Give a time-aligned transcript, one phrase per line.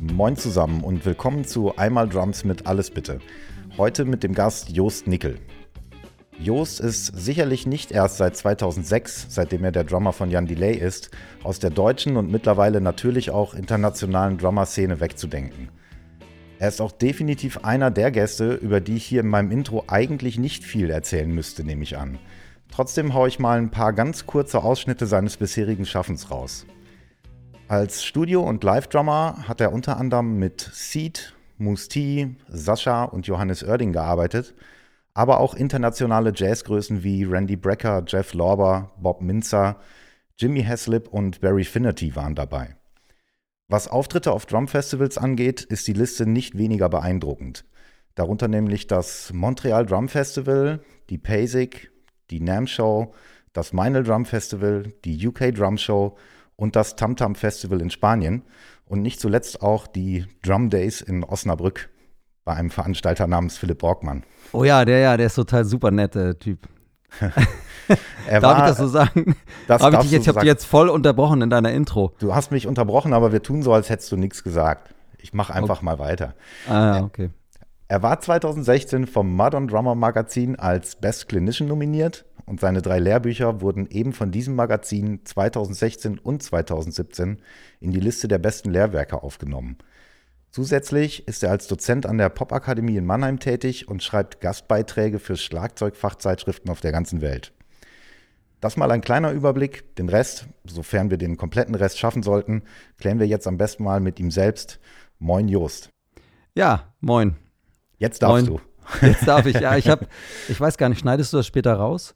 [0.00, 3.20] Moin zusammen und willkommen zu Einmal Drums mit Alles Bitte.
[3.78, 5.38] Heute mit dem Gast Joost Nickel.
[6.38, 11.10] Joost ist sicherlich nicht erst seit 2006, seitdem er der Drummer von Jan Delay ist,
[11.42, 15.70] aus der deutschen und mittlerweile natürlich auch internationalen Drummer-Szene wegzudenken.
[16.58, 20.38] Er ist auch definitiv einer der Gäste, über die ich hier in meinem Intro eigentlich
[20.38, 22.18] nicht viel erzählen müsste, nehme ich an.
[22.74, 26.66] Trotzdem haue ich mal ein paar ganz kurze Ausschnitte seines bisherigen Schaffens raus.
[27.68, 31.36] Als Studio- und Live-Drummer hat er unter anderem mit Seed,
[31.88, 34.54] T, Sascha und Johannes Oerding gearbeitet,
[35.14, 39.76] aber auch internationale Jazzgrößen wie Randy Brecker, Jeff Lorber, Bob Minzer,
[40.36, 42.74] Jimmy Haslip und Barry Finnerty waren dabei.
[43.68, 47.64] Was Auftritte auf Drumfestivals angeht, ist die Liste nicht weniger beeindruckend.
[48.16, 51.93] Darunter nämlich das Montreal Drum Festival, die PASIC,
[52.30, 53.12] die NAM Show,
[53.52, 56.16] das Meinl Drum Festival, die UK Drum Show
[56.56, 58.42] und das Tam Tam Festival in Spanien
[58.86, 61.90] und nicht zuletzt auch die Drum Days in Osnabrück
[62.44, 64.24] bei einem Veranstalter namens Philipp Borgmann.
[64.52, 66.68] Oh ja, der ja, der ist total super netter Typ.
[68.28, 69.36] Darf war- ich das so sagen?
[69.68, 70.44] Das Hab ich dich jetzt, ich habe sagen.
[70.46, 72.12] dich jetzt voll unterbrochen in deiner Intro.
[72.18, 74.94] Du hast mich unterbrochen, aber wir tun so, als hättest du nichts gesagt.
[75.18, 76.34] Ich mache einfach mal weiter.
[76.68, 77.30] Ah, okay.
[77.86, 83.60] Er war 2016 vom Modern Drummer Magazin als Best Clinician nominiert und seine drei Lehrbücher
[83.60, 87.42] wurden eben von diesem Magazin 2016 und 2017
[87.80, 89.76] in die Liste der besten Lehrwerke aufgenommen.
[90.50, 95.36] Zusätzlich ist er als Dozent an der Popakademie in Mannheim tätig und schreibt Gastbeiträge für
[95.36, 97.52] Schlagzeugfachzeitschriften auf der ganzen Welt.
[98.60, 99.94] Das mal ein kleiner Überblick.
[99.96, 102.62] Den Rest, sofern wir den kompletten Rest schaffen sollten,
[102.96, 104.80] klären wir jetzt am besten mal mit ihm selbst.
[105.18, 105.90] Moin Jost.
[106.54, 107.36] Ja, moin.
[107.98, 108.60] Jetzt darfst Moin.
[109.00, 109.06] du.
[109.06, 109.54] Jetzt darf ich.
[109.60, 110.06] Ja, ich habe,
[110.48, 112.14] ich weiß gar nicht, schneidest du das später raus?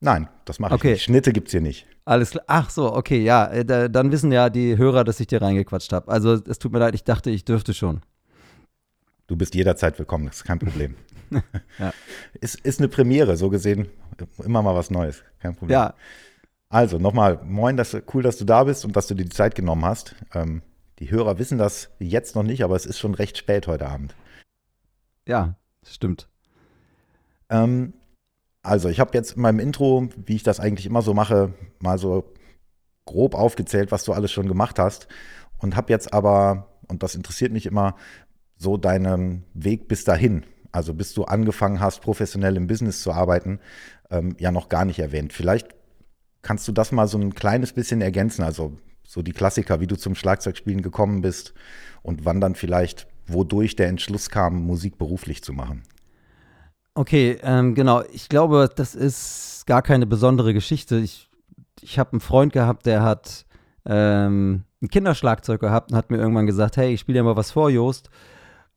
[0.00, 0.92] Nein, das mache ich Okay.
[0.92, 1.02] nicht.
[1.02, 1.86] Schnitte gibt's hier nicht.
[2.04, 2.44] Alles klar.
[2.46, 3.46] Ach so, okay, ja.
[3.48, 6.10] äh, da- Dann wissen ja die Hörer, dass ich dir reingequatscht habe.
[6.10, 8.00] Also es tut mir leid, ich dachte, ich dürfte schon.
[9.26, 10.94] Du bist jederzeit willkommen, das ist kein Problem.
[11.78, 11.92] Ja.
[12.40, 13.88] ist, ist eine Premiere, so gesehen.
[14.44, 15.74] Immer mal was Neues, kein Problem.
[15.78, 15.94] Ja,
[16.68, 19.30] Also nochmal, moin, dass, du- cool, dass du da bist und dass du dir die
[19.30, 20.16] Zeit genommen hast.
[20.34, 20.62] Ähm,
[20.98, 24.14] die Hörer wissen das jetzt noch nicht, aber es ist schon recht spät heute Abend.
[25.30, 25.54] Ja,
[25.86, 26.28] stimmt.
[27.48, 27.94] Ähm,
[28.62, 31.98] also, ich habe jetzt in meinem Intro, wie ich das eigentlich immer so mache, mal
[31.98, 32.34] so
[33.06, 35.06] grob aufgezählt, was du alles schon gemacht hast.
[35.58, 37.94] Und habe jetzt aber, und das interessiert mich immer,
[38.56, 43.60] so deinen Weg bis dahin, also bis du angefangen hast, professionell im Business zu arbeiten,
[44.10, 45.32] ähm, ja noch gar nicht erwähnt.
[45.32, 45.68] Vielleicht
[46.42, 48.76] kannst du das mal so ein kleines bisschen ergänzen, also
[49.06, 51.54] so die Klassiker, wie du zum Schlagzeugspielen gekommen bist
[52.02, 55.82] und wann dann vielleicht, wodurch der Entschluss kam, Musik beruflich zu machen.
[56.94, 58.02] Okay, ähm, genau.
[58.12, 60.98] Ich glaube, das ist gar keine besondere Geschichte.
[60.98, 61.28] Ich,
[61.80, 63.46] ich habe einen Freund gehabt, der hat
[63.86, 67.52] ähm, ein Kinderschlagzeug gehabt und hat mir irgendwann gesagt, hey, ich spiele dir mal was
[67.52, 68.10] vor, Jost.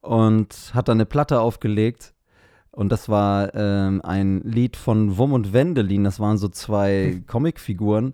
[0.01, 2.13] Und hat dann eine Platte aufgelegt.
[2.71, 6.03] Und das war ähm, ein Lied von Wum und Wendelin.
[6.03, 8.13] Das waren so zwei Comicfiguren,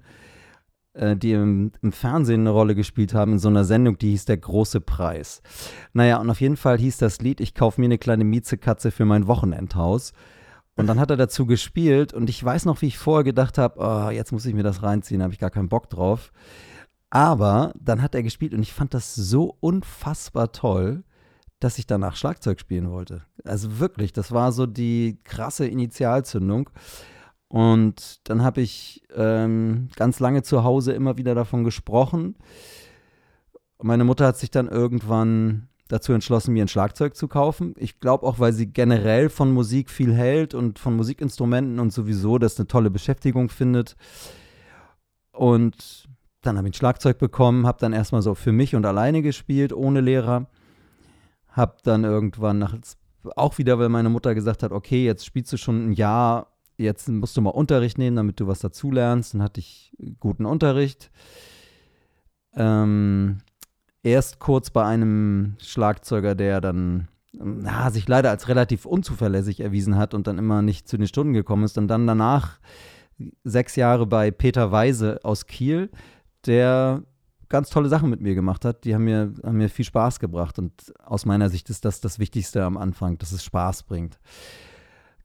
[1.16, 4.38] die im, im Fernsehen eine Rolle gespielt haben in so einer Sendung, die hieß Der
[4.38, 5.42] große Preis.
[5.94, 9.06] Naja, und auf jeden Fall hieß das Lied, ich kaufe mir eine kleine Miezekatze für
[9.06, 10.14] mein Wochenendhaus.
[10.76, 13.80] Und dann hat er dazu gespielt und ich weiß noch, wie ich vorher gedacht habe,
[13.80, 16.32] oh, jetzt muss ich mir das reinziehen, habe ich gar keinen Bock drauf.
[17.10, 21.04] Aber dann hat er gespielt und ich fand das so unfassbar toll,
[21.60, 23.24] dass ich danach Schlagzeug spielen wollte.
[23.44, 26.70] Also wirklich, das war so die krasse Initialzündung.
[27.50, 32.36] Und dann habe ich ähm, ganz lange zu Hause immer wieder davon gesprochen.
[33.82, 37.74] Meine Mutter hat sich dann irgendwann dazu entschlossen, mir ein Schlagzeug zu kaufen.
[37.78, 42.38] Ich glaube auch, weil sie generell von Musik viel hält und von Musikinstrumenten und sowieso
[42.38, 43.96] das eine tolle Beschäftigung findet.
[45.31, 46.08] Und
[46.42, 49.74] dann habe ich ein Schlagzeug bekommen, habe dann erstmal so für mich und alleine gespielt,
[49.74, 50.48] ohne Lehrer.
[51.48, 52.76] Habe dann irgendwann nach,
[53.36, 56.49] auch wieder, weil meine Mutter gesagt hat, okay, jetzt spielst du schon ein Jahr,
[56.80, 59.34] jetzt musst du mal Unterricht nehmen, damit du was dazulernst.
[59.34, 61.12] Dann hatte ich guten Unterricht.
[62.56, 63.40] Ähm,
[64.02, 70.14] erst kurz bei einem Schlagzeuger, der dann na, sich leider als relativ unzuverlässig erwiesen hat
[70.14, 71.78] und dann immer nicht zu den Stunden gekommen ist.
[71.78, 72.60] Und dann danach
[73.44, 75.90] sechs Jahre bei Peter Weise aus Kiel,
[76.46, 77.04] der
[77.50, 78.86] ganz tolle Sachen mit mir gemacht hat.
[78.86, 80.58] Die haben mir, haben mir viel Spaß gebracht.
[80.58, 84.20] Und aus meiner Sicht ist das das Wichtigste am Anfang, dass es Spaß bringt.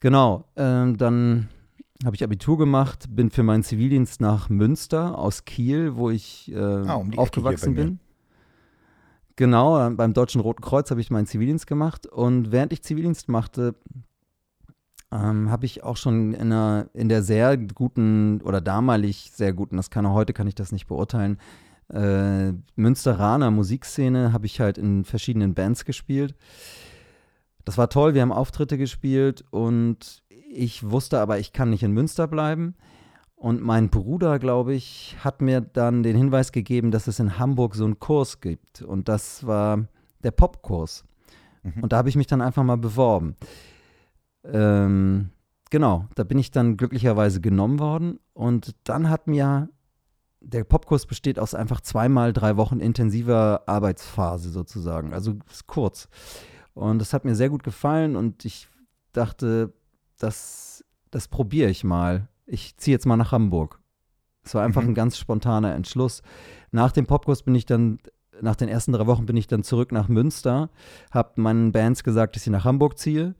[0.00, 1.48] Genau, ähm, dann
[2.04, 6.58] habe ich Abitur gemacht, bin für meinen Zivildienst nach Münster aus Kiel, wo ich äh,
[6.58, 8.00] Ah, um aufgewachsen bin.
[9.36, 13.28] Genau, äh, beim Deutschen Roten Kreuz habe ich meinen Zivildienst gemacht und während ich Zivildienst
[13.28, 13.74] machte,
[15.10, 19.76] ähm, habe ich auch schon in, einer, in der sehr guten oder damalig sehr guten,
[19.76, 21.38] das kann auch heute kann ich das nicht beurteilen,
[21.92, 26.34] äh, Münsteraner Musikszene habe ich halt in verschiedenen Bands gespielt.
[27.64, 31.92] Das war toll, wir haben Auftritte gespielt und ich wusste aber, ich kann nicht in
[31.92, 32.74] Münster bleiben.
[33.36, 37.74] Und mein Bruder, glaube ich, hat mir dann den Hinweis gegeben, dass es in Hamburg
[37.74, 38.80] so einen Kurs gibt.
[38.80, 39.86] Und das war
[40.22, 41.04] der Popkurs.
[41.62, 41.82] Mhm.
[41.82, 43.36] Und da habe ich mich dann einfach mal beworben.
[44.44, 45.30] Ähm,
[45.70, 48.18] genau, da bin ich dann glücklicherweise genommen worden.
[48.32, 49.68] Und dann hat mir
[50.40, 55.12] der Popkurs besteht aus einfach zweimal drei Wochen intensiver Arbeitsphase sozusagen.
[55.12, 56.08] Also ist kurz.
[56.74, 58.68] Und das hat mir sehr gut gefallen und ich
[59.12, 59.72] dachte,
[60.18, 62.28] das, das probiere ich mal.
[62.46, 63.80] Ich ziehe jetzt mal nach Hamburg.
[64.42, 64.88] Es war einfach mhm.
[64.88, 66.22] ein ganz spontaner Entschluss.
[66.72, 67.98] Nach dem Popkurs bin ich dann,
[68.40, 70.70] nach den ersten drei Wochen bin ich dann zurück nach Münster,
[71.10, 73.34] habe meinen Bands gesagt, dass ich nach Hamburg ziehe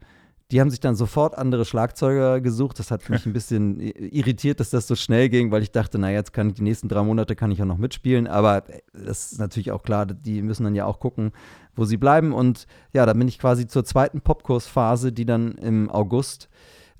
[0.50, 2.78] die haben sich dann sofort andere Schlagzeuger gesucht.
[2.78, 6.10] Das hat mich ein bisschen irritiert, dass das so schnell ging, weil ich dachte, na
[6.10, 8.26] jetzt kann ich die nächsten drei Monate kann ich ja noch mitspielen.
[8.26, 11.32] Aber äh, das ist natürlich auch klar, die müssen dann ja auch gucken,
[11.74, 12.32] wo sie bleiben.
[12.32, 16.48] Und ja, da bin ich quasi zur zweiten Popkursphase, die dann im August,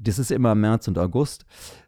[0.01, 1.45] das ist immer März und August,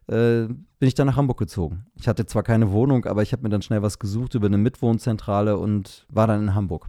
[0.07, 1.87] äh, bin ich dann nach Hamburg gezogen.
[1.95, 4.59] Ich hatte zwar keine Wohnung, aber ich habe mir dann schnell was gesucht über eine
[4.59, 6.87] Mitwohnzentrale und war dann in Hamburg.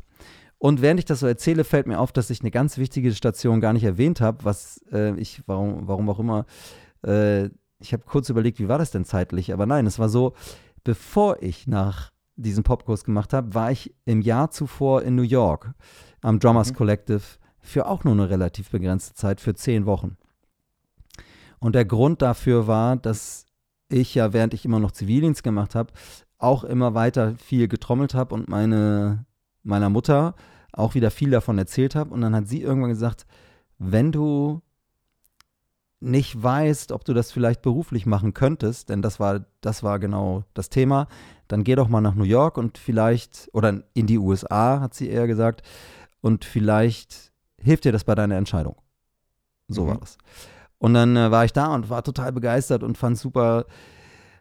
[0.58, 3.60] Und während ich das so erzähle, fällt mir auf, dass ich eine ganz wichtige Station
[3.60, 6.46] gar nicht erwähnt habe, was äh, ich, warum, warum auch immer,
[7.06, 7.48] äh,
[7.80, 9.52] ich habe kurz überlegt, wie war das denn zeitlich?
[9.52, 10.34] Aber nein, es war so,
[10.82, 15.74] bevor ich nach diesem Popkurs gemacht habe, war ich im Jahr zuvor in New York
[16.22, 16.76] am Drummers mhm.
[16.76, 17.22] Collective
[17.60, 20.16] für auch nur eine relativ begrenzte Zeit, für zehn Wochen.
[21.60, 23.46] Und der Grund dafür war, dass
[23.88, 25.92] ich ja, während ich immer noch Zivildienst gemacht habe,
[26.38, 29.26] auch immer weiter viel getrommelt habe und meine
[29.68, 30.34] meiner Mutter
[30.72, 32.12] auch wieder viel davon erzählt habe.
[32.12, 33.26] Und dann hat sie irgendwann gesagt,
[33.78, 34.62] wenn du
[36.00, 40.44] nicht weißt, ob du das vielleicht beruflich machen könntest, denn das war, das war genau
[40.54, 41.08] das Thema,
[41.48, 45.08] dann geh doch mal nach New York und vielleicht, oder in die USA, hat sie
[45.08, 45.62] eher gesagt,
[46.20, 48.76] und vielleicht hilft dir das bei deiner Entscheidung.
[49.66, 49.88] So mhm.
[49.88, 50.18] war das.
[50.78, 53.66] Und dann äh, war ich da und war total begeistert und fand super,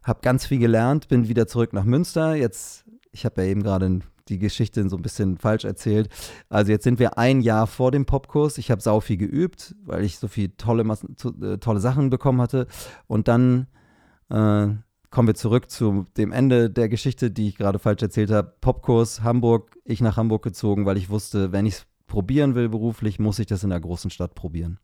[0.04, 2.36] habe ganz viel gelernt, bin wieder zurück nach Münster.
[2.36, 6.10] Jetzt, ich habe ja eben gerade die Geschichte so ein bisschen falsch erzählt.
[6.50, 8.58] Also jetzt sind wir ein Jahr vor dem Popkurs.
[8.58, 12.68] Ich habe sau viel geübt, weil ich so viele tolle, äh, tolle Sachen bekommen hatte.
[13.08, 13.68] Und dann
[14.30, 14.68] äh,
[15.10, 18.54] kommen wir zurück zu dem Ende der Geschichte, die ich gerade falsch erzählt habe.
[18.62, 23.20] Popkurs Hamburg, ich nach Hamburg gezogen, weil ich wusste, wenn ich es probieren will beruflich,
[23.20, 24.80] muss ich das in der großen Stadt probieren.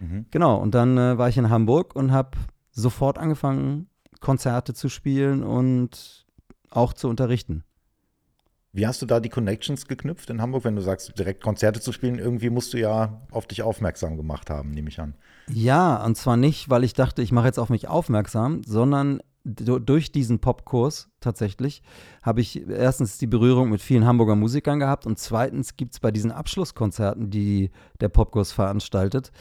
[0.00, 0.26] Mhm.
[0.30, 2.38] Genau, und dann äh, war ich in Hamburg und habe
[2.70, 3.88] sofort angefangen,
[4.20, 6.26] Konzerte zu spielen und
[6.70, 7.64] auch zu unterrichten.
[8.72, 11.92] Wie hast du da die Connections geknüpft in Hamburg, wenn du sagst, direkt Konzerte zu
[11.92, 12.18] spielen?
[12.18, 15.14] Irgendwie musst du ja auf dich aufmerksam gemacht haben, nehme ich an.
[15.48, 20.12] Ja, und zwar nicht, weil ich dachte, ich mache jetzt auf mich aufmerksam, sondern durch
[20.12, 21.82] diesen Popkurs tatsächlich
[22.22, 26.10] habe ich erstens die Berührung mit vielen Hamburger Musikern gehabt und zweitens gibt es bei
[26.10, 29.32] diesen Abschlusskonzerten, die der Popkurs veranstaltet,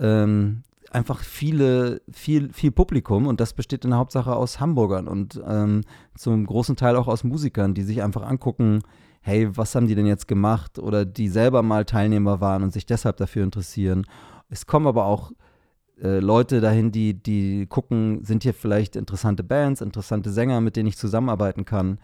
[0.00, 5.40] ähm, einfach viele, viel, viel Publikum und das besteht in der Hauptsache aus Hamburgern und
[5.46, 5.82] ähm,
[6.16, 8.80] zum großen Teil auch aus Musikern, die sich einfach angucken,
[9.22, 12.86] hey, was haben die denn jetzt gemacht oder die selber mal Teilnehmer waren und sich
[12.86, 14.06] deshalb dafür interessieren.
[14.48, 15.30] Es kommen aber auch
[16.02, 20.88] äh, Leute dahin, die, die gucken, sind hier vielleicht interessante Bands, interessante Sänger, mit denen
[20.88, 21.98] ich zusammenarbeiten kann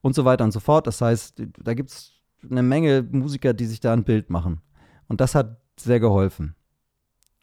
[0.00, 0.86] und so weiter und so fort.
[0.86, 2.12] Das heißt, da gibt es
[2.48, 4.60] eine Menge Musiker, die sich da ein Bild machen.
[5.08, 6.54] Und das hat sehr geholfen.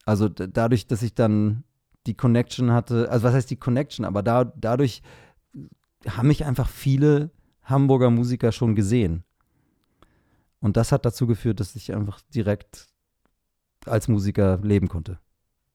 [0.07, 1.65] Also dadurch, dass ich dann
[2.05, 5.01] die Connection hatte, also was heißt die Connection, aber da, dadurch
[6.07, 7.29] haben mich einfach viele
[7.63, 9.25] Hamburger Musiker schon gesehen.
[10.61, 12.87] Und das hat dazu geführt, dass ich einfach direkt
[13.85, 15.19] als Musiker leben konnte.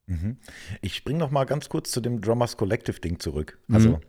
[0.07, 0.37] Mhm.
[0.81, 3.59] Ich springe noch mal ganz kurz zu dem Drummers Collective Ding zurück.
[3.71, 3.99] Also mhm.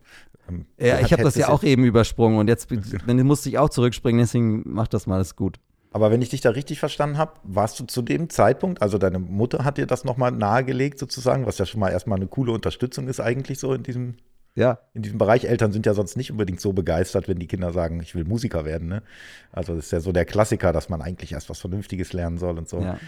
[0.49, 2.71] ähm, ja, ich habe das ja auch eben übersprungen und jetzt
[3.07, 5.61] musste ich auch zurückspringen, deswegen mach das mal, ist gut.
[5.95, 9.21] Aber wenn ich dich da richtig verstanden habe, warst du zu dem Zeitpunkt, also deine
[9.21, 13.07] Mutter hat dir das nochmal nahegelegt sozusagen, was ja schon mal erstmal eine coole Unterstützung
[13.07, 14.17] ist eigentlich so in diesem,
[14.57, 14.81] ja.
[14.93, 15.45] in diesem Bereich.
[15.45, 18.65] Eltern sind ja sonst nicht unbedingt so begeistert, wenn die Kinder sagen, ich will Musiker
[18.65, 18.89] werden.
[18.89, 19.05] Ne?
[19.53, 22.59] Also das ist ja so der Klassiker, dass man eigentlich erst was Vernünftiges lernen soll
[22.59, 22.81] und so.
[22.81, 22.99] Ja.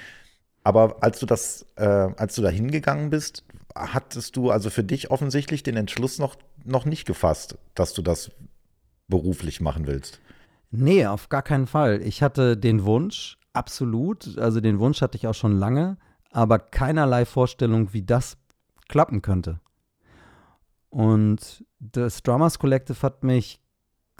[0.62, 3.42] Aber als du das, äh, als du da hingegangen bist,
[3.74, 8.30] hattest du also für dich offensichtlich den Entschluss noch, noch nicht gefasst, dass du das
[9.08, 10.20] beruflich machen willst.
[10.70, 12.02] Nee, auf gar keinen Fall.
[12.02, 15.96] Ich hatte den Wunsch, absolut, also den Wunsch hatte ich auch schon lange,
[16.30, 18.36] aber keinerlei Vorstellung, wie das
[18.88, 19.60] klappen könnte.
[20.90, 23.60] Und das Drummers Collective hat mich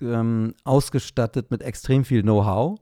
[0.01, 2.79] ähm, ausgestattet mit extrem viel Know-how.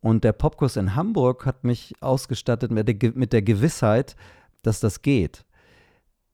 [0.00, 4.16] Und der Popkurs in Hamburg hat mich ausgestattet mit der, mit der Gewissheit,
[4.62, 5.44] dass das geht,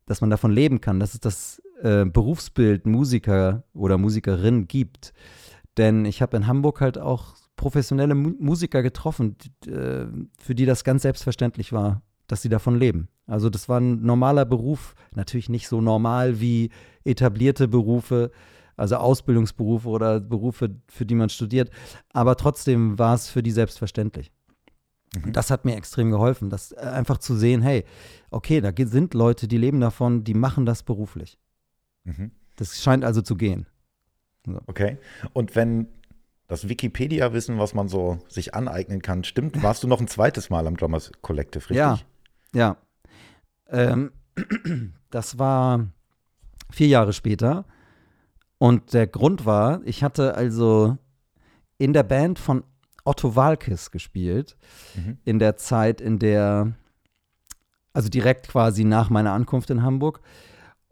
[0.07, 5.13] dass man davon leben kann, dass es das äh, Berufsbild Musiker oder Musikerin gibt.
[5.77, 10.07] Denn ich habe in Hamburg halt auch professionelle Mu Musiker getroffen, die, äh,
[10.39, 13.09] für die das ganz selbstverständlich war, dass sie davon leben.
[13.27, 16.71] Also das war ein normaler Beruf, natürlich nicht so normal wie
[17.05, 18.31] etablierte Berufe,
[18.77, 21.71] also Ausbildungsberufe oder Berufe, für die man studiert,
[22.13, 24.31] aber trotzdem war es für die selbstverständlich.
[25.15, 25.33] Mhm.
[25.33, 27.85] Das hat mir extrem geholfen, das äh, einfach zu sehen, hey,
[28.31, 31.39] okay, da sind Leute, die leben davon, die machen das beruflich.
[32.05, 32.33] Mhm.
[32.57, 33.67] Das scheint also zu gehen.
[34.47, 34.61] So.
[34.67, 34.99] Okay.
[35.33, 35.89] Und wenn
[36.49, 40.67] das Wikipedia-Wissen, was man so sich aneignen kann, stimmt, warst du noch ein zweites Mal
[40.67, 41.77] am Drummers Collective, richtig?
[41.77, 41.99] Ja,
[42.55, 42.77] ja.
[43.69, 44.13] Ähm,
[45.11, 45.89] das war
[46.71, 47.65] vier Jahre später.
[48.59, 50.97] Und der Grund war, ich hatte also
[51.79, 52.65] in der Band von
[53.05, 54.57] Otto Walkes gespielt,
[54.95, 55.19] mhm.
[55.25, 56.73] in der Zeit, in der,
[57.93, 60.21] also direkt quasi nach meiner Ankunft in Hamburg.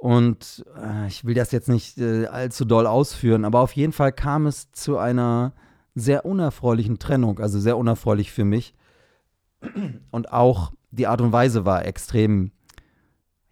[0.04, 4.12] Und äh, ich will das jetzt nicht äh, allzu doll ausführen, aber auf jeden Fall
[4.12, 5.54] kam es zu einer
[5.94, 8.75] sehr unerfreulichen Trennung, also sehr unerfreulich für mich.
[10.11, 12.52] Und auch die Art und Weise war extrem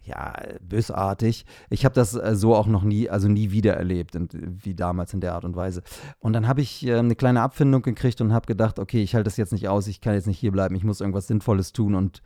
[0.03, 1.47] ja, bösartig.
[1.71, 5.23] Ich habe das äh, so auch noch nie, also nie wieder erlebt, wie damals in
[5.23, 5.83] der Art und Weise.
[6.19, 9.25] Und dann habe ich äh, eine kleine Abfindung gekriegt und habe gedacht, okay, ich halte
[9.25, 11.95] das jetzt nicht aus, ich kann jetzt nicht hier bleiben, ich muss irgendwas Sinnvolles tun
[11.95, 12.21] und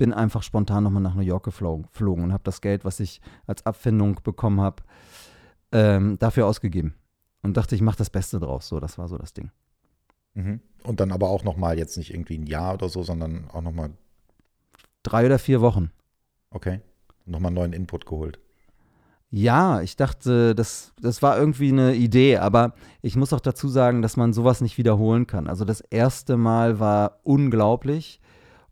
[0.00, 1.86] bin einfach spontan nochmal nach New York geflogen,
[2.24, 4.82] und habe das Geld, was ich als Abfindung bekommen habe,
[5.70, 6.94] ähm, dafür ausgegeben.
[7.42, 8.68] Und dachte, ich mache das Beste draus.
[8.68, 9.50] So, das war so das Ding.
[10.34, 10.60] Mhm.
[10.82, 13.90] Und dann aber auch nochmal jetzt nicht irgendwie ein Jahr oder so, sondern auch nochmal.
[15.02, 15.90] Drei oder vier Wochen.
[16.50, 16.80] Okay
[17.30, 18.38] nochmal neuen Input geholt.
[19.30, 24.02] Ja, ich dachte, das, das war irgendwie eine Idee, aber ich muss auch dazu sagen,
[24.02, 25.46] dass man sowas nicht wiederholen kann.
[25.46, 28.20] Also das erste Mal war unglaublich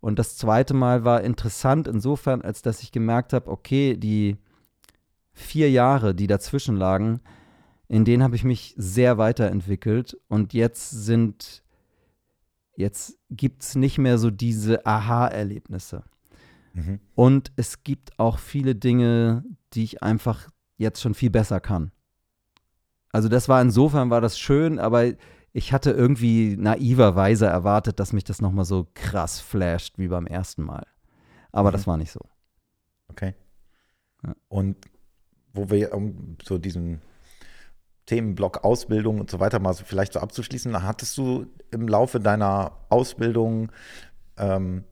[0.00, 4.36] und das zweite Mal war interessant insofern, als dass ich gemerkt habe, okay, die
[5.32, 7.20] vier Jahre, die dazwischen lagen,
[7.88, 11.62] in denen habe ich mich sehr weiterentwickelt und jetzt sind,
[12.76, 16.04] jetzt gibt es nicht mehr so diese Aha-Erlebnisse.
[16.74, 17.00] Mhm.
[17.14, 21.92] Und es gibt auch viele Dinge, die ich einfach jetzt schon viel besser kann.
[23.10, 25.12] Also das war insofern war das schön, aber
[25.52, 30.62] ich hatte irgendwie naiverweise erwartet, dass mich das nochmal so krass flasht wie beim ersten
[30.62, 30.86] Mal.
[31.52, 31.72] Aber mhm.
[31.72, 32.20] das war nicht so.
[33.08, 33.34] Okay.
[34.24, 34.34] Ja.
[34.48, 34.76] Und
[35.52, 37.00] wo wir um so diesen
[38.06, 42.72] Themenblock Ausbildung und so weiter mal so vielleicht so abzuschließen, hattest du im Laufe deiner
[42.88, 43.70] Ausbildung
[44.38, 44.84] ähm,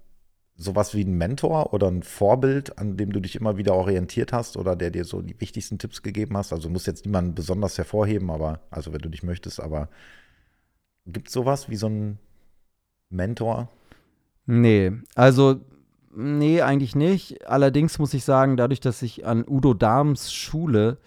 [0.56, 4.56] sowas wie ein Mentor oder ein Vorbild, an dem du dich immer wieder orientiert hast
[4.56, 6.52] oder der dir so die wichtigsten Tipps gegeben hast?
[6.52, 9.88] Also muss jetzt niemand besonders hervorheben, aber also wenn du dich möchtest, aber
[11.06, 12.18] gibt es sowas wie so ein
[13.10, 13.68] Mentor?
[14.46, 15.60] Nee, also
[16.14, 17.48] nee, eigentlich nicht.
[17.48, 20.98] Allerdings muss ich sagen, dadurch, dass ich an Udo Dahms Schule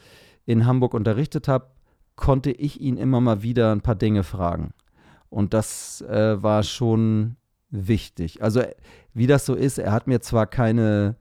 [0.45, 1.67] in Hamburg unterrichtet habe,
[2.15, 4.73] konnte ich ihn immer mal wieder ein paar Dinge fragen.
[5.29, 7.37] Und das äh, war schon
[7.69, 8.41] wichtig.
[8.41, 8.63] Also
[9.13, 11.15] wie das so ist, er hat mir zwar keine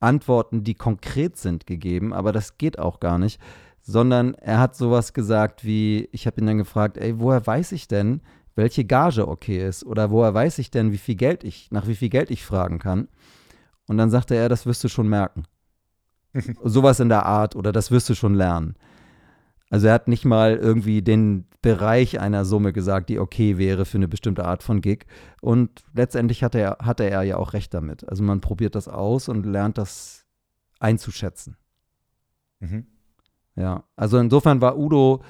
[0.00, 3.40] Antworten, die konkret sind, gegeben, aber das geht auch gar nicht,
[3.88, 7.88] sondern er hat sowas gesagt wie, ich habe ihn dann gefragt, ey, woher weiß ich
[7.88, 8.20] denn,
[8.54, 11.94] welche Gage okay ist oder woher weiß ich denn, wie viel Geld ich, nach wie
[11.94, 13.08] viel Geld ich fragen kann?
[13.86, 15.44] Und dann sagte er, das wirst du schon merken.
[16.62, 18.74] sowas in der Art oder das wirst du schon lernen.
[19.70, 23.96] Also er hat nicht mal irgendwie den Bereich einer Summe gesagt, die okay wäre für
[23.96, 25.06] eine bestimmte Art von Gig.
[25.40, 28.06] Und letztendlich hatte er, hatte er ja auch recht damit.
[28.06, 30.26] Also man probiert das aus und lernt das
[30.78, 31.56] einzuschätzen.
[32.60, 32.86] Mhm.
[33.58, 35.22] Ja, also insofern war Udo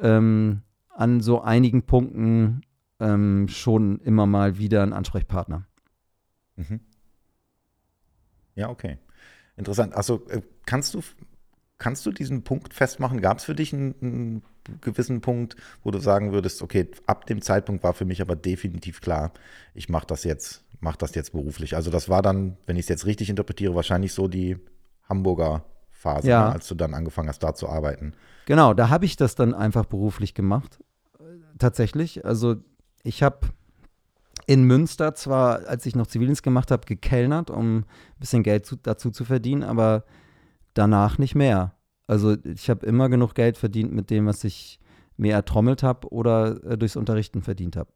[0.00, 2.62] ähm, an so einigen Punkten
[3.00, 5.66] ähm, schon immer mal wieder ein Ansprechpartner.
[6.56, 6.80] Mhm.
[8.54, 8.98] Ja, okay.
[9.56, 9.94] Interessant.
[9.94, 11.02] Also äh, kannst du
[11.82, 13.20] Kannst du diesen Punkt festmachen?
[13.20, 14.42] Gab es für dich einen, einen,
[14.82, 19.00] gewissen Punkt, wo du sagen würdest, okay, ab dem Zeitpunkt war für mich aber definitiv
[19.00, 19.32] klar,
[19.74, 21.74] ich mache das jetzt, mache das jetzt beruflich.
[21.74, 24.58] Also das war dann, wenn ich es jetzt richtig interpretiere, wahrscheinlich so die
[25.08, 25.64] Hamburger
[26.02, 26.48] Phase, ja.
[26.48, 28.12] ne, als du dann angefangen hast, da zu arbeiten.
[28.46, 30.80] Genau, da habe ich das dann einfach beruflich gemacht.
[31.58, 32.24] Tatsächlich.
[32.24, 32.56] Also
[33.04, 33.48] ich habe
[34.46, 37.84] in Münster zwar, als ich noch Zivildienst gemacht habe, gekellnert, um ein
[38.18, 40.04] bisschen Geld zu, dazu zu verdienen, aber
[40.74, 41.74] danach nicht mehr.
[42.08, 44.80] Also ich habe immer genug Geld verdient mit dem, was ich
[45.16, 47.90] mir ertrommelt habe oder äh, durchs Unterrichten verdient habe.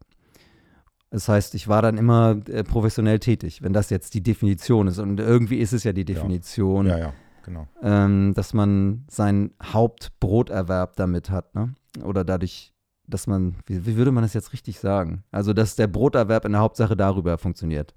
[1.09, 4.99] Das heißt, ich war dann immer äh, professionell tätig, wenn das jetzt die Definition ist.
[4.99, 7.13] Und irgendwie ist es ja die Definition, ja, ja, ja
[7.47, 7.67] genau.
[7.81, 11.55] ähm, dass man seinen Hauptbroterwerb damit hat.
[11.55, 11.73] Ne?
[12.03, 12.73] Oder dadurch,
[13.07, 15.23] dass man, wie, wie, würde man das jetzt richtig sagen?
[15.31, 17.95] Also, dass der Broterwerb in der Hauptsache darüber funktioniert.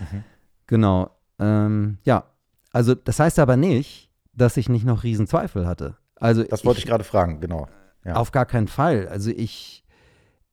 [0.00, 0.24] Mhm.
[0.66, 1.10] Genau.
[1.38, 2.24] ähm, ja,
[2.72, 5.96] also das heißt aber nicht, dass ich nicht noch Riesenzweifel hatte.
[6.16, 7.68] Also das wollte ich, ich gerade fragen, genau.
[8.04, 8.14] Ja.
[8.14, 9.08] Auf gar keinen Fall.
[9.08, 9.84] Also ich,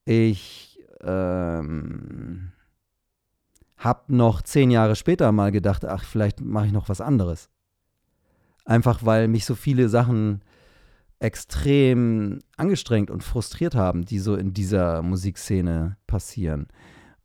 [0.05, 2.51] ich ähm,
[3.77, 7.49] habe noch zehn Jahre später mal gedacht, ach, vielleicht mache ich noch was anderes.
[8.65, 10.41] Einfach weil mich so viele Sachen
[11.19, 16.67] extrem angestrengt und frustriert haben, die so in dieser Musikszene passieren.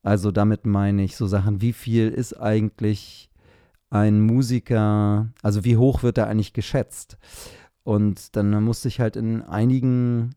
[0.02, 3.30] Also damit meine ich so Sachen, wie viel ist eigentlich
[3.90, 7.16] ein Musiker, also wie hoch wird er eigentlich geschätzt?
[7.84, 10.34] Und dann musste ich halt in einigen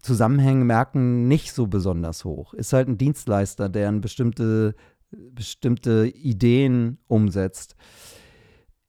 [0.00, 2.54] Zusammenhängen merken, nicht so besonders hoch.
[2.54, 4.74] Ist halt ein Dienstleister, der bestimmte,
[5.10, 7.76] bestimmte Ideen umsetzt.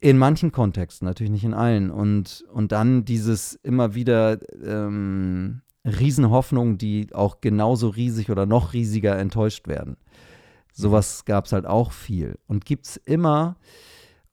[0.02, 1.92] In manchen Kontexten, natürlich nicht in allen.
[1.92, 9.18] Und, und dann dieses immer wieder ähm, Riesenhoffnungen, die auch genauso riesig oder noch riesiger
[9.20, 9.98] enttäuscht werden.
[10.74, 13.58] Sowas gab es halt auch viel und gibt es immer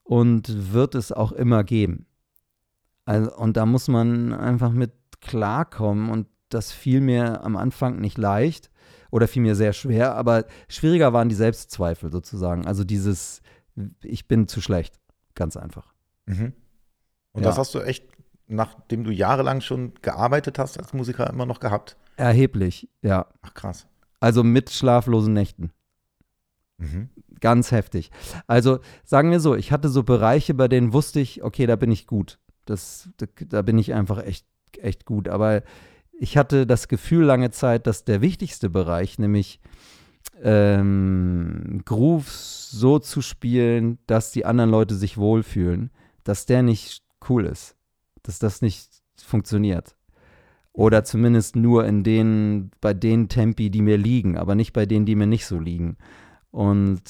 [0.05, 2.07] und wird es auch immer geben.
[3.05, 8.17] Also, und da muss man einfach mit klarkommen und das fiel mir am Anfang nicht
[8.17, 8.71] leicht
[9.11, 12.67] oder fiel mir sehr schwer, aber schwieriger waren die Selbstzweifel sozusagen.
[12.67, 13.43] Also dieses,
[14.03, 14.99] ich bin zu schlecht.
[15.39, 15.95] Ganz einfach.
[16.27, 16.53] Mhm.
[17.31, 17.49] Und ja.
[17.49, 18.05] das hast du echt,
[18.49, 21.97] nachdem du jahrelang schon gearbeitet hast als Musiker, immer noch gehabt?
[22.17, 23.29] Erheblich, ja.
[23.43, 23.87] Ach krass.
[24.19, 25.71] Also mit schlaflosen Nächten.
[26.79, 27.11] Mhm.
[27.39, 28.11] Ganz heftig.
[28.49, 31.93] Also sagen wir so, ich hatte so Bereiche, bei denen wusste ich, okay, da bin
[31.93, 32.41] ich gut.
[32.65, 34.45] Das, da, da bin ich einfach echt,
[34.77, 35.29] echt gut.
[35.29, 35.63] Aber
[36.19, 39.61] ich hatte das Gefühl lange Zeit, dass der wichtigste Bereich, nämlich
[40.43, 45.91] ähm, Grooves so zu spielen, dass die anderen Leute sich wohlfühlen,
[46.25, 47.77] dass der nicht cool ist,
[48.23, 49.97] dass das nicht funktioniert.
[50.73, 55.07] Oder zumindest nur in den, bei den Tempi, die mir liegen, aber nicht bei denen,
[55.07, 55.97] die mir nicht so liegen.
[56.51, 57.03] Und,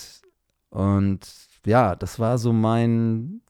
[0.71, 1.21] und
[1.67, 3.43] ja, das war so mein,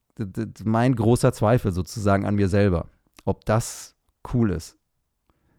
[0.64, 2.86] mein großer Zweifel sozusagen an mir selber,
[3.24, 3.94] ob das
[4.32, 4.77] cool ist.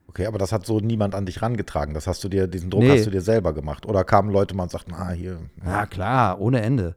[0.09, 1.93] Okay, aber das hat so niemand an dich rangetragen.
[1.93, 2.89] Das hast du dir, diesen Druck nee.
[2.89, 3.85] hast du dir selber gemacht.
[3.85, 5.37] Oder kamen Leute mal und sagten, ah, hier.
[5.63, 6.95] Ja, klar, ohne Ende.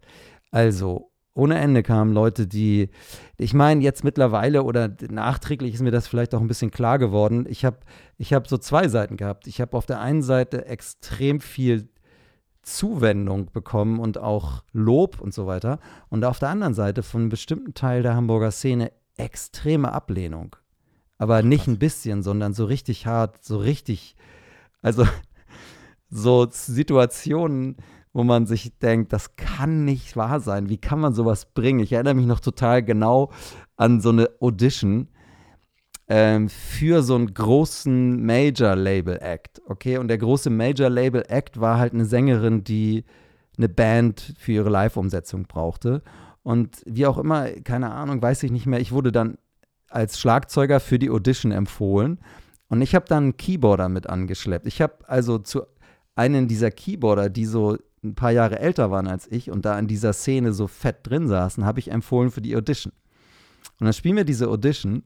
[0.50, 2.88] Also, ohne Ende kamen Leute, die,
[3.36, 7.44] ich meine, jetzt mittlerweile oder nachträglich ist mir das vielleicht auch ein bisschen klar geworden.
[7.50, 7.80] Ich habe
[8.16, 9.46] ich hab so zwei Seiten gehabt.
[9.46, 11.90] Ich habe auf der einen Seite extrem viel
[12.62, 15.80] Zuwendung bekommen und auch Lob und so weiter.
[16.08, 20.56] Und auf der anderen Seite von einem bestimmten Teil der Hamburger Szene extreme Ablehnung
[21.18, 24.16] aber nicht ein bisschen, sondern so richtig hart, so richtig,
[24.80, 25.06] also
[26.10, 27.76] so Situationen,
[28.12, 30.68] wo man sich denkt, das kann nicht wahr sein.
[30.68, 31.80] Wie kann man sowas bringen?
[31.80, 33.30] Ich erinnere mich noch total genau
[33.76, 35.08] an so eine Audition
[36.08, 39.62] ähm, für so einen großen Major-Label-Act.
[39.66, 43.04] Okay, und der große Major-Label-Act war halt eine Sängerin, die
[43.56, 46.02] eine Band für ihre Live-Umsetzung brauchte.
[46.42, 49.38] Und wie auch immer, keine Ahnung, weiß ich nicht mehr, ich wurde dann
[49.94, 52.18] als Schlagzeuger für die Audition empfohlen.
[52.68, 54.66] Und ich habe dann einen Keyboarder mit angeschleppt.
[54.66, 55.62] Ich habe also zu
[56.14, 59.86] einem dieser Keyboarder, die so ein paar Jahre älter waren als ich und da in
[59.86, 62.92] dieser Szene so fett drin saßen, habe ich empfohlen für die Audition.
[63.78, 65.02] Und dann spielen wir diese Audition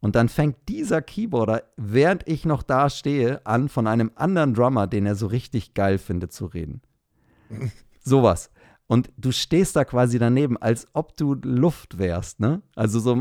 [0.00, 4.86] und dann fängt dieser Keyboarder, während ich noch da stehe, an, von einem anderen Drummer,
[4.86, 6.80] den er so richtig geil findet, zu reden.
[8.02, 8.50] Sowas.
[8.86, 12.62] Und du stehst da quasi daneben, als ob du Luft wärst, ne?
[12.74, 13.14] Also so,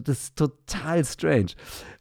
[0.00, 1.52] das ist total strange.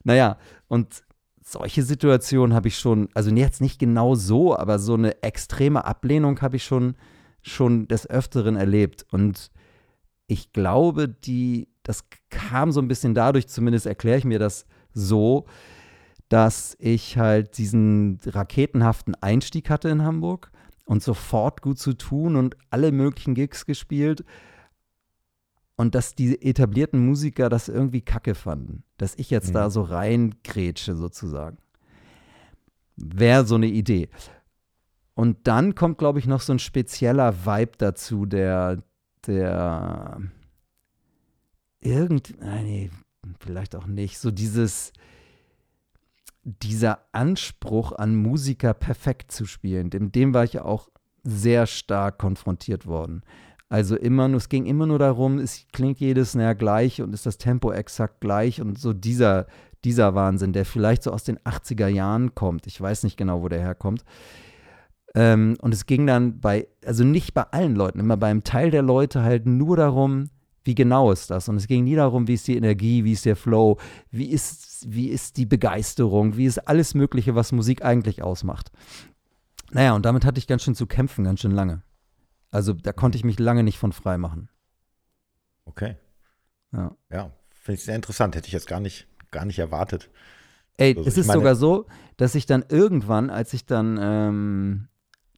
[0.03, 1.03] Naja, und
[1.43, 6.41] solche Situationen habe ich schon, also jetzt nicht genau so, aber so eine extreme Ablehnung
[6.41, 6.95] habe ich schon,
[7.41, 9.05] schon des Öfteren erlebt.
[9.11, 9.51] Und
[10.27, 15.45] ich glaube, die, das kam so ein bisschen dadurch, zumindest erkläre ich mir das so,
[16.29, 20.51] dass ich halt diesen raketenhaften Einstieg hatte in Hamburg
[20.85, 24.23] und sofort gut zu tun und alle möglichen Gigs gespielt
[25.75, 29.53] und dass die etablierten Musiker das irgendwie kacke fanden, dass ich jetzt mhm.
[29.53, 31.57] da so reingrätsche sozusagen.
[32.95, 34.09] Wäre so eine Idee.
[35.15, 38.83] Und dann kommt, glaube ich, noch so ein spezieller Vibe dazu, der,
[39.27, 40.21] der
[41.81, 42.89] irgend, nee,
[43.39, 44.93] vielleicht auch nicht, so dieses,
[46.43, 50.89] dieser Anspruch an Musiker perfekt zu spielen, dem, dem war ich ja auch
[51.23, 53.21] sehr stark konfrontiert worden.
[53.73, 57.25] Also immer nur, es ging immer nur darum, es klingt jedes Snare gleich und ist
[57.25, 59.47] das Tempo exakt gleich und so dieser,
[59.83, 62.67] dieser Wahnsinn, der vielleicht so aus den 80er Jahren kommt.
[62.67, 64.05] Ich weiß nicht genau, wo der herkommt.
[65.15, 68.83] Ähm, und es ging dann bei, also nicht bei allen Leuten, immer beim Teil der
[68.83, 70.29] Leute halt nur darum,
[70.63, 71.49] wie genau ist das?
[71.49, 73.79] Und es ging nie darum, wie ist die Energie, wie ist der Flow,
[74.11, 78.71] wie ist, wie ist die Begeisterung, wie ist alles Mögliche, was Musik eigentlich ausmacht.
[79.71, 81.81] Naja, und damit hatte ich ganz schön zu kämpfen, ganz schön lange.
[82.53, 84.49] Also da konnte ich mich lange nicht von frei machen.
[85.65, 85.97] Okay.
[86.71, 86.95] Ja.
[87.11, 88.35] Ja, finde ich sehr interessant.
[88.35, 90.11] Hätte ich jetzt gar nicht, gar nicht erwartet.
[90.77, 91.87] Ey, Also es ist meine- sogar so,
[92.17, 94.87] dass ich dann irgendwann, als ich dann ähm,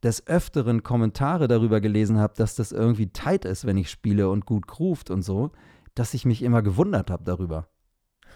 [0.04, 4.45] des Öfteren Kommentare darüber gelesen habe, dass das irgendwie tight ist, wenn ich spiele und
[4.45, 5.51] gut groovt und so,
[5.93, 7.69] dass ich mich immer gewundert habe darüber.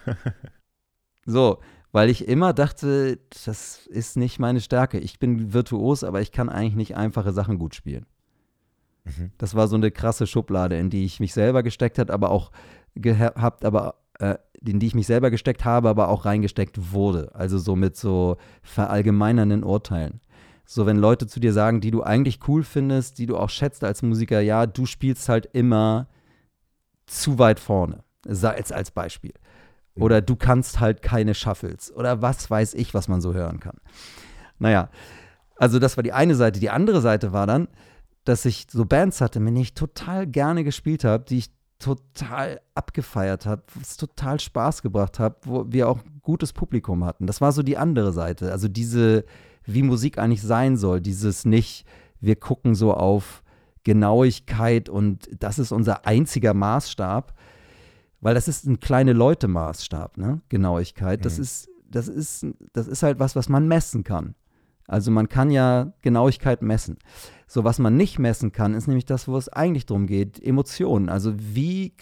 [1.26, 1.60] so,
[1.92, 4.98] weil ich immer dachte, das ist nicht meine Stärke.
[4.98, 8.06] Ich bin virtuos, aber ich kann eigentlich nicht einfache Sachen gut spielen.
[9.04, 9.30] Mhm.
[9.38, 12.50] Das war so eine krasse Schublade, in die ich mich selber gesteckt hat, aber auch
[12.94, 17.34] gehabt, aber äh, in die ich mich selber gesteckt habe, aber auch reingesteckt wurde.
[17.34, 20.20] Also so mit so verallgemeinernden Urteilen.
[20.66, 23.82] So, wenn Leute zu dir sagen, die du eigentlich cool findest, die du auch schätzt
[23.82, 26.06] als Musiker, ja, du spielst halt immer
[27.06, 28.04] zu weit vorne.
[28.24, 29.32] Sei jetzt als Beispiel.
[29.96, 31.92] Oder du kannst halt keine Shuffles.
[31.94, 33.78] Oder was weiß ich, was man so hören kann.
[34.58, 34.90] Naja,
[35.56, 36.60] also das war die eine Seite.
[36.60, 37.68] Die andere Seite war dann,
[38.30, 42.60] dass ich so Bands hatte, mit denen ich total gerne gespielt habe, die ich total
[42.74, 47.26] abgefeiert habe, was total Spaß gebracht hat, wo wir auch ein gutes Publikum hatten.
[47.26, 48.52] Das war so die andere Seite.
[48.52, 49.24] Also diese,
[49.64, 51.86] wie Musik eigentlich sein soll, dieses nicht,
[52.20, 53.42] wir gucken so auf
[53.82, 57.34] Genauigkeit und das ist unser einziger Maßstab,
[58.20, 60.42] weil das ist ein kleine Leute Maßstab, ne?
[60.50, 61.24] Genauigkeit.
[61.24, 61.42] Das Mhm.
[61.42, 64.34] ist, das ist, das ist halt was, was man messen kann.
[64.90, 66.98] Also man kann ja Genauigkeit messen.
[67.46, 71.08] So, was man nicht messen kann, ist nämlich das, wo es eigentlich darum geht, Emotionen.
[71.08, 71.94] Also wie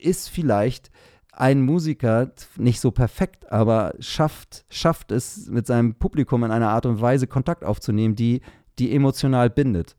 [0.00, 0.90] ist vielleicht
[1.32, 6.86] ein Musiker nicht so perfekt, aber schafft, schafft es mit seinem Publikum in einer Art
[6.86, 8.40] und Weise Kontakt aufzunehmen, die,
[8.78, 9.96] die emotional bindet.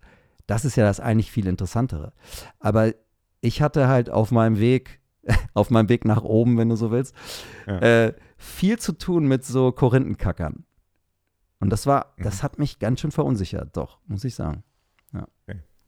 [0.47, 2.13] Das ist ja das eigentlich viel Interessantere.
[2.59, 2.93] Aber
[3.41, 5.01] ich hatte halt auf meinem Weg,
[5.53, 7.13] auf meinem Weg nach oben, wenn du so willst,
[7.67, 7.79] Ja.
[7.79, 10.63] äh, viel zu tun mit so Korinthenkackern.
[11.59, 12.23] Und das war, Mhm.
[12.23, 14.63] das hat mich ganz schön verunsichert, doch, muss ich sagen.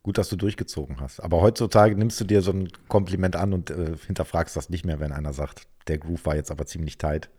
[0.04, 1.20] Gut, dass du durchgezogen hast.
[1.20, 5.00] Aber heutzutage nimmst du dir so ein Kompliment an und äh, hinterfragst das nicht mehr,
[5.00, 7.30] wenn einer sagt, der Groove war jetzt aber ziemlich tight.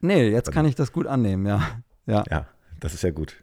[0.00, 1.62] Nee, jetzt Dann- kann ich das gut annehmen, ja.
[2.06, 2.46] Ja, Ja,
[2.80, 3.36] das ist ja gut.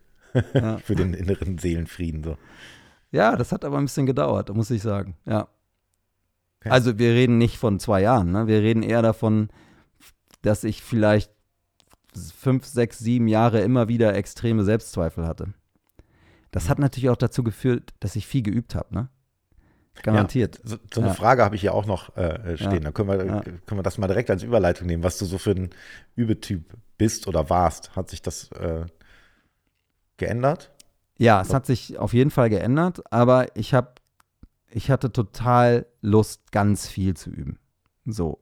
[0.53, 0.77] ja.
[0.79, 2.21] Für den inneren Seelenfrieden.
[2.25, 2.37] So.
[3.11, 5.15] ja, das hat aber ein bisschen gedauert, muss ich sagen.
[5.25, 5.47] Ja.
[6.59, 6.69] Okay.
[6.71, 8.47] Also wir reden nicht von zwei Jahren, ne?
[8.47, 9.47] Wir reden eher davon,
[10.41, 11.31] dass ich vielleicht
[12.15, 15.53] fünf, sechs, sieben Jahre immer wieder extreme Selbstzweifel hatte.
[16.51, 19.09] Das hat natürlich auch dazu geführt, dass ich viel geübt habe, ne?
[20.03, 20.59] Garantiert.
[20.63, 21.13] So, so eine Ja.
[21.15, 22.73] Frage habe ich hier auch noch äh, stehen.
[22.73, 22.79] Ja.
[22.79, 23.41] Da können wir, Ja.
[23.41, 25.69] können wir das mal direkt als Überleitung nehmen, was du so für ein
[26.15, 27.95] Übetyp bist oder warst.
[27.95, 28.85] Hat sich das äh,
[30.17, 30.71] geändert?
[31.17, 33.93] Ja, es hat sich auf jeden Fall geändert, aber ich habe,
[34.69, 37.57] ich hatte total Lust, ganz viel zu üben.
[38.05, 38.39] So.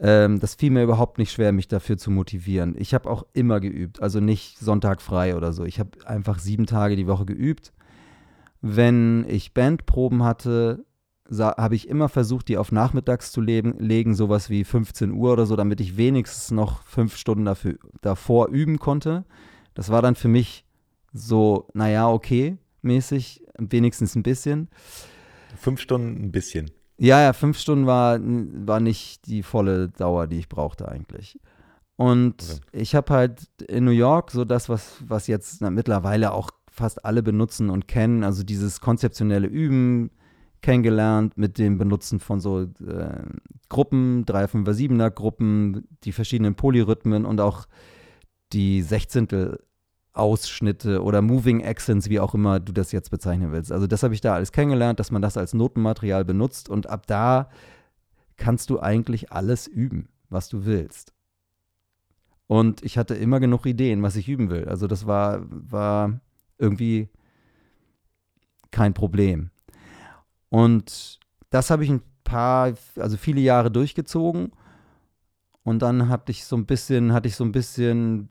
[0.00, 2.76] Ähm, das fiel mir überhaupt nicht schwer, mich dafür zu motivieren.
[2.78, 5.64] Ich habe auch immer geübt, also nicht Sonntag frei oder so.
[5.64, 7.72] Ich habe einfach sieben Tage die Woche geübt.
[8.60, 10.84] Wenn ich Bandproben hatte,
[11.30, 15.46] habe ich immer versucht, die auf nachmittags zu leben, legen, sowas wie 15 Uhr oder
[15.46, 19.24] so, damit ich wenigstens noch fünf Stunden dafür, davor üben konnte.
[19.74, 20.64] Das war dann für mich
[21.12, 24.68] so, naja, okay, mäßig, wenigstens ein bisschen.
[25.56, 26.70] Fünf Stunden ein bisschen.
[26.98, 31.38] Ja, ja, fünf Stunden war, war nicht die volle Dauer, die ich brauchte eigentlich.
[31.96, 32.60] Und Okay.
[32.82, 37.04] ich habe halt in New York so das, was, was jetzt na, mittlerweile auch fast
[37.04, 40.10] alle benutzen und kennen, also dieses konzeptionelle Üben
[40.60, 43.22] kennengelernt mit dem Benutzen von so äh,
[43.68, 47.66] Gruppen, 3 5 7er Gruppen, die verschiedenen Polyrhythmen und auch
[48.52, 49.60] die Sechzehntel
[50.12, 53.70] Ausschnitte oder Moving Accents, wie auch immer du das jetzt bezeichnen willst.
[53.70, 57.06] Also das habe ich da alles kennengelernt, dass man das als Notenmaterial benutzt und ab
[57.06, 57.50] da
[58.36, 61.12] kannst du eigentlich alles üben, was du willst.
[62.46, 64.66] Und ich hatte immer genug Ideen, was ich üben will.
[64.68, 66.18] Also das war, war
[66.56, 67.08] irgendwie
[68.70, 69.50] kein Problem.
[70.48, 74.52] Und das habe ich ein paar, also viele Jahre durchgezogen.
[75.62, 78.30] Und dann hatte ich so ein bisschen, hatte ich so ein bisschen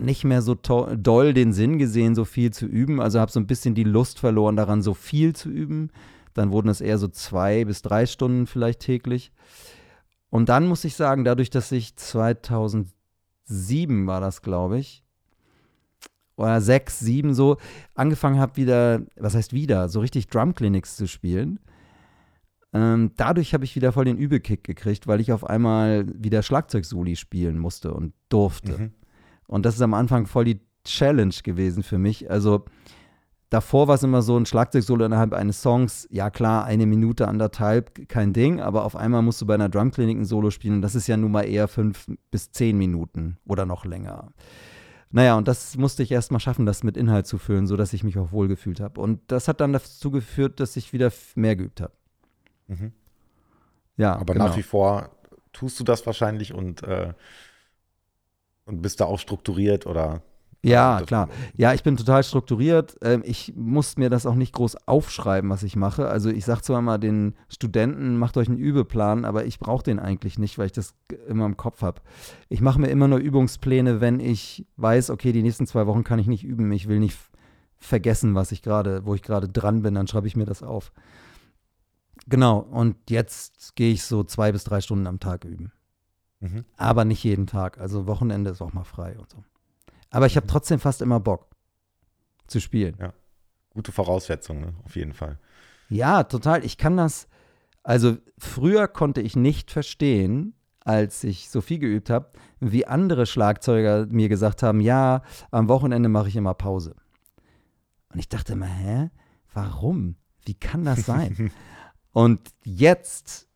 [0.00, 3.00] nicht mehr so doll den Sinn gesehen, so viel zu üben.
[3.00, 5.90] Also habe so ein bisschen die Lust verloren daran, so viel zu üben.
[6.34, 9.32] Dann wurden es eher so zwei bis drei Stunden vielleicht täglich.
[10.30, 15.04] Und dann muss ich sagen, dadurch, dass ich 2007 war das, glaube ich,
[16.36, 17.58] oder sechs, sieben so,
[17.94, 21.60] angefangen habe wieder, was heißt wieder, so richtig Drum-Clinics zu spielen.
[22.72, 27.16] Ähm, dadurch habe ich wieder voll den Übelkick gekriegt, weil ich auf einmal wieder Schlagzeugsoli
[27.16, 28.78] spielen musste und durfte.
[28.78, 28.92] Mhm.
[29.50, 32.30] Und das ist am Anfang voll die Challenge gewesen für mich.
[32.30, 32.64] Also
[33.50, 36.06] davor war es immer so ein Schlagzeugsolo innerhalb eines Songs.
[36.10, 38.60] Ja klar, eine Minute, anderthalb, kein Ding.
[38.60, 40.76] Aber auf einmal musst du bei einer Drumklinik ein Solo spielen.
[40.76, 44.32] Und das ist ja nun mal eher fünf bis zehn Minuten oder noch länger.
[45.10, 48.04] Naja, und das musste ich erst mal schaffen, das mit Inhalt zu füllen, sodass ich
[48.04, 49.00] mich auch wohl gefühlt habe.
[49.00, 51.92] Und das hat dann dazu geführt, dass ich wieder mehr geübt habe.
[52.68, 52.92] Mhm.
[53.96, 54.46] Ja, Aber genau.
[54.46, 55.10] nach wie vor
[55.52, 57.14] tust du das wahrscheinlich und, äh,
[58.70, 60.22] und bist da auch strukturiert oder?
[60.62, 61.28] Ja, das- klar.
[61.56, 62.96] Ja, ich bin total strukturiert.
[63.02, 66.06] Ähm, ich muss mir das auch nicht groß aufschreiben, was ich mache.
[66.08, 69.98] Also ich sage zwar mal den Studenten, macht euch einen Übeplan, aber ich brauche den
[69.98, 70.94] eigentlich nicht, weil ich das
[71.28, 72.02] immer im Kopf habe.
[72.50, 76.18] Ich mache mir immer nur Übungspläne, wenn ich weiß, okay, die nächsten zwei Wochen kann
[76.18, 76.70] ich nicht üben.
[76.72, 77.16] Ich will nicht
[77.78, 80.92] vergessen, was ich gerade, wo ich gerade dran bin, dann schreibe ich mir das auf.
[82.28, 85.72] Genau, und jetzt gehe ich so zwei bis drei Stunden am Tag üben.
[86.40, 86.64] Mhm.
[86.76, 87.78] Aber nicht jeden Tag.
[87.78, 89.38] Also Wochenende ist auch mal frei und so.
[90.10, 91.46] Aber ich habe trotzdem fast immer Bock
[92.46, 92.96] zu spielen.
[93.70, 94.74] Gute Voraussetzung, ne?
[94.84, 95.38] auf jeden Fall.
[95.88, 96.64] Ja, total.
[96.64, 97.28] Ich kann das.
[97.82, 104.06] Also früher konnte ich nicht verstehen, als ich so viel geübt habe, wie andere Schlagzeuger
[104.06, 106.96] mir gesagt haben, ja, am Wochenende mache ich immer Pause.
[108.12, 109.10] Und ich dachte immer, hä?
[109.52, 110.16] Warum?
[110.44, 111.52] Wie kann das sein?
[112.12, 113.48] Und jetzt,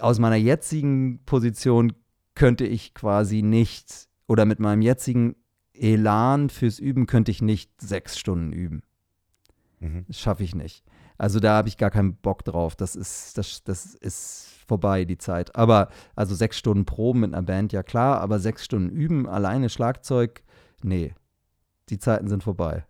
[0.00, 1.92] aus meiner jetzigen Position,
[2.34, 5.36] könnte ich quasi nicht, oder mit meinem jetzigen
[5.74, 8.82] Elan fürs Üben könnte ich nicht sechs Stunden üben.
[9.80, 10.04] Mhm.
[10.06, 10.84] Das schaffe ich nicht.
[11.18, 12.76] Also da habe ich gar keinen Bock drauf.
[12.76, 15.54] Das ist, das, das ist vorbei, die Zeit.
[15.56, 19.68] Aber also sechs Stunden Proben mit einer Band, ja klar, aber sechs Stunden üben, alleine
[19.68, 20.42] Schlagzeug,
[20.82, 21.14] nee.
[21.88, 22.84] Die Zeiten sind vorbei.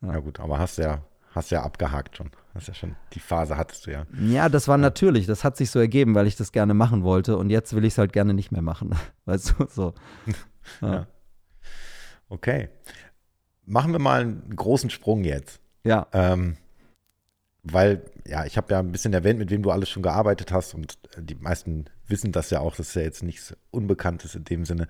[0.00, 0.12] Ja.
[0.14, 1.02] Ja gut, aber hast ja,
[1.38, 2.30] hast ja abgehakt schon.
[2.54, 4.04] Hast ja schon, die Phase hattest du ja.
[4.20, 7.36] Ja, das war natürlich, das hat sich so ergeben, weil ich das gerne machen wollte
[7.38, 8.94] und jetzt will ich es halt gerne nicht mehr machen.
[9.24, 9.94] Weißt du, so.
[10.26, 10.34] Ja.
[10.82, 11.06] Ja.
[12.28, 12.68] Okay.
[13.64, 15.60] Machen wir mal einen großen Sprung jetzt.
[15.84, 16.06] ja.
[16.12, 16.56] Ähm,
[17.64, 20.74] weil, ja, ich habe ja ein bisschen erwähnt, mit wem du alles schon gearbeitet hast
[20.74, 24.44] und äh, die meisten wissen das ja auch, das ist ja jetzt nichts Unbekanntes in
[24.44, 24.88] dem Sinne.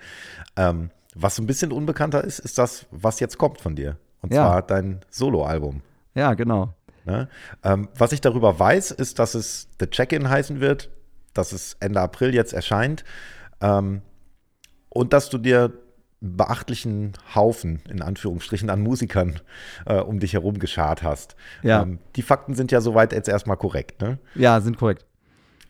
[0.57, 3.97] Ähm, was so ein bisschen unbekannter ist, ist das, was jetzt kommt von dir.
[4.21, 4.43] Und Ja.
[4.47, 5.83] zwar dein Soloalbum.
[6.19, 6.75] Ja, genau.
[7.05, 7.29] Ne?
[7.65, 10.91] Ähm, was ich darüber weiß, ist, dass es The Check-In heißen wird,
[11.33, 13.05] dass es Ende April jetzt erscheint
[13.61, 14.03] ähm,
[14.91, 15.73] und dass du dir
[16.21, 19.41] einen beachtlichen Haufen, in Anführungsstrichen, an Musikern
[19.87, 21.37] äh, um dich herum geschart hast.
[21.63, 21.83] Ja.
[21.83, 24.03] Ähm, die Fakten sind ja soweit jetzt erstmal korrekt.
[24.03, 24.19] Ne?
[24.35, 25.07] Ja, sind korrekt.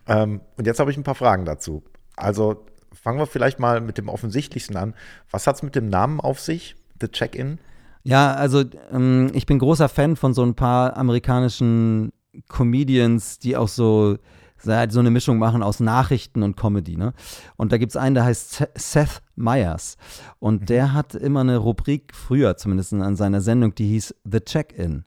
[0.06, 1.84] Ähm, und jetzt habe ich ein paar Fragen dazu.
[2.16, 4.94] Also fangen wir vielleicht mal mit dem Offensichtlichsten an.
[5.30, 7.58] Was hat es mit dem Namen auf sich, The Check-In?
[8.04, 12.12] Ja, also ähm, ich bin großer Fan von so ein paar amerikanischen
[12.48, 14.16] Comedians, die auch so,
[14.58, 16.96] so halt so eine Mischung machen aus Nachrichten und Comedy.
[16.96, 17.12] Ne?
[17.56, 19.96] Und da gibt es einen, der heißt Se- Seth Meyers.
[20.38, 25.04] Und der hat immer eine Rubrik, früher zumindest an seiner Sendung, die hieß The Check-In.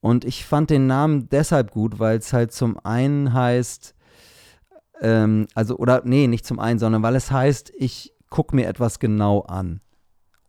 [0.00, 3.94] Und ich fand den Namen deshalb gut, weil es halt zum einen heißt,
[5.02, 8.98] ähm, also, oder nee, nicht zum einen, sondern weil es heißt, ich gucke mir etwas
[8.98, 9.80] genau an.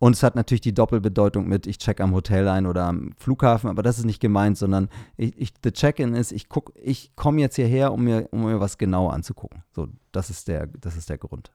[0.02, 3.70] Und es hat natürlich die Doppelbedeutung mit, ich check am Hotel ein oder am Flughafen,
[3.70, 7.40] aber das ist nicht gemeint, sondern ich, ich, the Check-in ist, ich guck, ich komme
[7.40, 9.62] jetzt hierher, um mir, um mir was genau anzugucken.
[9.70, 11.52] So, das ist der, das ist der Grund.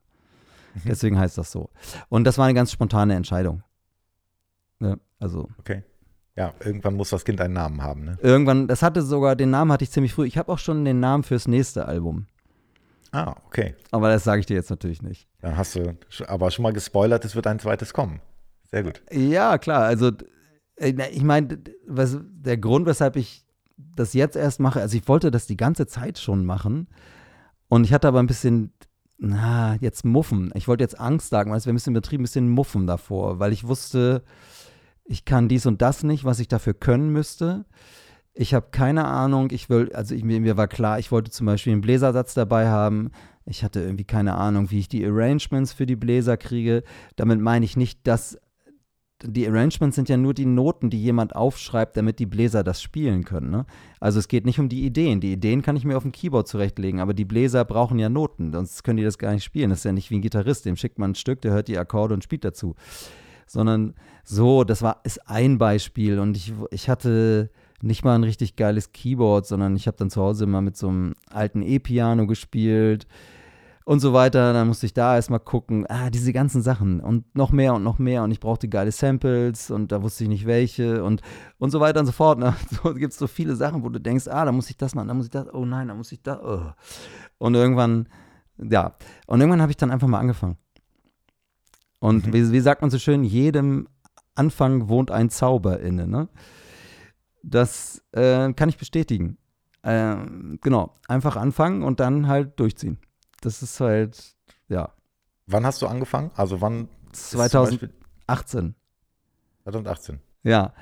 [0.85, 1.71] Deswegen heißt das so.
[2.07, 3.63] Und das war eine ganz spontane Entscheidung.
[4.79, 4.97] Ne?
[5.19, 5.83] Also Okay.
[6.37, 8.05] Ja, irgendwann muss das Kind einen Namen haben.
[8.05, 8.17] Ne?
[8.21, 10.25] irgendwann, das hatte sogar, den Namen hatte ich ziemlich früh.
[10.25, 12.27] Ich habe auch schon den Namen fürs nächste Album.
[13.11, 13.75] Ah, okay.
[13.91, 15.27] Aber das sage ich dir jetzt natürlich nicht.
[15.41, 18.21] Dann hast du aber schon mal gespoilert, es wird ein zweites kommen.
[18.69, 19.01] Sehr gut.
[19.11, 19.83] Ja, klar.
[19.83, 20.11] Also,
[20.75, 23.45] äh, ich meine, der Grund, weshalb ich
[23.77, 26.87] das jetzt erst mache, also ich wollte das die ganze Zeit schon machen.
[27.67, 28.73] Und ich hatte aber ein bisschen,
[29.17, 30.51] na, jetzt Muffen.
[30.55, 33.39] Ich wollte jetzt Angst sagen, weil es wäre ein bisschen übertrieben, ein bisschen Muffen davor,
[33.39, 34.23] weil ich wusste,
[35.05, 37.65] ich kann dies und das nicht, was ich dafür können müsste.
[38.33, 41.73] Ich habe keine Ahnung, ich will, also ich, mir war klar, ich wollte zum Beispiel
[41.73, 43.11] einen Bläsersatz dabei haben.
[43.45, 46.83] Ich hatte irgendwie keine Ahnung, wie ich die Arrangements für die Bläser kriege.
[47.15, 48.37] Damit meine ich nicht, dass
[49.23, 53.23] die Arrangements sind ja nur die Noten, die jemand aufschreibt, damit die Bläser das spielen
[53.23, 53.49] können.
[53.49, 53.65] Ne?
[53.99, 55.21] Also es geht nicht um die Ideen.
[55.21, 58.53] Die Ideen kann ich mir auf dem Keyboard zurechtlegen, aber die Bläser brauchen ja Noten,
[58.53, 59.71] sonst können die das gar nicht spielen.
[59.71, 61.79] Das ist ja nicht wie ein Gitarrist, dem schickt man ein Stück, der hört die
[61.79, 62.75] Akkorde und spielt dazu.
[63.47, 67.49] Sondern so, das war ist ein Beispiel und ich, ich hatte
[67.81, 70.89] nicht mal ein richtig geiles Keyboard, sondern ich habe dann zu Hause immer mit so
[70.89, 73.07] einem alten E-Piano gespielt
[73.87, 74.51] und so weiter.
[74.51, 77.99] Dann musste ich da erstmal gucken, ah, diese ganzen Sachen und noch mehr und noch
[77.99, 81.21] mehr und ich brauchte geile Samples und da wusste ich nicht welche und,
[81.57, 82.37] und so weiter und so fort.
[82.37, 82.53] Ne?
[82.83, 85.07] So gibt es so viele Sachen, wo du denkst, ah, da muss ich das machen,
[85.07, 86.37] da muss ich das, oh nein, da muss ich das.
[86.43, 86.69] Oh.
[87.37, 88.09] Und irgendwann,
[88.57, 90.57] ja, und irgendwann habe ich dann einfach mal angefangen.
[91.99, 92.33] Und Mhm.
[92.33, 93.87] wie, wie sagt man so schön, jedem
[94.35, 96.27] Anfang wohnt ein Zauber inne, ne?
[97.41, 99.37] Das äh, kann ich bestätigen.
[99.83, 102.97] Ähm, genau, einfach anfangen und dann halt durchziehen.
[103.41, 104.35] Das ist halt,
[104.67, 104.91] ja,
[105.47, 106.31] Wann hast du angefangen?
[106.35, 106.89] Also wann?
[107.13, 107.89] ist zum 2018.
[108.25, 108.75] 2018.
[109.63, 110.19] 2018.
[110.43, 110.73] Ja.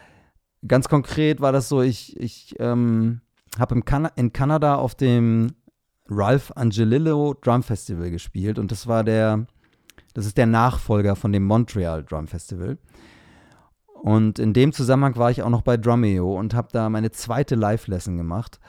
[0.67, 3.21] Ganz konkret war das so, ich, ich ähm,
[3.59, 5.53] habe kan in Kanada auf dem
[6.09, 9.45] Ralph Angelillo Drum Festival gespielt und das war der,
[10.15, 12.79] das ist der Nachfolger von dem Montreal Drum Festival.
[14.01, 17.55] Und in dem Zusammenhang war ich auch noch bei Drumeo und habe da meine zweite
[17.55, 18.59] Live-Lesson gemacht.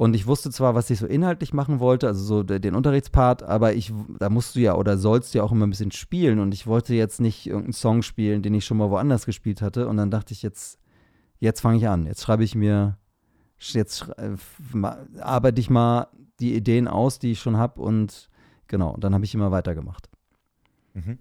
[0.00, 3.74] Und ich wusste zwar, was ich so inhaltlich machen wollte, also so den Unterrichtspart, aber
[3.74, 6.38] ich, da musst du ja oder sollst du ja auch immer ein bisschen spielen.
[6.38, 9.88] Und ich wollte jetzt nicht irgendeinen Song spielen, den ich schon mal woanders gespielt hatte.
[9.88, 10.78] Und dann dachte ich, jetzt,
[11.38, 12.06] jetzt fange ich an.
[12.06, 12.96] Jetzt schreibe ich mir,
[13.58, 14.38] jetzt äh,
[15.20, 16.08] arbeite ich mal
[16.40, 17.82] die Ideen aus, die ich schon habe.
[17.82, 18.30] Und
[18.68, 20.08] genau, dann habe ich immer weitergemacht.
[20.94, 21.18] Mhm.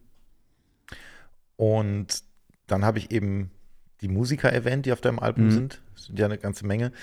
[1.58, 2.24] Und
[2.68, 3.52] dann habe ich eben
[4.00, 5.52] die Musiker erwähnt, die auf deinem Album mhm.
[5.52, 5.82] sind.
[5.96, 6.94] Das sind ja eine ganze Menge.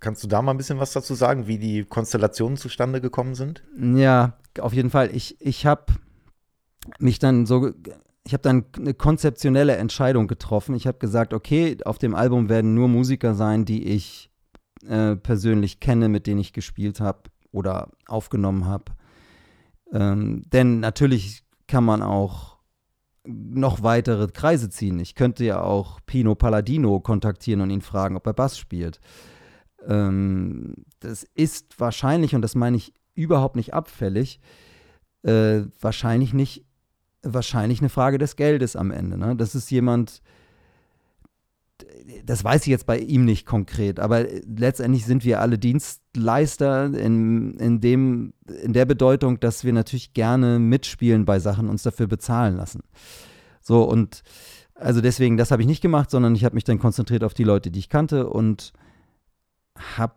[0.00, 3.62] Kannst du da mal ein bisschen was dazu sagen, wie die Konstellationen zustande gekommen sind?
[3.78, 5.14] Ja, auf jeden Fall.
[5.14, 5.92] Ich, ich habe
[6.98, 7.70] mich dann so,
[8.24, 10.74] ich habe dann eine konzeptionelle Entscheidung getroffen.
[10.74, 14.30] Ich habe gesagt, okay, auf dem Album werden nur Musiker sein, die ich
[14.88, 18.92] äh, persönlich kenne, mit denen ich gespielt habe oder aufgenommen habe.
[19.92, 22.58] Ähm, denn natürlich kann man auch
[23.24, 24.98] noch weitere Kreise ziehen.
[24.98, 29.00] Ich könnte ja auch Pino Palladino kontaktieren und ihn fragen, ob er Bass spielt.
[29.86, 34.40] Ähm, das ist wahrscheinlich, und das meine ich überhaupt nicht abfällig,
[35.22, 36.64] äh, wahrscheinlich nicht,
[37.22, 39.18] wahrscheinlich eine Frage des Geldes am Ende.
[39.18, 39.36] Ne?
[39.36, 40.22] Das ist jemand,
[42.24, 47.54] das weiß ich jetzt bei ihm nicht konkret, aber letztendlich sind wir alle Dienstleister in,
[47.54, 52.56] in, dem, in der Bedeutung, dass wir natürlich gerne mitspielen bei Sachen, uns dafür bezahlen
[52.56, 52.82] lassen.
[53.60, 54.22] So, und
[54.74, 57.44] also deswegen, das habe ich nicht gemacht, sondern ich habe mich dann konzentriert auf die
[57.44, 58.72] Leute, die ich kannte und
[59.96, 60.14] habe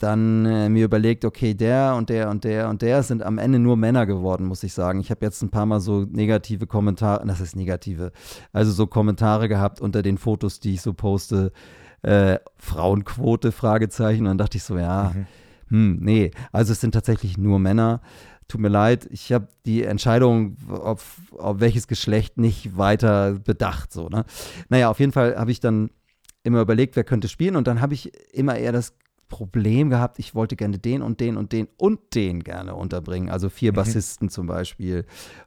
[0.00, 3.58] dann äh, mir überlegt, okay, der und der und der und der sind am Ende
[3.58, 5.00] nur Männer geworden, muss ich sagen.
[5.00, 8.10] Ich habe jetzt ein paar Mal so negative Kommentare, das ist negative,
[8.52, 11.52] also so Kommentare gehabt unter den Fotos, die ich so poste,
[12.02, 14.22] äh, Frauenquote, Fragezeichen.
[14.22, 15.26] Und dann dachte ich so, ja, mhm.
[15.68, 18.00] hm, nee, also es sind tatsächlich nur Männer.
[18.48, 23.92] Tut mir leid, ich habe die Entscheidung, auf, auf welches Geschlecht nicht weiter bedacht.
[23.92, 24.24] So, ne?
[24.70, 25.90] Naja, auf jeden Fall habe ich dann
[26.42, 28.94] immer überlegt, wer könnte spielen und dann habe ich immer eher das
[29.30, 33.30] Problem gehabt, ich wollte gerne den und den und den und den gerne unterbringen.
[33.30, 33.76] Also vier mhm.
[33.76, 35.06] Bassisten zum Beispiel.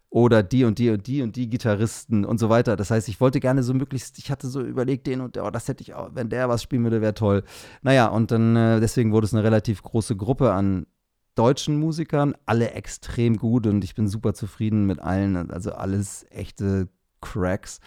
[0.10, 2.75] Oder die und die und die und die Gitarristen und so weiter.
[2.75, 5.51] Das heißt, ich wollte gerne so möglichst, ich hatte so überlegt, den und der, oh,
[5.51, 7.43] das hätte ich auch, wenn der was spielen würde, wäre toll.
[7.82, 10.88] Naja, und dann, äh, deswegen wurde es eine relativ große Gruppe an
[11.36, 15.51] deutschen Musikern, alle extrem gut und ich bin super zufrieden mit allen.
[15.51, 16.88] Also alles echte
[17.21, 17.79] Cracks.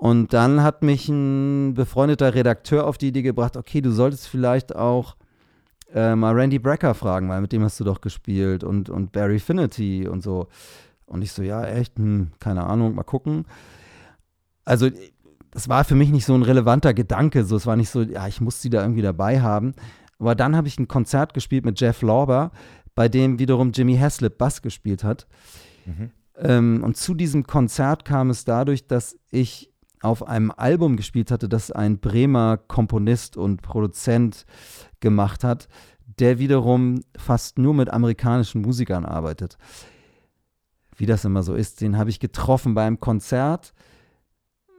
[0.00, 4.74] Und dann hat mich ein befreundeter Redakteur auf die Idee gebracht, okay, du solltest vielleicht
[4.74, 5.14] auch
[5.94, 9.38] äh, mal Randy Brecker fragen, weil mit dem hast du doch gespielt und, und Barry
[9.38, 10.46] Finity und so.
[11.04, 13.44] Und ich so, ja, echt, hm, keine Ahnung, mal gucken.
[14.64, 14.88] Also,
[15.50, 17.44] das war für mich nicht so ein relevanter Gedanke.
[17.44, 19.74] So, es war nicht so, ja, ich muss sie da irgendwie dabei haben.
[20.18, 22.52] Aber dann habe ich ein Konzert gespielt mit Jeff Lorber,
[22.94, 25.26] bei dem wiederum Jimmy Haslip Bass gespielt hat.
[25.84, 26.10] Mhm.
[26.38, 29.69] Ähm, und zu diesem Konzert kam es dadurch, dass ich
[30.00, 34.46] auf einem Album gespielt hatte, das ein Bremer Komponist und Produzent
[35.00, 35.68] gemacht hat,
[36.18, 39.56] der wiederum fast nur mit amerikanischen Musikern arbeitet.
[40.96, 43.72] Wie das immer so ist, den habe ich getroffen beim Konzert.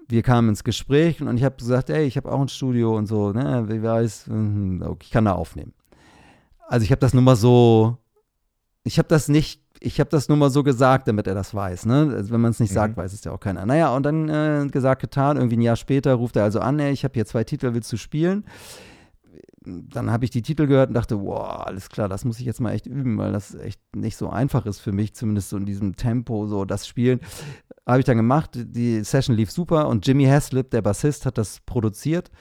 [0.08, 3.08] Wir kamen ins Gespräch und ich habe gesagt, ey, ich habe auch ein Studio und
[3.08, 5.74] so, ne, wie weiß, hm, okay, ich kann da aufnehmen.
[6.68, 7.98] Also ich habe das nur mal so,
[8.84, 11.88] ich habe das nicht ich habe das nur mal so gesagt, damit er das weiß.
[11.88, 12.14] Ne?
[12.16, 12.76] Also wenn man es nicht mhm.
[12.76, 13.66] sagt, weiß es ja auch keiner.
[13.66, 15.38] Naja, und dann äh, gesagt, getan.
[15.38, 17.92] Irgendwie ein Jahr später ruft er also an, ey, ich habe hier zwei Titel, willst
[17.92, 18.46] du spielen?
[19.64, 22.62] Dann habe ich die Titel gehört und dachte, wow, alles klar, das muss ich jetzt
[22.62, 25.66] mal echt üben, weil das echt nicht so einfach ist für mich, zumindest so in
[25.66, 27.20] diesem Tempo, so das Spielen.
[27.86, 31.60] Habe ich dann gemacht, die Session lief super und Jimmy Haslip, der Bassist, hat das
[31.66, 32.32] produziert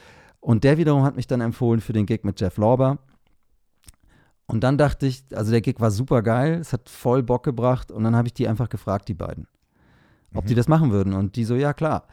[0.41, 2.99] und der wiederum hat mich dann empfohlen für den Gig mit Jeff Lorber.
[4.51, 7.91] Und dann dachte ich, also der Gig war super geil, es hat voll Bock gebracht
[7.93, 9.47] und dann habe ich die einfach gefragt, die beiden,
[10.35, 10.49] ob mhm.
[10.49, 11.13] die das machen würden.
[11.13, 12.07] Und die so, ja klar.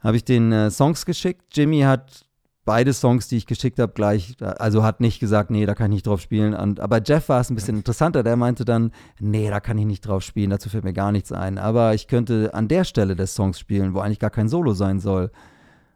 [0.00, 1.42] Habe ich den äh, Songs geschickt.
[1.52, 2.26] Jimmy hat
[2.66, 5.96] beide Songs, die ich geschickt habe, gleich, also hat nicht gesagt, nee, da kann ich
[5.96, 6.52] nicht drauf spielen.
[6.52, 9.86] Und, aber Jeff war es ein bisschen interessanter, der meinte dann, nee, da kann ich
[9.86, 11.58] nicht drauf spielen, dazu fällt mir gar nichts ein.
[11.58, 15.00] Aber ich könnte an der Stelle des Songs spielen, wo eigentlich gar kein Solo sein
[15.00, 15.30] soll.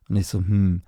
[0.09, 0.83] Und ich so, hm.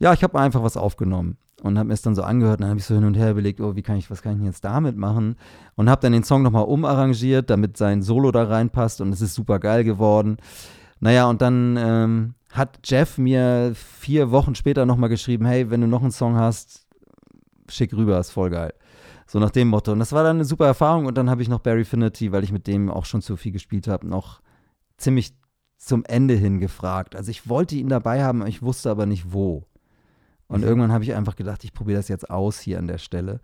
[0.00, 2.70] Ja, ich habe einfach was aufgenommen und habe mir es dann so angehört und dann
[2.70, 4.64] habe ich so hin und her überlegt, oh, wie kann ich, was kann ich jetzt
[4.64, 5.36] damit machen?
[5.76, 9.34] Und habe dann den Song nochmal umarrangiert, damit sein Solo da reinpasst und es ist
[9.34, 10.38] super geil geworden.
[11.00, 15.86] Naja, und dann ähm, hat Jeff mir vier Wochen später nochmal geschrieben, hey, wenn du
[15.86, 16.86] noch einen Song hast,
[17.68, 18.72] schick rüber, ist voll geil.
[19.26, 19.92] So nach dem Motto.
[19.92, 22.42] Und das war dann eine super Erfahrung und dann habe ich noch Barry Finity, weil
[22.42, 24.40] ich mit dem auch schon zu viel gespielt habe, noch
[24.96, 25.34] ziemlich
[25.76, 27.14] zum Ende hin gefragt.
[27.14, 29.66] Also ich wollte ihn dabei haben, ich wusste aber nicht wo.
[30.50, 33.40] Und irgendwann habe ich einfach gedacht, ich probiere das jetzt aus hier an der Stelle.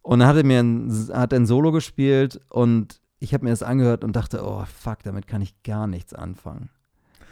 [0.00, 3.62] Und dann hat er mir ein, hat ein Solo gespielt und ich habe mir das
[3.62, 6.70] angehört und dachte, oh fuck, damit kann ich gar nichts anfangen.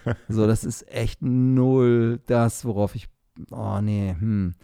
[0.29, 3.09] so, das ist echt null das, worauf ich,
[3.51, 4.55] oh nee, hm.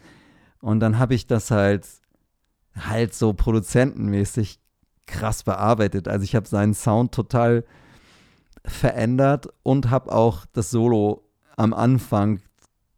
[0.61, 1.87] Und dann habe ich das halt,
[2.75, 4.59] halt so produzentenmäßig
[5.07, 6.07] krass bearbeitet.
[6.07, 7.65] Also ich habe seinen Sound total
[8.63, 12.41] verändert und habe auch das Solo am Anfang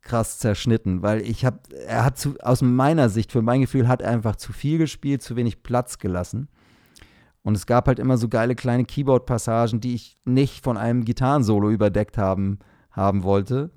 [0.05, 4.01] krass zerschnitten, weil ich habe, er hat zu, aus meiner Sicht, für mein Gefühl, hat
[4.01, 6.47] er einfach zu viel gespielt, zu wenig Platz gelassen.
[7.41, 11.69] Und es gab halt immer so geile kleine Keyboard-Passagen, die ich nicht von einem Gitarrensolo
[11.69, 12.59] überdeckt haben,
[12.91, 13.71] haben wollte.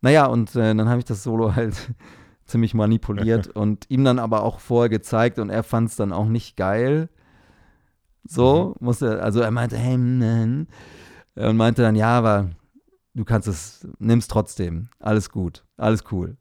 [0.00, 1.94] Naja, und äh, dann habe ich das Solo halt
[2.44, 6.28] ziemlich manipuliert und ihm dann aber auch vorher gezeigt und er fand es dann auch
[6.28, 7.08] nicht geil.
[8.24, 8.86] So, mhm.
[8.86, 10.66] musste, also er meinte, hey, man.
[11.36, 12.50] Und meinte dann, ja, aber
[13.14, 14.88] du kannst es, nimm's trotzdem.
[14.98, 16.36] Alles gut, alles cool.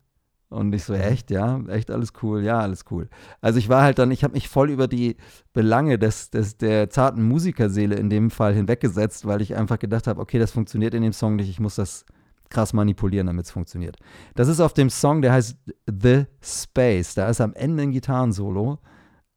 [0.50, 3.08] Und ich so, echt, ja, echt alles cool, ja, alles cool.
[3.40, 5.16] Also ich war halt dann, ich habe mich voll über die
[5.54, 10.20] Belange des, des, der zarten Musikerseele in dem Fall hinweggesetzt, weil ich einfach gedacht habe,
[10.20, 12.04] okay, das funktioniert in dem Song nicht, ich muss das
[12.50, 13.98] krass manipulieren, damit es funktioniert.
[14.34, 15.56] Das ist auf dem Song, der heißt
[15.86, 17.14] The Space.
[17.14, 18.80] Da ist am Ende ein Gitarrensolo.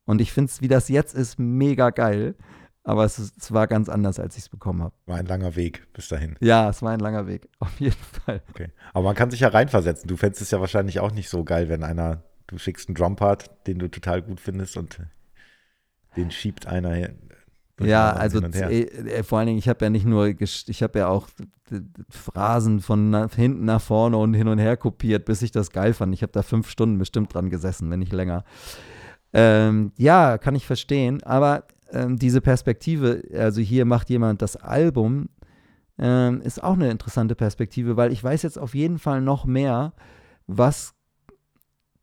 [0.07, 2.35] Und ich finde es, wie das jetzt ist, mega geil.
[2.85, 4.95] Aber es, ist, es war ganz anders, als ich es bekommen habe.
[5.07, 6.37] War ein langer Weg bis dahin.
[6.41, 8.43] Ja, es war ein langer Weg, auf jeden Fall.
[8.51, 8.68] Okay.
[8.93, 10.09] Aber man kann sich ja reinversetzen.
[10.09, 13.51] Du fändest es ja wahrscheinlich auch nicht so geil, wenn einer, du schickst einen Drumpart,
[13.66, 14.99] den du total gut findest und
[16.16, 17.14] den schiebt einer her.
[17.80, 21.28] Ja, also äh, vor allen Dingen, ich habe ja nicht nur, ich habe ja auch
[22.11, 25.95] Phrasen von na, hinten nach vorne und hin und her kopiert, bis ich das geil
[25.95, 26.14] fand.
[26.14, 28.45] Ich habe da fünf Stunden bestimmt dran gesessen, wenn nicht länger.
[29.33, 35.28] Ähm, ja, kann ich verstehen, aber ähm, diese Perspektive, also hier macht jemand das Album,
[35.99, 39.93] ähm, ist auch eine interessante Perspektive, weil ich weiß jetzt auf jeden Fall noch mehr,
[40.47, 40.95] was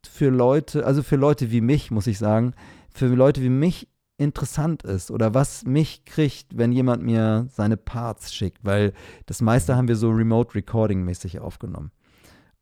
[0.08, 2.54] für Leute, also für Leute wie mich, muss ich sagen,
[2.88, 8.34] für Leute wie mich interessant ist oder was mich kriegt, wenn jemand mir seine Parts
[8.34, 8.92] schickt, weil
[9.26, 11.90] das meiste haben wir so Remote Recording mäßig aufgenommen.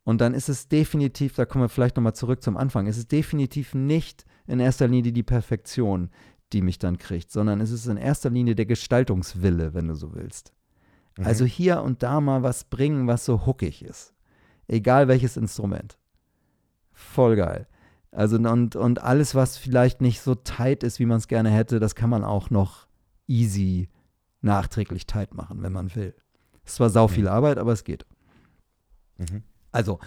[0.05, 3.13] Und dann ist es definitiv, da kommen wir vielleicht nochmal zurück zum Anfang, es ist
[3.13, 6.11] definitiv nicht in erster Linie die Perfektion,
[6.53, 10.15] die mich dann kriegt, sondern es ist in erster Linie der Gestaltungswille, wenn du so
[10.15, 10.53] willst.
[11.17, 11.27] Mhm.
[11.27, 14.15] Also hier und da mal was bringen, was so hookig ist.
[14.67, 15.99] Egal welches Instrument.
[16.93, 17.67] Voll geil.
[18.11, 21.79] Also und, und alles, was vielleicht nicht so tight ist, wie man es gerne hätte,
[21.79, 22.87] das kann man auch noch
[23.27, 23.89] easy
[24.41, 26.15] nachträglich tight machen, wenn man will.
[26.65, 27.29] Es ist zwar sau viel.
[27.29, 28.07] Arbeit, aber es geht.
[29.19, 29.43] Mhm.
[29.73, 29.99] Also,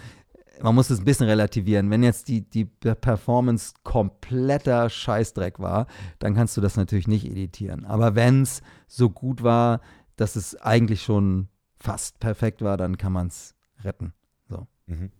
[0.62, 1.90] man muss es ein bisschen relativieren.
[1.90, 5.86] Wenn jetzt die, die Performance kompletter Scheißdreck war,
[6.18, 7.84] dann kannst du das natürlich nicht editieren.
[7.84, 9.80] Aber wenn es so gut war,
[10.16, 14.12] dass es eigentlich schon fast perfekt war, dann kann man es retten.
[14.48, 14.66] So.
[14.86, 15.10] Mhm.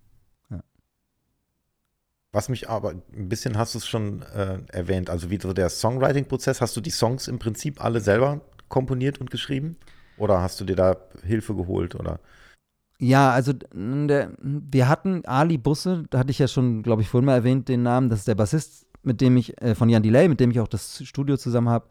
[2.33, 5.69] Was mich aber ein bisschen hast du es schon äh, erwähnt, also wie so der
[5.69, 9.77] Songwriting-Prozess, hast du die Songs im Prinzip alle selber komponiert und geschrieben?
[10.17, 11.95] Oder hast du dir da Hilfe geholt?
[11.95, 12.21] Oder?
[13.03, 17.27] Ja, also der, wir hatten Ali Busse, da hatte ich ja schon, glaube ich, vorhin
[17.27, 20.29] mal erwähnt, den Namen, das ist der Bassist, mit dem ich, äh, von Jan Delay,
[20.29, 21.89] mit dem ich auch das Studio zusammen habe.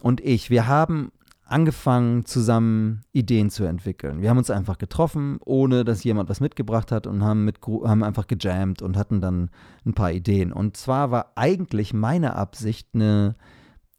[0.00, 1.12] Und ich, wir haben
[1.44, 4.22] angefangen, zusammen Ideen zu entwickeln.
[4.22, 8.02] Wir haben uns einfach getroffen, ohne dass jemand was mitgebracht hat und haben, mit, haben
[8.02, 9.50] einfach gejammt und hatten dann
[9.84, 10.54] ein paar Ideen.
[10.54, 13.36] Und zwar war eigentlich meine Absicht, eine,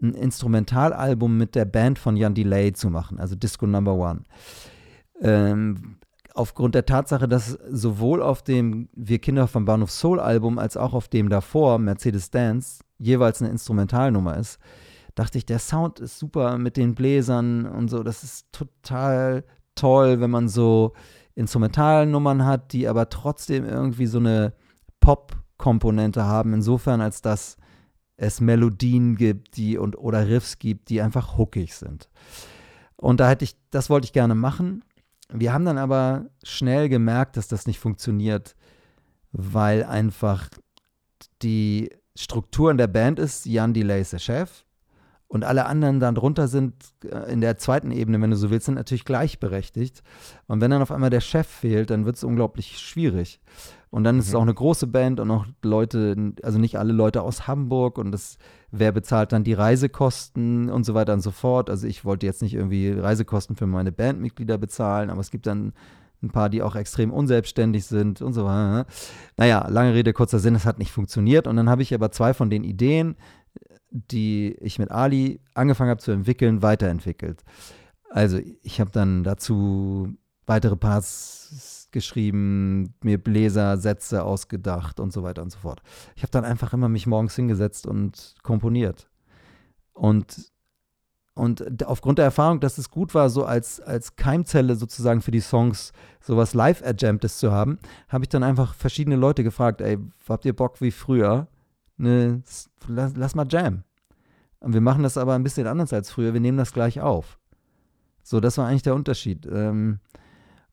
[0.01, 4.23] ein Instrumentalalbum mit der Band von Jan Delay zu machen, also Disco Number One.
[5.21, 5.97] Ähm,
[6.33, 10.93] aufgrund der Tatsache, dass sowohl auf dem Wir Kinder vom Bahnhof Soul Album als auch
[10.93, 14.59] auf dem davor, Mercedes Dance, jeweils eine Instrumentalnummer ist,
[15.15, 18.03] dachte ich, der Sound ist super mit den Bläsern und so.
[18.03, 19.43] Das ist total
[19.75, 20.93] toll, wenn man so
[21.35, 24.53] Instrumentalnummern hat, die aber trotzdem irgendwie so eine
[24.99, 27.57] Pop-Komponente haben, insofern als dass
[28.17, 32.09] es Melodien gibt, die und oder Riffs gibt, die einfach hookig sind.
[32.97, 34.83] Und da hätte ich, das wollte ich gerne machen.
[35.31, 38.55] Wir haben dann aber schnell gemerkt, dass das nicht funktioniert,
[39.31, 40.49] weil einfach
[41.41, 44.65] die Struktur in der Band ist, Jan Delay ist der Chef
[45.29, 46.73] und alle anderen dann drunter sind
[47.05, 50.01] äh, in der zweiten Ebene, wenn du so willst, sind natürlich gleichberechtigt.
[50.47, 53.39] Und wenn dann auf einmal der Chef fehlt, dann wird es unglaublich schwierig.
[53.91, 54.21] Und dann mhm.
[54.21, 54.39] ist es mhm.
[54.39, 58.39] auch eine große Band und auch Leute, also nicht alle Leute aus Hamburg und das,
[58.71, 61.69] wer bezahlt dann die Reisekosten und so weiter und so fort.
[61.69, 65.73] Also ich wollte jetzt nicht irgendwie Reisekosten für meine Bandmitglieder bezahlen, aber es gibt dann
[66.21, 68.85] ein paar, die auch extrem unselbstständig sind und so weiter.
[69.37, 71.47] Naja, lange Rede, kurzer Sinn, es hat nicht funktioniert.
[71.47, 73.15] Und dann habe ich aber zwei von den Ideen,
[73.89, 77.43] die ich mit Ali angefangen habe zu entwickeln, weiterentwickelt.
[78.09, 80.13] Also ich habe dann dazu
[80.45, 85.81] weitere Parts geschrieben, mir Bläsersätze ausgedacht und so weiter und so fort.
[86.15, 89.09] Ich habe dann einfach immer mich morgens hingesetzt und komponiert.
[89.93, 90.51] Und,
[91.33, 95.41] und aufgrund der Erfahrung, dass es gut war, so als, als Keimzelle sozusagen für die
[95.41, 100.55] Songs sowas live-adjamptes zu haben, habe ich dann einfach verschiedene Leute gefragt, ey, habt ihr
[100.55, 101.47] Bock wie früher?
[101.97, 102.41] Ne,
[102.87, 103.83] lass, lass mal Jam.
[104.61, 107.39] Und wir machen das aber ein bisschen anders als früher, wir nehmen das gleich auf.
[108.23, 109.47] So, das war eigentlich der Unterschied.
[109.51, 109.99] Ähm,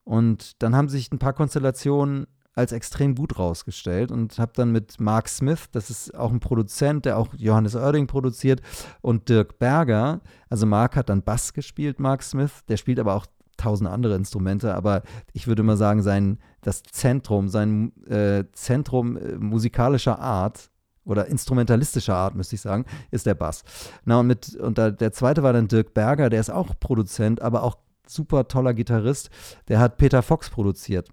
[0.06, 5.00] und dann haben sich ein paar Konstellationen als extrem gut rausgestellt und habe dann mit
[5.00, 8.62] Mark Smith, das ist auch ein Produzent, der auch Johannes Oerding produziert,
[9.02, 13.26] und Dirk Berger, also Mark hat dann Bass gespielt, Mark Smith, der spielt aber auch
[13.56, 15.02] tausend andere Instrumente, aber
[15.32, 20.70] ich würde mal sagen, sein, das Zentrum, sein äh, Zentrum äh, musikalischer Art
[21.04, 23.64] oder instrumentalistischer Art, müsste ich sagen, ist der Bass.
[24.04, 27.42] Na, und mit, und da, der zweite war dann Dirk Berger, der ist auch Produzent,
[27.42, 27.76] aber auch
[28.08, 29.30] super toller Gitarrist.
[29.68, 31.08] Der hat Peter Fox produziert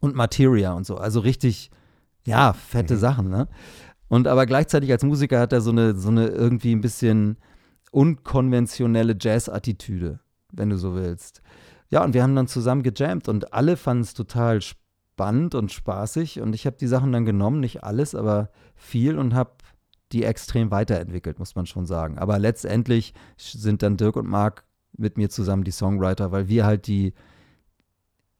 [0.00, 0.96] und Materia und so.
[0.96, 1.70] Also richtig,
[2.26, 2.98] ja, fette mhm.
[2.98, 3.48] Sachen, ne?
[4.08, 7.38] Und aber gleichzeitig als Musiker hat er so eine, so eine irgendwie ein bisschen
[7.90, 10.20] unkonventionelle Jazz-Attitüde,
[10.52, 11.42] wenn du so willst.
[11.88, 16.40] Ja, und wir haben dann zusammen gejammt und alle fanden es total spannend und spaßig
[16.40, 19.52] und ich habe die Sachen dann genommen, nicht alles, aber viel und habe
[20.12, 22.18] die extrem weiterentwickelt, muss man schon sagen.
[22.18, 24.64] Aber letztendlich sind dann Dirk und Marc
[24.98, 27.14] mit mir zusammen die Songwriter, weil wir halt die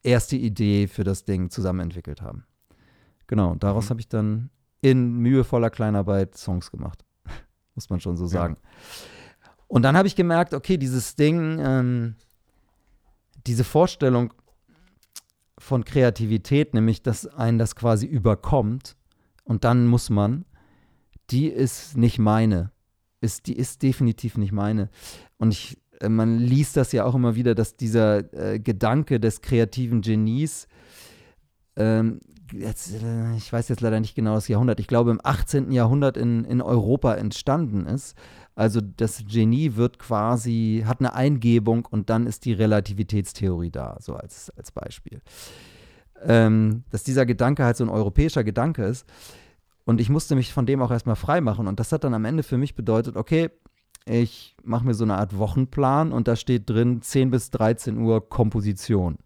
[0.03, 2.45] erste Idee für das Ding zusammen entwickelt haben.
[3.27, 3.91] Genau, daraus mhm.
[3.91, 4.51] habe ich dann
[4.81, 7.05] in mühevoller Kleinarbeit Songs gemacht.
[7.75, 8.57] Muss man schon so sagen.
[8.63, 8.71] Ja.
[9.69, 12.15] Und dann habe ich gemerkt, okay, dieses Ding, ähm,
[13.47, 14.33] diese Vorstellung
[15.59, 18.97] von Kreativität, nämlich dass einen das quasi überkommt
[19.45, 20.45] und dann muss man,
[21.31, 22.71] die ist nicht meine.
[23.21, 24.91] Ist, die ist definitiv nicht meine.
[25.39, 25.79] Und ich
[26.09, 30.69] man liest das ja auch immer wieder, dass dieser äh, Gedanke des kreativen Genies,
[31.77, 32.21] ähm,
[32.53, 35.73] jetzt, äh, ich weiß jetzt leider nicht genau das Jahrhundert, ich glaube im 18.
[35.73, 38.17] Jahrhundert in, in Europa entstanden ist.
[38.55, 44.15] Also das Genie wird quasi, hat eine Eingebung und dann ist die Relativitätstheorie da, so
[44.15, 45.21] als, als Beispiel.
[46.23, 49.07] Ähm, dass dieser Gedanke halt so ein europäischer Gedanke ist.
[49.85, 51.69] Und ich musste mich von dem auch erstmal frei machen.
[51.69, 53.51] Und das hat dann am Ende für mich bedeutet, okay,
[54.09, 58.29] ich mache mir so eine Art Wochenplan und da steht drin 10 bis 13 Uhr
[58.29, 59.19] Komposition.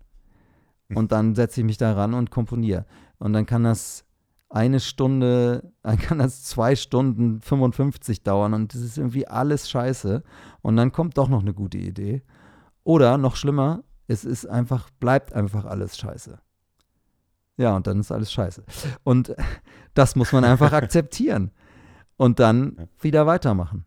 [0.88, 0.96] Hm.
[0.96, 2.86] Und dann setze ich mich da ran und komponiere.
[3.18, 4.04] Und dann kann das
[4.48, 10.22] eine Stunde, dann kann das zwei Stunden 55 dauern und das ist irgendwie alles scheiße.
[10.62, 12.22] Und dann kommt doch noch eine gute Idee.
[12.82, 16.40] Oder noch schlimmer, es ist einfach, bleibt einfach alles scheiße.
[17.58, 18.64] Ja, und dann ist alles scheiße.
[19.04, 19.36] Und
[19.94, 21.50] das muss man einfach akzeptieren.
[22.16, 23.84] Und dann wieder weitermachen.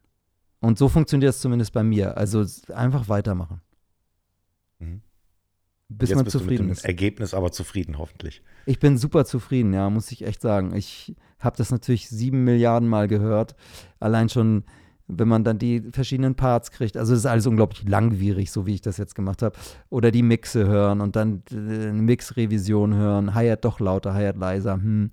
[0.64, 2.16] Und so funktioniert es zumindest bei mir.
[2.16, 3.60] Also einfach weitermachen.
[4.80, 5.02] Mhm.
[5.90, 6.86] Bis Jetzt man zufrieden ist.
[6.86, 8.42] Ergebnis aber zufrieden, hoffentlich.
[8.66, 10.74] Ich bin super zufrieden, ja, muss ich echt sagen.
[10.74, 13.56] Ich habe das natürlich sieben Milliarden Mal gehört.
[14.00, 14.64] Allein schon,
[15.08, 16.96] wenn man dann die verschiedenen Parts kriegt.
[16.96, 19.58] Also es ist alles unglaublich langwierig, so wie ich das jetzt gemacht habe.
[19.90, 23.36] Oder die Mixe hören und dann eine Mix-Revision hören.
[23.36, 24.76] Hi-Hat doch lauter, Hi-Hat leiser.
[24.76, 25.12] Hm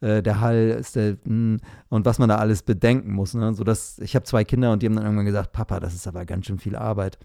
[0.00, 3.34] äh, der Hall ist der, mh, hm, und was man da alles bedenken muss.
[3.34, 3.52] Ne?
[3.54, 6.06] So dass, ich habe zwei Kinder und die haben dann irgendwann gesagt, Papa, das ist
[6.06, 7.18] aber ganz schön viel Arbeit.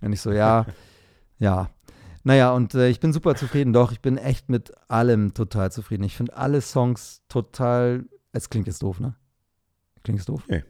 [0.00, 0.66] Und ich so, ja,
[1.38, 1.70] ja.
[2.22, 3.72] Naja, und äh, ich bin super zufrieden.
[3.72, 6.04] Doch, ich bin echt mit allem total zufrieden.
[6.04, 8.04] Ich finde alle Songs total.
[8.32, 9.14] Es klingt jetzt doof, ne?
[10.04, 10.44] Klingt es doof?
[10.48, 10.62] Nee.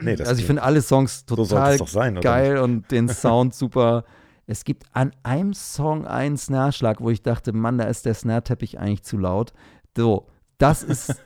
[0.00, 4.04] nee also ich finde alle Songs total so sein, geil und den Sound super.
[4.46, 8.78] Es gibt an einem Song einen Snare-Schlag, wo ich dachte, Mann, da ist der Snare-Teppich
[8.78, 9.52] eigentlich zu laut.
[9.96, 10.28] So,
[10.60, 11.22] das ist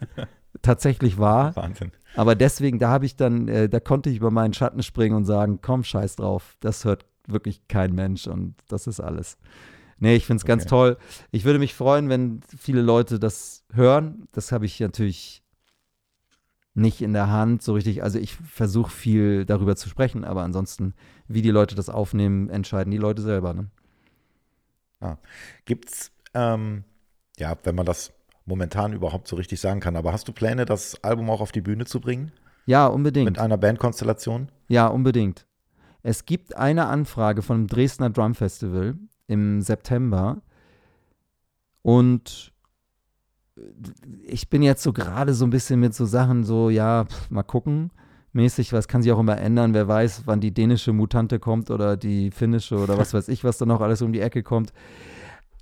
[0.62, 1.54] tatsächlich wahr.
[1.56, 1.92] Wahnsinn.
[2.16, 5.24] Aber deswegen, da habe ich dann, äh, da konnte ich über meinen Schatten springen und
[5.24, 9.38] sagen, komm, scheiß drauf, das hört wirklich kein Mensch und das ist alles.
[9.98, 10.52] Nee, ich finde es okay.
[10.52, 10.98] ganz toll.
[11.30, 14.28] Ich würde mich freuen, wenn viele Leute das hören.
[14.32, 15.42] Das habe ich natürlich
[16.74, 18.02] nicht in der Hand so richtig.
[18.02, 20.94] Also ich versuche viel darüber zu sprechen, aber ansonsten,
[21.28, 23.54] wie die Leute das aufnehmen, entscheiden die Leute selber.
[23.54, 23.70] Ne?
[25.00, 25.16] Ah.
[25.64, 26.84] Gibt's, ähm,
[27.38, 28.12] ja, wenn man das
[28.46, 29.96] momentan überhaupt so richtig sagen kann.
[29.96, 32.32] Aber hast du Pläne, das Album auch auf die Bühne zu bringen?
[32.66, 33.26] Ja, unbedingt.
[33.26, 34.48] Mit einer Bandkonstellation?
[34.68, 35.46] Ja, unbedingt.
[36.02, 38.94] Es gibt eine Anfrage von dem Dresdner Drum Festival
[39.26, 40.42] im September
[41.82, 42.52] und
[44.22, 47.42] ich bin jetzt so gerade so ein bisschen mit so Sachen so, ja, pff, mal
[47.42, 47.90] gucken,
[48.32, 51.96] mäßig, was kann sich auch immer ändern, wer weiß, wann die dänische Mutante kommt oder
[51.96, 54.72] die finnische oder was weiß ich, was da noch alles um die Ecke kommt.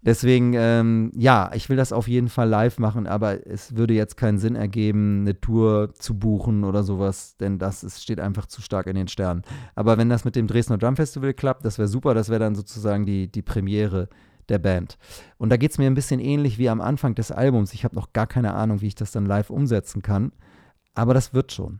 [0.05, 4.16] Deswegen, ähm, ja, ich will das auf jeden Fall live machen, aber es würde jetzt
[4.16, 8.61] keinen Sinn ergeben, eine Tour zu buchen oder sowas, denn das ist, steht einfach zu
[8.62, 9.42] stark in den Sternen.
[9.76, 12.57] Aber wenn das mit dem Dresdner Drum Festival klappt, das wäre super, das wäre dann
[12.57, 14.09] sozusagen die, die Premiere
[14.48, 14.98] der Band.
[15.38, 17.72] Und da geht es mir ein bisschen ähnlich wie am Anfang des Albums.
[17.72, 20.32] Ich habe noch gar keine Ahnung, wie ich das dann live umsetzen kann,
[20.94, 21.78] aber das wird schon.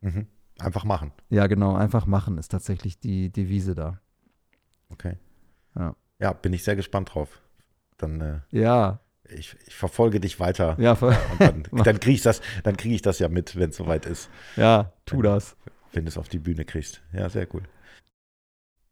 [0.00, 0.28] Mhm.
[0.58, 1.12] Einfach machen.
[1.28, 4.00] Ja, genau, einfach machen ist tatsächlich die Devise da.
[4.88, 5.18] Okay.
[5.76, 5.94] Ja.
[6.20, 7.40] Ja, bin ich sehr gespannt drauf.
[7.96, 10.76] Dann äh, Ja, ich, ich verfolge dich weiter.
[10.80, 13.70] ja, ver- Und dann, dann kriege ich das, dann kriege ich das ja mit, wenn
[13.70, 15.56] es soweit ist, ja, tu das.
[15.92, 17.02] wenn du es auf die Bühne kriegst.
[17.12, 17.62] Ja, sehr cool.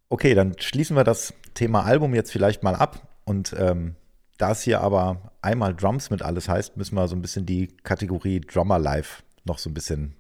[0.09, 3.09] Okay, dann schließen wir das Thema Album jetzt vielleicht mal ab.
[3.25, 3.97] Und ähm,
[4.39, 7.69] da es hier aber einmal Drums mit alles heißt, müssen wir so ein bisschen die
[7.83, 10.15] Kategorie Drummer Live noch so ein bisschen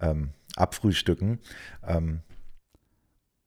[0.00, 1.40] ähm, abfrühstücken.
[1.84, 2.20] Ähm,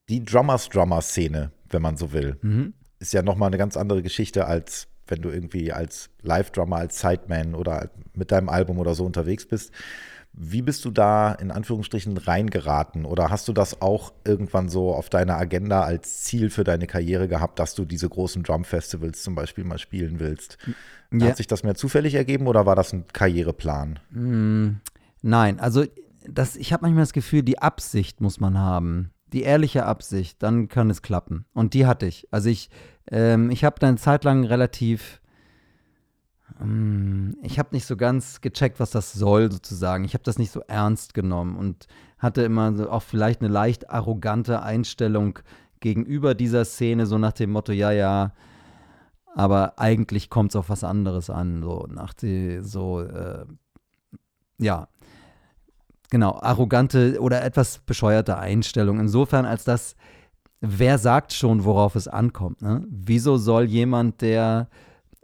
[0.09, 2.73] die Drummers-Drummer-Szene, wenn man so will, Mhm.
[2.99, 7.55] ist ja nochmal eine ganz andere Geschichte, als wenn du irgendwie als Live-Drummer, als Sideman
[7.55, 9.71] oder mit deinem Album oder so unterwegs bist.
[10.35, 13.05] Wie bist du da in Anführungsstrichen reingeraten?
[13.05, 17.27] Oder hast du das auch irgendwann so auf deiner Agenda als Ziel für deine Karriere
[17.27, 20.57] gehabt, dass du diese großen Drum-Festivals zum Beispiel mal spielen willst?
[21.11, 21.27] Ja.
[21.27, 23.99] Hat sich das mehr zufällig ergeben oder war das ein Karriereplan?
[24.09, 24.79] Mm,
[25.21, 25.85] Nein, also
[26.27, 29.11] das, ich habe manchmal das Gefühl, die Absicht muss man haben.
[29.33, 31.45] Die ehrliche Absicht, dann kann es klappen.
[31.53, 32.27] Und die hatte ich.
[32.31, 32.69] Also ich,
[33.11, 35.21] ähm, ich habe eine Zeit lang relativ,
[36.61, 40.05] ähm, ich habe nicht so ganz gecheckt, was das soll sozusagen.
[40.05, 41.87] Ich habe das nicht so ernst genommen und
[42.19, 45.39] hatte immer so auch vielleicht eine leicht arrogante Einstellung
[45.79, 48.31] gegenüber dieser Szene, so nach dem Motto, ja, ja,
[49.35, 53.45] aber eigentlich kommt es auf was anderes an, so nach die, so, äh,
[54.59, 54.87] ja,
[56.13, 58.99] genau, arrogante oder etwas bescheuerte Einstellung.
[58.99, 59.95] Insofern, als dass,
[60.61, 62.61] wer sagt schon, worauf es ankommt?
[62.61, 62.85] Ne?
[62.87, 64.69] Wieso soll jemand, der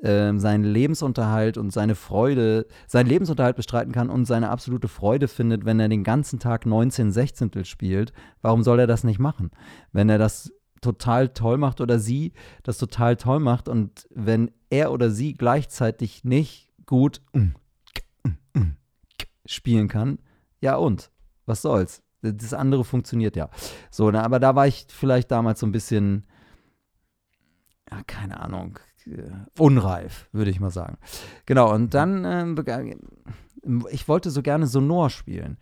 [0.02, 5.64] ähm, seinen Lebensunterhalt und seine Freude, seinen Lebensunterhalt bestreiten kann und seine absolute Freude findet,
[5.64, 8.12] wenn er den ganzen Tag 19 Sechzehntel spielt,
[8.42, 9.52] warum soll er das nicht machen?
[9.92, 12.34] Wenn er das total toll macht oder sie
[12.64, 17.22] das total toll macht und wenn er oder sie gleichzeitig nicht gut
[19.46, 20.18] spielen kann,
[20.62, 21.12] ja und?
[21.45, 22.03] Was soll's?
[22.22, 23.49] Das andere funktioniert ja.
[23.91, 26.26] So, na, aber da war ich vielleicht damals so ein bisschen,
[27.89, 30.97] ja, keine Ahnung, äh, unreif, würde ich mal sagen.
[31.45, 32.84] Genau, und dann, ähm, bega-
[33.91, 35.57] ich wollte so gerne Sonor spielen.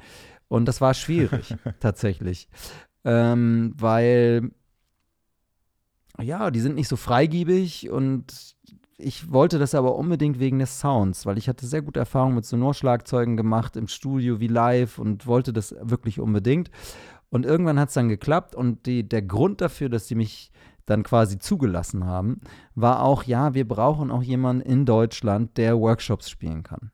[0.47, 2.49] Und das war schwierig, tatsächlich.
[3.03, 4.51] Ähm, weil,
[6.19, 8.55] ja, die sind nicht so freigiebig und
[8.97, 12.45] ich wollte das aber unbedingt wegen des Sounds, weil ich hatte sehr gute Erfahrungen mit
[12.45, 16.71] Sonorschlagzeugen gemacht im Studio wie live und wollte das wirklich unbedingt.
[17.29, 20.51] Und irgendwann hat es dann geklappt und die, der Grund dafür, dass sie mich
[20.85, 22.39] dann quasi zugelassen haben,
[22.73, 26.91] war auch, ja, wir brauchen auch jemanden in Deutschland, der Workshops spielen kann.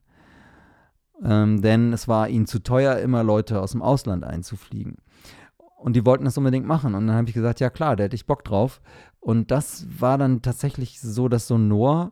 [1.24, 4.98] Ähm, denn es war ihnen zu teuer, immer Leute aus dem Ausland einzufliegen.
[5.78, 6.96] Und die wollten das unbedingt machen.
[6.96, 8.82] Und dann habe ich gesagt, ja klar, da hätte ich Bock drauf.
[9.24, 12.12] Und das war dann tatsächlich so, dass Sonor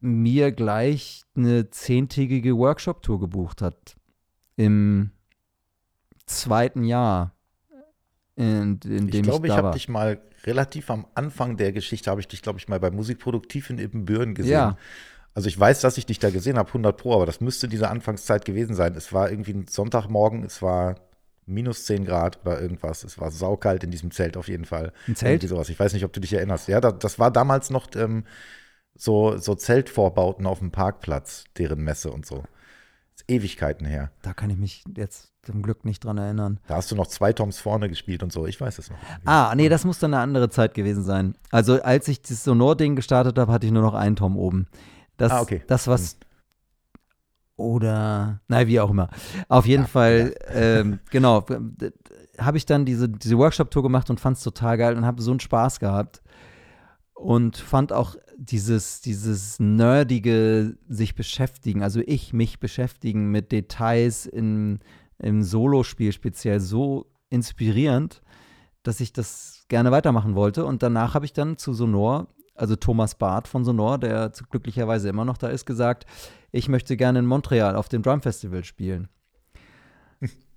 [0.00, 3.94] mir gleich eine zehntägige Workshop-Tour gebucht hat.
[4.56, 5.12] Im
[6.26, 7.36] zweiten Jahr,
[8.34, 11.72] in, in dem Ich ich, glaube, ich, da habe dich mal relativ am Anfang der
[11.72, 14.52] Geschichte, habe ich dich, glaube ich, mal bei Musikproduktiv in Ibbenbüren gesehen.
[14.52, 14.76] Ja.
[15.34, 17.90] Also ich weiß, dass ich dich da gesehen habe, 100 Pro, aber das müsste diese
[17.90, 18.94] Anfangszeit gewesen sein.
[18.96, 20.96] Es war irgendwie ein Sonntagmorgen, es war
[21.46, 23.04] minus 10 Grad oder irgendwas.
[23.04, 24.92] Es war saukalt in diesem Zelt auf jeden Fall.
[25.08, 25.32] Ein Zelt?
[25.32, 25.68] Irgendwie sowas.
[25.68, 26.68] Ich weiß nicht, ob du dich erinnerst.
[26.68, 28.24] Ja, da, das war damals noch ähm,
[28.94, 32.44] so, so Zeltvorbauten auf dem Parkplatz, deren Messe und so.
[33.26, 34.10] Ewigkeiten her.
[34.22, 36.60] Da kann ich mich jetzt zum Glück nicht dran erinnern.
[36.66, 38.46] Da hast du noch zwei Toms vorne gespielt und so.
[38.46, 38.98] Ich weiß es noch.
[39.24, 41.34] Ah, nee, das muss dann eine andere Zeit gewesen sein.
[41.50, 44.66] Also, als ich das Sonor-Ding gestartet habe, hatte ich nur noch einen Tom oben.
[45.16, 45.62] Das, Ah, okay.
[45.66, 46.18] Das, was.
[47.56, 48.40] Oder.
[48.48, 49.08] Nein, wie auch immer.
[49.48, 51.44] Auf jeden Fall, ähm, genau,
[52.38, 55.30] habe ich dann diese, diese Workshop-Tour gemacht und fand es total geil und habe so
[55.30, 56.22] einen Spaß gehabt.
[57.14, 64.80] Und fand auch dieses, dieses nerdige sich beschäftigen, also ich mich beschäftigen mit Details in,
[65.18, 68.20] im Solospiel speziell so inspirierend,
[68.82, 70.64] dass ich das gerne weitermachen wollte.
[70.64, 75.24] Und danach habe ich dann zu Sonor, also Thomas Barth von Sonor, der glücklicherweise immer
[75.24, 76.06] noch da ist, gesagt,
[76.54, 79.08] ich möchte gerne in Montreal auf dem Drum Festival spielen.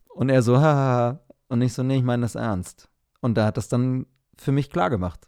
[0.10, 1.22] Und er so, haha.
[1.48, 2.88] Und ich so, nee, ich meine das ernst.
[3.20, 4.06] Und da hat das dann
[4.38, 5.26] für mich klar gemacht.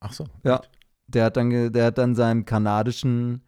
[0.00, 0.26] Ach so.
[0.44, 0.60] Ja.
[1.06, 3.42] Der hat dann, der hat dann seinem kanadischen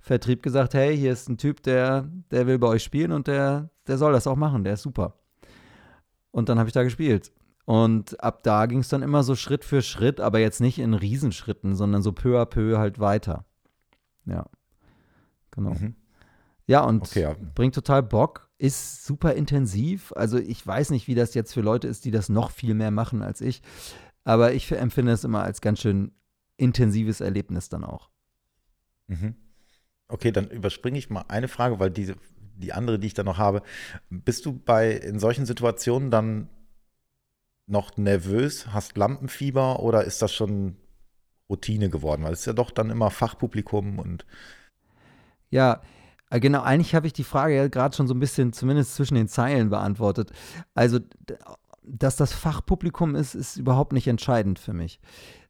[0.00, 3.70] Vertrieb gesagt, hey, hier ist ein Typ, der, der will bei euch spielen und der,
[3.86, 5.14] der soll das auch machen, der ist super.
[6.30, 7.32] Und dann habe ich da gespielt.
[7.64, 10.92] Und ab da ging es dann immer so Schritt für Schritt, aber jetzt nicht in
[10.92, 13.46] Riesenschritten, sondern so peu à peu halt weiter.
[14.26, 14.44] Ja.
[15.50, 15.70] Genau.
[15.70, 15.94] Mhm.
[16.66, 17.36] Ja, und okay, ja.
[17.54, 20.12] bringt total Bock, ist super intensiv.
[20.14, 22.90] Also ich weiß nicht, wie das jetzt für Leute ist, die das noch viel mehr
[22.90, 23.62] machen als ich.
[24.24, 26.12] Aber ich empfinde es immer als ganz schön
[26.56, 28.10] intensives Erlebnis dann auch.
[29.08, 29.34] Mhm.
[30.08, 32.16] Okay, dann überspringe ich mal eine Frage, weil diese,
[32.56, 33.62] die andere, die ich dann noch habe,
[34.10, 36.48] bist du bei in solchen Situationen dann
[37.66, 40.76] noch nervös, hast Lampenfieber oder ist das schon
[41.48, 42.24] Routine geworden?
[42.24, 44.26] Weil es ist ja doch dann immer Fachpublikum und
[45.50, 45.80] ja,
[46.30, 49.16] äh, genau, eigentlich habe ich die Frage ja gerade schon so ein bisschen zumindest zwischen
[49.16, 50.32] den Zeilen beantwortet.
[50.74, 51.00] Also,
[51.82, 55.00] dass das Fachpublikum ist, ist überhaupt nicht entscheidend für mich.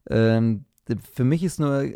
[0.09, 0.65] Ähm,
[1.13, 1.93] für mich ist nur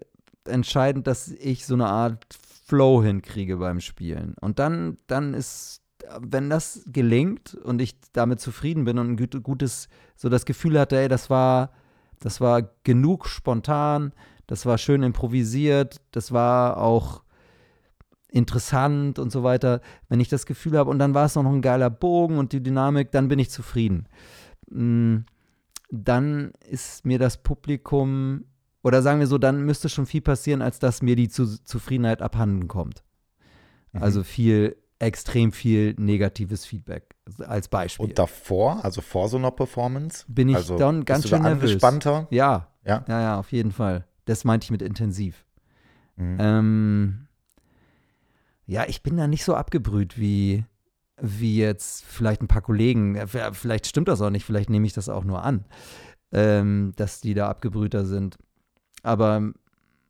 [0.46, 2.26] entscheidend, dass ich so eine Art
[2.66, 4.34] Flow hinkriege beim Spielen.
[4.40, 5.82] Und dann, dann ist,
[6.20, 10.98] wenn das gelingt und ich damit zufrieden bin und ein gutes, so das Gefühl hatte,
[10.98, 11.72] ey, das war,
[12.20, 14.12] das war genug spontan,
[14.46, 17.23] das war schön improvisiert, das war auch
[18.34, 19.80] interessant und so weiter.
[20.08, 22.62] Wenn ich das Gefühl habe, und dann war es noch ein geiler Bogen und die
[22.62, 24.08] Dynamik, dann bin ich zufrieden.
[24.68, 25.18] Mm,
[25.90, 28.44] dann ist mir das Publikum
[28.82, 32.20] oder sagen wir so, dann müsste schon viel passieren, als dass mir die Zu Zufriedenheit
[32.20, 33.04] abhanden kommt.
[33.92, 34.02] Mhm.
[34.02, 38.04] Also viel, extrem viel negatives Feedback als Beispiel.
[38.04, 40.24] Und davor, also vor so einer Performance?
[40.28, 41.62] Bin ich also, dann ganz schön nervös.
[41.62, 42.26] angespannter?
[42.30, 42.68] Ja.
[42.84, 43.04] ja.
[43.06, 44.06] Ja, ja, auf jeden Fall.
[44.24, 45.46] Das meinte ich mit intensiv.
[46.16, 46.36] Mhm.
[46.40, 47.26] Ähm,
[48.66, 50.64] ja, ich bin da nicht so abgebrüht wie,
[51.20, 53.26] wie jetzt vielleicht ein paar Kollegen.
[53.52, 55.64] Vielleicht stimmt das auch nicht, vielleicht nehme ich das auch nur an,
[56.32, 58.38] ähm, dass die da abgebrühter sind.
[59.02, 59.52] Aber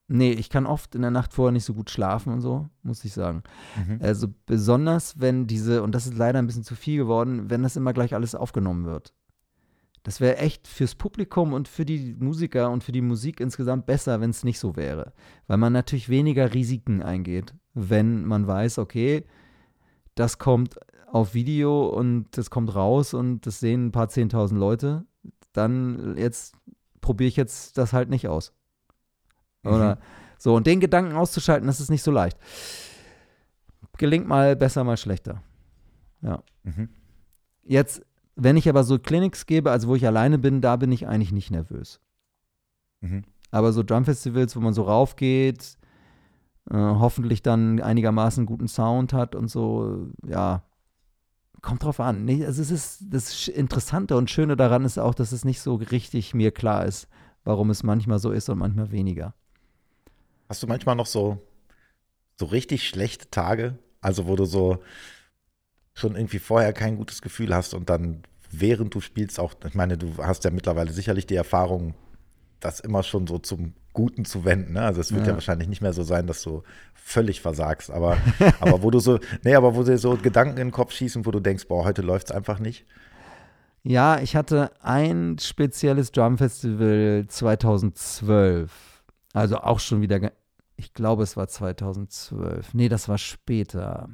[0.08, 3.04] nee, ich kann oft in der Nacht vorher nicht so gut schlafen und so, muss
[3.04, 3.42] ich sagen.
[3.76, 3.98] Mhm.
[4.00, 7.76] Also besonders, wenn diese, und das ist leider ein bisschen zu viel geworden, wenn das
[7.76, 9.14] immer gleich alles aufgenommen wird.
[10.04, 14.20] Das wäre echt fürs Publikum und für die Musiker und für die Musik insgesamt besser,
[14.20, 15.14] wenn es nicht so wäre.
[15.46, 19.24] Weil man natürlich weniger Risiken eingeht, wenn man weiß, okay,
[20.14, 25.04] das kommt auf Video und das kommt raus und das sehen ein paar zehntausend Leute.
[25.52, 26.54] Dann jetzt
[27.00, 28.52] probiere ich jetzt das halt nicht aus.
[29.64, 30.00] Oder mhm.
[30.38, 30.54] so.
[30.54, 32.38] Und den Gedanken auszuschalten, das ist nicht so leicht.
[33.98, 35.42] Gelingt mal besser, mal schlechter.
[36.22, 36.42] Ja.
[36.62, 36.88] Mhm.
[37.62, 38.04] Jetzt,
[38.34, 41.32] wenn ich aber so Clinics gebe, also wo ich alleine bin, da bin ich eigentlich
[41.32, 42.00] nicht nervös.
[43.00, 43.22] Mhm.
[43.50, 45.76] Aber so Drumfestivals, wo man so raufgeht,
[46.70, 50.62] äh, hoffentlich dann einigermaßen guten Sound hat und so, ja,
[51.60, 52.24] kommt drauf an.
[52.24, 55.74] Nee, also es ist das Interessante und Schöne daran ist auch, dass es nicht so
[55.76, 57.08] richtig mir klar ist,
[57.44, 59.34] warum es manchmal so ist und manchmal weniger.
[60.48, 61.38] Hast du manchmal noch so,
[62.38, 63.78] so richtig schlechte Tage?
[64.00, 64.82] Also, wo du so
[65.94, 69.96] schon irgendwie vorher kein gutes Gefühl hast und dann, während du spielst, auch, ich meine,
[69.96, 71.94] du hast ja mittlerweile sicherlich die Erfahrung,
[72.64, 74.72] das immer schon so zum Guten zu wenden.
[74.74, 74.82] Ne?
[74.82, 75.28] Also es wird ja.
[75.28, 75.34] ja.
[75.34, 76.62] wahrscheinlich nicht mehr so sein, dass du
[76.94, 78.16] völlig versagst, aber,
[78.60, 81.30] aber wo du so, nee, aber wo dir so Gedanken in den Kopf schießen, wo
[81.30, 82.86] du denkst, boah, heute läuft es einfach nicht.
[83.82, 88.94] Ja, ich hatte ein spezielles Drumfestival 2012
[89.34, 90.32] also auch schon wieder,
[90.76, 92.72] ich glaube, es war 2012.
[92.72, 94.08] Nee, das war später.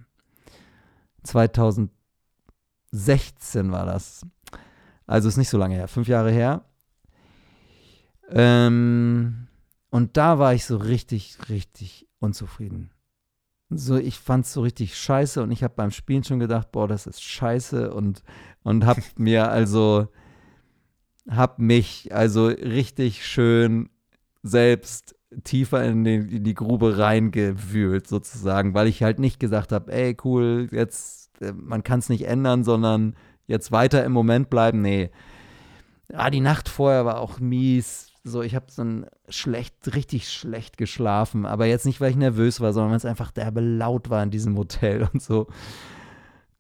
[1.22, 1.92] 2016
[3.70, 4.26] war das.
[5.06, 6.64] Also ist nicht so lange her, fünf Jahre her.
[8.32, 9.48] Ähm,
[9.90, 12.90] und da war ich so richtig, richtig unzufrieden.
[13.70, 16.88] So, ich fand es so richtig scheiße und ich habe beim Spielen schon gedacht, boah,
[16.88, 18.22] das ist scheiße und,
[18.62, 20.08] und habe mir also,
[21.28, 23.90] hab mich also richtig schön
[24.42, 25.14] selbst
[25.44, 30.16] tiefer in, den, in die Grube reingewühlt, sozusagen, weil ich halt nicht gesagt habe, ey,
[30.24, 33.14] cool, jetzt, äh, man kann es nicht ändern, sondern
[33.46, 34.82] jetzt weiter im Moment bleiben.
[34.82, 35.10] Nee.
[36.12, 38.09] Ah, die Nacht vorher war auch mies.
[38.22, 41.46] So, ich habe dann schlecht, richtig schlecht geschlafen.
[41.46, 44.30] Aber jetzt nicht, weil ich nervös war, sondern weil es einfach derbe laut war in
[44.30, 45.46] diesem Hotel und so.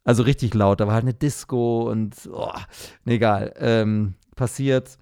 [0.04, 0.80] Also richtig laut.
[0.80, 2.52] Da war halt eine Disco und, oh,
[3.04, 3.52] egal.
[3.58, 4.98] Ähm, passiert.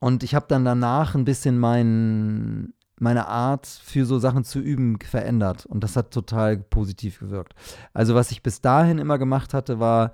[0.00, 4.98] Und ich habe dann danach ein bisschen mein, meine Art für so Sachen zu üben
[5.00, 5.64] verändert.
[5.66, 7.54] Und das hat total positiv gewirkt.
[7.92, 10.12] Also was ich bis dahin immer gemacht hatte, war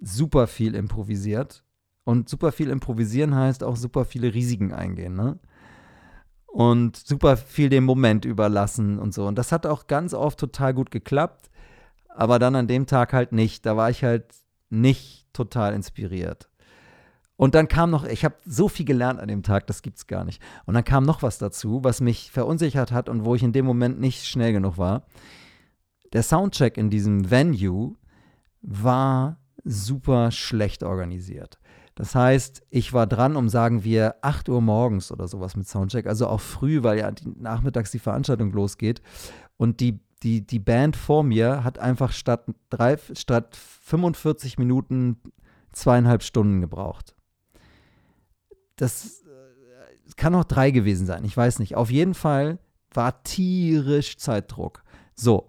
[0.00, 1.64] super viel improvisiert.
[2.08, 5.12] Und super viel improvisieren heißt auch super viele Risiken eingehen.
[5.12, 5.38] Ne?
[6.46, 9.26] Und super viel dem Moment überlassen und so.
[9.26, 11.50] Und das hat auch ganz oft total gut geklappt.
[12.08, 13.66] Aber dann an dem Tag halt nicht.
[13.66, 14.24] Da war ich halt
[14.70, 16.48] nicht total inspiriert.
[17.36, 20.24] Und dann kam noch, ich habe so viel gelernt an dem Tag, das gibt's gar
[20.24, 20.40] nicht.
[20.64, 23.66] Und dann kam noch was dazu, was mich verunsichert hat und wo ich in dem
[23.66, 25.04] Moment nicht schnell genug war.
[26.14, 27.96] Der Soundcheck in diesem Venue
[28.62, 31.58] war super schlecht organisiert.
[31.98, 36.06] Das heißt, ich war dran um, sagen wir, 8 Uhr morgens oder sowas mit Soundcheck,
[36.06, 39.02] also auch früh, weil ja die, nachmittags die Veranstaltung losgeht.
[39.56, 45.20] Und die, die, die Band vor mir hat einfach statt, drei, statt 45 Minuten
[45.72, 47.16] zweieinhalb Stunden gebraucht.
[48.76, 51.74] Das äh, kann auch drei gewesen sein, ich weiß nicht.
[51.74, 52.60] Auf jeden Fall
[52.94, 54.84] war tierisch Zeitdruck.
[55.16, 55.48] So,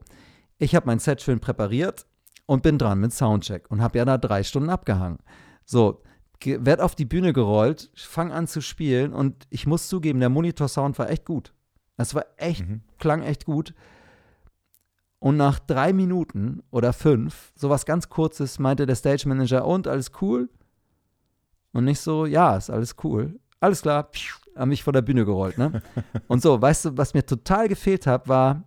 [0.57, 2.07] ich habe mein Set schön präpariert
[2.47, 5.19] und bin dran mit Soundcheck und habe ja da drei Stunden abgehangen.
[5.63, 6.01] So,
[6.45, 10.97] werd auf die Bühne gerollt, fang an zu spielen und ich muss zugeben, der Monitor-Sound
[10.97, 11.53] war echt gut.
[11.97, 12.81] Das war echt, mhm.
[12.97, 13.73] klang echt gut.
[15.19, 20.11] Und nach drei Minuten oder fünf, sowas ganz kurzes, meinte der Stage Manager, und alles
[20.21, 20.49] cool?
[21.73, 23.37] Und nicht so, ja, ist alles cool.
[23.59, 25.81] Alles klar, pfiuh, haben mich vor der Bühne gerollt, ne?
[26.27, 28.63] und so, weißt du, was mir total gefehlt hat, war,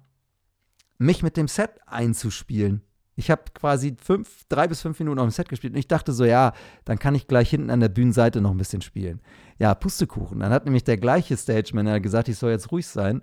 [0.99, 2.83] mich mit dem Set einzuspielen.
[3.15, 6.13] Ich habe quasi fünf, drei bis fünf Minuten auf dem Set gespielt und ich dachte
[6.13, 6.53] so, ja,
[6.85, 9.21] dann kann ich gleich hinten an der Bühnenseite noch ein bisschen spielen.
[9.59, 10.41] Ja, Pustekuchen.
[10.41, 13.23] Dann hat nämlich der gleiche Stage-Manager gesagt, ich soll jetzt ruhig sein,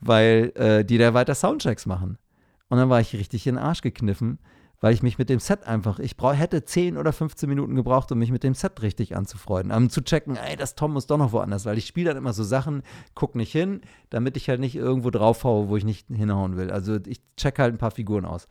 [0.00, 2.18] weil äh, die da weiter Soundchecks machen.
[2.68, 4.38] Und dann war ich richtig in den Arsch gekniffen,
[4.80, 8.10] weil ich mich mit dem Set einfach, ich brauch, hätte 10 oder 15 Minuten gebraucht,
[8.10, 9.72] um mich mit dem Set richtig anzufreunden.
[9.72, 12.32] Um zu checken, ey, das Tom muss doch noch woanders, weil ich spiele dann immer
[12.32, 12.82] so Sachen,
[13.14, 16.72] guck nicht hin, damit ich halt nicht irgendwo draufhaue, wo ich nicht hinhauen will.
[16.72, 18.48] Also ich check halt ein paar Figuren aus.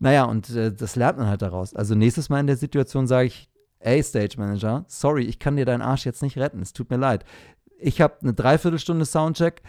[0.00, 1.74] Naja, und äh, das lernt man halt daraus.
[1.74, 5.64] Also nächstes Mal in der Situation sage ich, ey, Stage Manager, sorry, ich kann dir
[5.64, 6.60] deinen Arsch jetzt nicht retten.
[6.60, 7.24] Es tut mir leid.
[7.78, 9.62] Ich habe eine Dreiviertelstunde Soundcheck.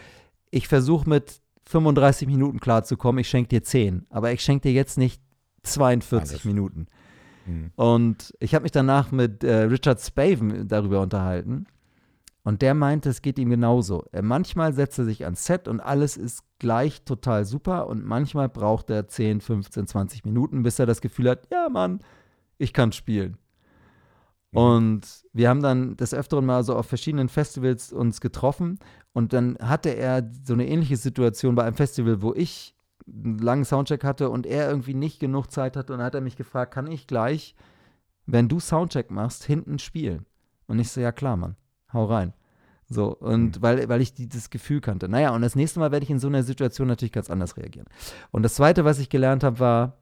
[0.52, 3.20] Ich versuche mit 35 Minuten klarzukommen.
[3.20, 4.08] Ich schenke dir 10.
[4.10, 5.22] Aber ich schenke dir jetzt nicht
[5.64, 6.46] 42 Alles.
[6.46, 6.88] Minuten.
[7.46, 7.72] Mhm.
[7.76, 11.68] Und ich habe mich danach mit äh, Richard Spaven darüber unterhalten.
[12.44, 14.06] Und der meinte, es geht ihm genauso.
[14.12, 18.50] Er, manchmal setzt er sich ans Set und alles ist gleich total super und manchmal
[18.50, 22.00] braucht er 10, 15, 20 Minuten, bis er das Gefühl hat, ja Mann,
[22.58, 23.38] ich kann spielen.
[24.52, 24.58] Mhm.
[24.58, 28.80] Und wir haben dann des Öfteren mal so auf verschiedenen Festivals uns getroffen
[29.14, 32.76] und dann hatte er so eine ähnliche Situation bei einem Festival, wo ich
[33.06, 36.22] einen langen Soundcheck hatte und er irgendwie nicht genug Zeit hatte und dann hat er
[36.22, 37.56] mich gefragt, kann ich gleich,
[38.26, 40.26] wenn du Soundcheck machst, hinten spielen?
[40.68, 41.56] Und ich so, ja klar, Mann,
[41.94, 42.34] hau rein.
[42.90, 43.62] So, und mhm.
[43.62, 45.08] weil, weil ich dieses Gefühl kannte.
[45.08, 47.88] Naja, und das nächste Mal werde ich in so einer Situation natürlich ganz anders reagieren.
[48.32, 49.98] Und das zweite, was ich gelernt habe, war,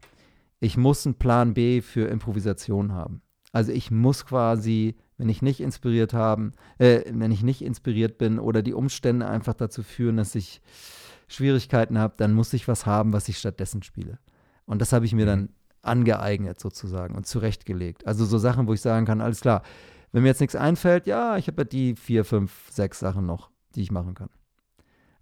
[0.60, 3.22] ich muss einen Plan B für Improvisation haben.
[3.52, 8.40] Also ich muss quasi, wenn ich nicht inspiriert haben, äh, wenn ich nicht inspiriert bin
[8.40, 10.62] oder die Umstände einfach dazu führen, dass ich
[11.28, 14.18] Schwierigkeiten habe, dann muss ich was haben, was ich stattdessen spiele.
[14.66, 15.50] Und das habe ich mir dann mhm.
[15.82, 18.08] angeeignet sozusagen und zurechtgelegt.
[18.08, 19.62] Also so Sachen, wo ich sagen kann, alles klar,
[20.12, 23.52] wenn mir jetzt nichts einfällt, ja, ich habe ja die vier, fünf, sechs Sachen noch,
[23.76, 24.30] die ich machen kann.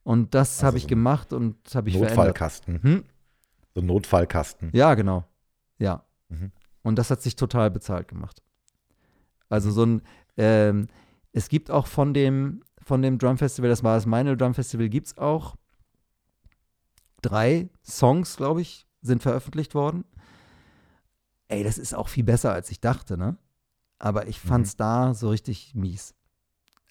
[0.03, 2.83] Und das also habe ich so gemacht und habe ich Notfallkasten.
[2.83, 3.03] Hm?
[3.73, 4.69] So ein Notfallkasten.
[4.73, 5.25] Ja, genau.
[5.79, 6.03] Ja.
[6.29, 6.51] Mhm.
[6.83, 8.41] Und das hat sich total bezahlt gemacht.
[9.49, 10.01] Also so ein,
[10.37, 10.87] ähm,
[11.31, 14.89] es gibt auch von dem, von dem Drum Festival, das war das meine Drum Festival,
[14.89, 15.55] gibt es auch
[17.21, 20.05] drei Songs, glaube ich, sind veröffentlicht worden.
[21.47, 23.37] Ey, das ist auch viel besser, als ich dachte, ne?
[23.99, 24.77] Aber ich fand es mhm.
[24.79, 26.13] da so richtig mies.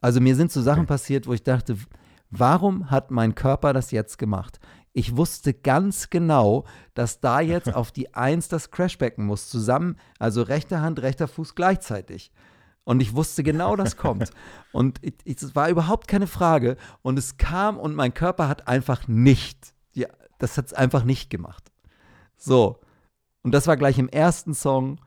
[0.01, 0.89] Also mir sind so Sachen okay.
[0.89, 1.77] passiert, wo ich dachte,
[2.31, 4.61] warum hat mein Körper das jetzt gemacht?
[4.93, 10.43] Ich wusste ganz genau, dass da jetzt auf die Eins das Crashbacken muss, zusammen, also
[10.43, 12.33] rechte Hand, rechter Fuß gleichzeitig.
[12.85, 14.31] Und ich wusste genau, das kommt.
[14.73, 16.77] Und es war überhaupt keine Frage.
[17.03, 21.31] Und es kam und mein Körper hat einfach nicht, ja, das hat es einfach nicht
[21.31, 21.73] gemacht.
[22.37, 22.79] So.
[23.43, 24.99] Und das war gleich im ersten Song.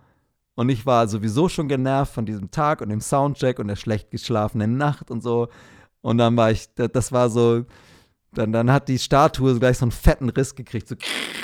[0.58, 4.10] Und ich war sowieso schon genervt von diesem Tag und dem Soundcheck und der schlecht
[4.10, 5.50] geschlafenen Nacht und so.
[6.02, 7.64] Und dann war ich, das war so,
[8.34, 10.88] dann, dann hat die Statue gleich so einen fetten Riss gekriegt.
[10.88, 10.96] So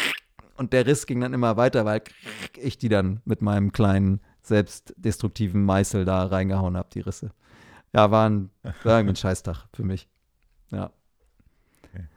[0.58, 2.02] und der Riss ging dann immer weiter, weil
[2.58, 7.30] ich die dann mit meinem kleinen, selbstdestruktiven Meißel da reingehauen habe, die Risse.
[7.94, 8.50] Ja, war ein,
[8.84, 10.10] war ein Scheißtag für mich.
[10.72, 10.92] Ja.
[11.84, 12.08] Okay.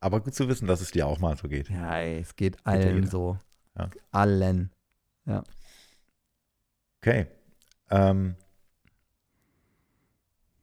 [0.00, 1.68] Aber gut zu wissen, dass es dir auch mal so geht.
[1.68, 3.36] Ja, ey, es geht allen so.
[3.78, 3.90] Ja.
[4.10, 4.70] Allen.
[5.26, 5.44] Ja.
[7.04, 7.26] Okay.
[7.90, 8.34] Ähm,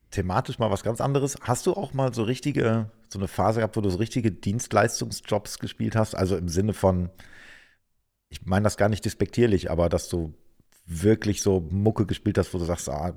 [0.10, 1.38] thematisch mal was ganz anderes.
[1.42, 5.60] Hast du auch mal so richtige, so eine Phase gehabt, wo du so richtige Dienstleistungsjobs
[5.60, 6.16] gespielt hast?
[6.16, 7.12] Also im Sinne von,
[8.30, 10.34] ich meine das gar nicht despektierlich, aber dass du
[10.88, 13.14] wirklich so Mucke gespielt hast, wo du sagst, ah,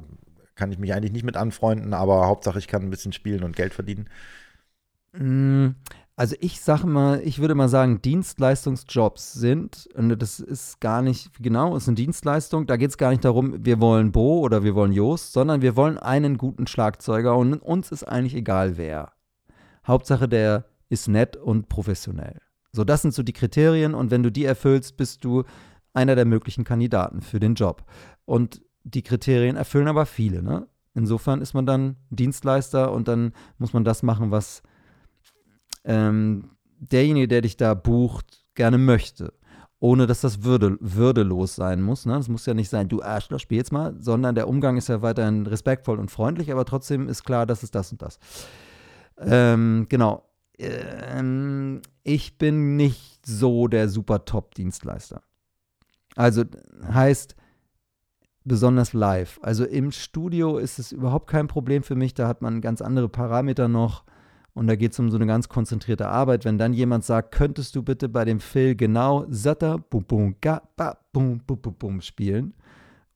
[0.55, 3.57] kann ich mich eigentlich nicht mit anfreunden, aber Hauptsache ich kann ein bisschen spielen und
[3.57, 4.11] Geld verdienen?
[6.17, 11.43] Also ich sage mal, ich würde mal sagen, Dienstleistungsjobs sind, und das ist gar nicht,
[11.43, 14.77] genau, ist eine Dienstleistung, da geht es gar nicht darum, wir wollen Bo oder wir
[14.77, 19.13] wollen Joost, sondern wir wollen einen guten Schlagzeuger und uns ist eigentlich egal wer.
[19.87, 22.41] Hauptsache, der ist nett und professionell.
[22.73, 25.43] So, das sind so die Kriterien und wenn du die erfüllst, bist du
[25.95, 27.85] einer der möglichen Kandidaten für den Job.
[28.25, 30.69] Und die Kriterien erfüllen aber viele, ne?
[30.95, 34.63] Insofern ist man dann Dienstleister und dann muss man das machen, was
[35.85, 39.33] ähm, derjenige, der dich da bucht, gerne möchte.
[39.81, 42.07] Ohne dass das würde, würdelos sein muss.
[42.07, 42.15] Ne?
[42.15, 45.03] Das muss ja nicht sein, du Arschloch, spiel jetzt mal, sondern der Umgang ist ja
[45.03, 48.19] weiterhin respektvoll und freundlich, aber trotzdem ist klar, das ist das und das.
[49.19, 50.25] Ähm, genau.
[50.59, 55.23] Ähm, ich bin nicht so der super Top-Dienstleister.
[56.17, 56.45] Also
[56.91, 57.35] heißt,
[58.45, 59.41] besonders live.
[59.43, 63.09] Also im Studio ist es überhaupt kein Problem für mich, da hat man ganz andere
[63.09, 64.05] Parameter noch
[64.55, 66.45] und da geht es um so eine ganz konzentrierte Arbeit.
[66.45, 70.63] Wenn dann jemand sagt, könntest du bitte bei dem Phil genau Satter bum bum ga
[70.77, 72.55] ba bum bum bum bum spielen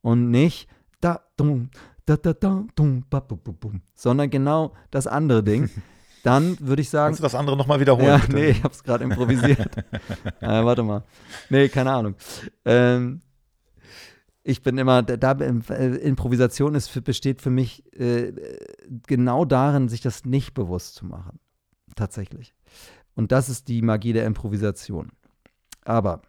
[0.03, 0.69] und nicht
[1.01, 1.71] da dum
[2.07, 5.71] da da da dum ba bum bum bum, sondern genau das andere Ding.
[6.25, 7.11] Dann würde ich sagen.
[7.11, 8.09] Kannst du das andere nochmal wiederholen?
[8.09, 8.35] Ja, bitte?
[8.35, 9.77] nee, ich habe es gerade improvisiert.
[10.41, 11.05] äh, warte mal.
[11.49, 12.17] Nee, keine Ahnung.
[12.65, 13.21] Ähm,
[14.49, 18.33] ich bin immer, da, äh, Improvisation ist besteht für mich äh,
[19.07, 21.39] genau darin, sich das nicht bewusst zu machen.
[21.97, 22.55] Tatsächlich.
[23.15, 25.11] Und das ist die Magie der Improvisation.
[25.85, 26.23] Aber,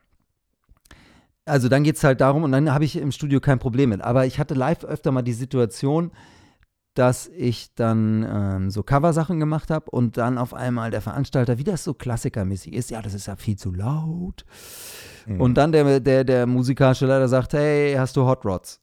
[1.46, 4.02] also dann geht es halt darum, und dann habe ich im Studio kein Problem mit.
[4.02, 6.12] Aber ich hatte live öfter mal die Situation,
[6.94, 11.64] dass ich dann ähm, so Coversachen gemacht habe und dann auf einmal der Veranstalter, wie
[11.64, 14.46] das so klassikermäßig ist, ja, das ist ja viel zu laut.
[15.26, 15.42] Mhm.
[15.42, 18.82] Und dann der, der, der musikalische Leiter sagt, hey, hast du Hot Rods?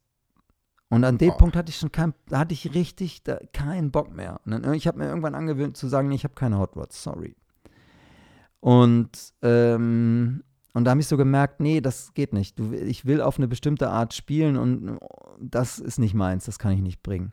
[0.88, 1.36] Und an dem oh.
[1.36, 4.40] Punkt hatte ich schon kein, hatte ich richtig da, keinen Bock mehr.
[4.44, 7.02] Und dann, ich habe mir irgendwann angewöhnt zu sagen, nee, ich habe keine Hot Rods,
[7.02, 7.34] sorry.
[8.60, 9.10] Und,
[9.42, 10.42] ähm,
[10.74, 12.58] und da habe ich so gemerkt, nee, das geht nicht.
[12.58, 14.98] Du, ich will auf eine bestimmte Art spielen und
[15.40, 17.32] das ist nicht meins, das kann ich nicht bringen.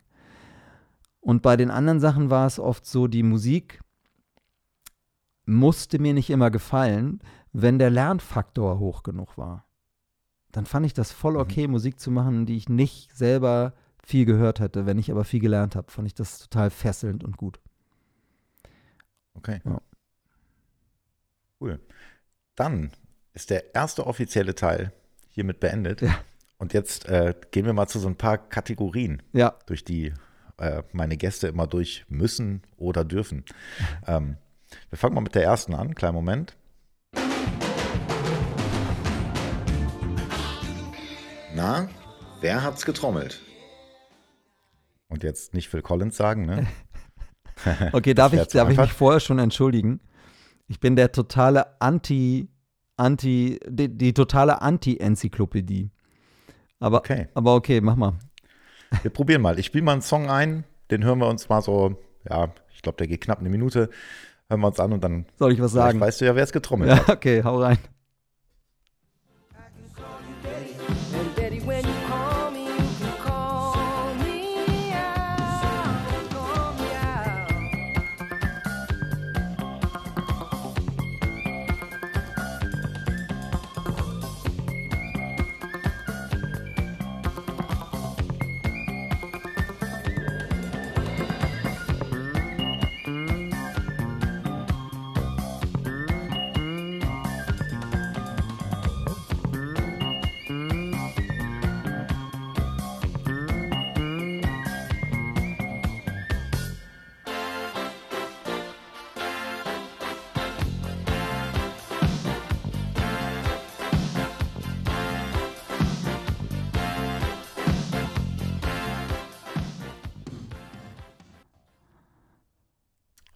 [1.23, 3.79] Und bei den anderen Sachen war es oft so, die Musik
[5.45, 7.21] musste mir nicht immer gefallen,
[7.53, 9.65] wenn der Lernfaktor hoch genug war.
[10.51, 11.39] Dann fand ich das voll mhm.
[11.39, 11.71] okay, mhm.
[11.71, 13.73] Musik zu machen, die ich nicht selber
[14.05, 14.85] viel gehört hätte.
[14.85, 17.61] Wenn ich aber viel gelernt habe, fand ich das total fesselnd und gut.
[19.33, 19.61] Okay.
[19.63, 19.81] Ja.
[21.61, 21.79] Cool.
[22.55, 22.91] Dann
[23.31, 24.91] ist der erste offizielle Teil
[25.29, 26.01] hiermit beendet.
[26.01, 26.19] Ja.
[26.57, 29.55] Und jetzt äh, gehen wir mal zu so ein paar Kategorien, ja.
[29.67, 30.13] durch die
[30.63, 33.43] äh, meine Gäste immer durch müssen oder dürfen.
[34.07, 34.37] Ähm,
[34.89, 35.93] wir fangen mal mit der ersten an.
[35.93, 36.55] Kleinen Moment.
[41.53, 41.89] Na,
[42.41, 43.41] wer hat's getrommelt?
[45.09, 46.65] Und jetzt nicht Phil Collins sagen, ne?
[47.91, 49.99] okay, darf ich, darf ich mich vorher schon entschuldigen?
[50.67, 52.49] Ich bin der totale Anti,
[52.95, 55.91] Anti, die, die totale Anti-Enzyklopädie.
[56.79, 57.27] Aber okay.
[57.35, 58.17] aber okay, mach mal.
[59.01, 59.59] Wir probieren mal.
[59.59, 61.95] Ich spiele mal einen Song ein, den hören wir uns mal so,
[62.29, 63.89] ja, ich glaube, der geht knapp eine Minute.
[64.49, 65.25] Hören wir uns an und dann.
[65.39, 65.99] Soll ich was sagen?
[65.99, 67.09] Weißt du ja, wer es getrommelt ja, hat.
[67.09, 67.77] Okay, hau rein.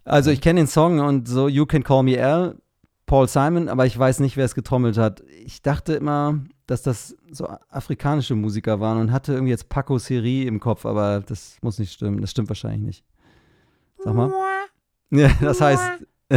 [0.07, 2.55] Also ich kenne den Song und so You Can Call Me Al,
[3.05, 5.21] Paul Simon, aber ich weiß nicht, wer es getrommelt hat.
[5.45, 10.43] Ich dachte immer, dass das so afrikanische Musiker waren und hatte irgendwie jetzt Paco Seri
[10.43, 12.21] im Kopf, aber das muss nicht stimmen.
[12.21, 13.03] Das stimmt wahrscheinlich nicht.
[14.03, 14.31] Sag mal.
[15.09, 15.83] Ja, das heißt.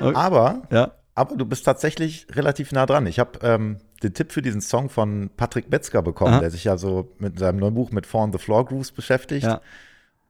[0.00, 0.14] okay.
[0.14, 0.92] Aber, ja.
[1.14, 3.06] aber du bist tatsächlich relativ nah dran.
[3.06, 6.40] Ich habe ähm, den Tipp für diesen Song von Patrick Metzger bekommen, Aha.
[6.40, 9.44] der sich ja so mit seinem neuen Buch mit Four on the Floor Grooves beschäftigt.
[9.44, 9.60] Ja.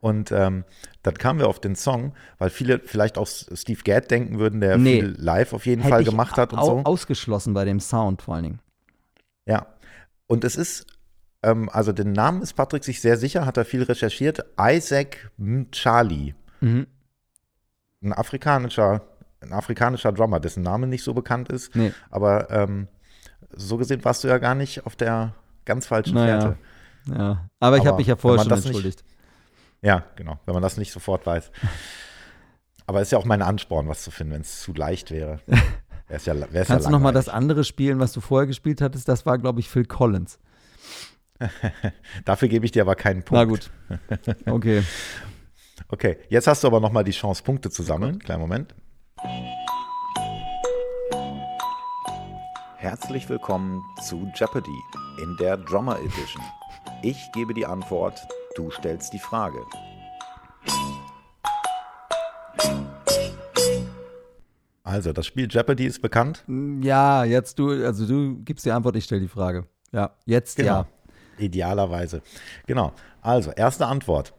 [0.01, 0.65] Und ähm,
[1.03, 4.77] dann kamen wir auf den Song, weil viele vielleicht auch Steve Gadd denken würden, der
[4.77, 6.83] nee, viel live auf jeden Fall gemacht hat und so.
[6.85, 8.61] Ausgeschlossen bei dem Sound vor allen Dingen.
[9.47, 9.67] Ja.
[10.27, 10.87] Und es ist,
[11.43, 14.45] ähm, also den Namen ist Patrick sich sehr sicher, hat er viel recherchiert.
[14.61, 16.35] Isaac Mchali.
[16.61, 16.87] Mhm.
[18.03, 19.03] Ein afrikanischer,
[19.41, 21.75] ein afrikanischer Drummer, dessen Name nicht so bekannt ist.
[21.75, 21.93] Nee.
[22.11, 22.89] Aber ähm,
[23.51, 25.35] so gesehen warst du ja gar nicht auf der
[25.65, 26.41] ganz falschen naja.
[26.41, 26.59] Fährte.
[27.09, 29.05] Ja, aber ich habe mich ja vorher schon entschuldigt.
[29.05, 29.16] Nicht,
[29.83, 31.51] ja, genau, wenn man das nicht sofort weiß.
[32.87, 35.41] Aber es ist ja auch mein Ansporn, was zu finden, wenn es zu leicht wäre.
[36.09, 39.09] Wär's ja, wär's Kannst ja du nochmal das andere spielen, was du vorher gespielt hattest?
[39.09, 40.39] Das war, glaube ich, Phil Collins.
[42.25, 43.33] Dafür gebe ich dir aber keinen Punkt.
[43.41, 43.71] Na gut.
[44.47, 44.85] Okay.
[45.89, 48.21] Okay, jetzt hast du aber nochmal die Chance, Punkte zu sammeln.
[48.21, 48.75] Kleinen Moment.
[52.77, 54.79] Herzlich willkommen zu Jeopardy
[55.21, 56.43] in der Drummer Edition.
[57.03, 58.27] Ich gebe die Antwort,
[58.57, 59.59] du stellst die Frage.
[64.83, 66.45] Also, das Spiel Jeopardy ist bekannt.
[66.81, 69.67] Ja, jetzt du, also du gibst die Antwort, ich stelle die Frage.
[69.93, 70.69] Ja, jetzt Genau.
[70.69, 70.87] ja.
[71.39, 72.23] Idealerweise.
[72.67, 72.93] Genau.
[73.21, 74.33] Also, erste Antwort.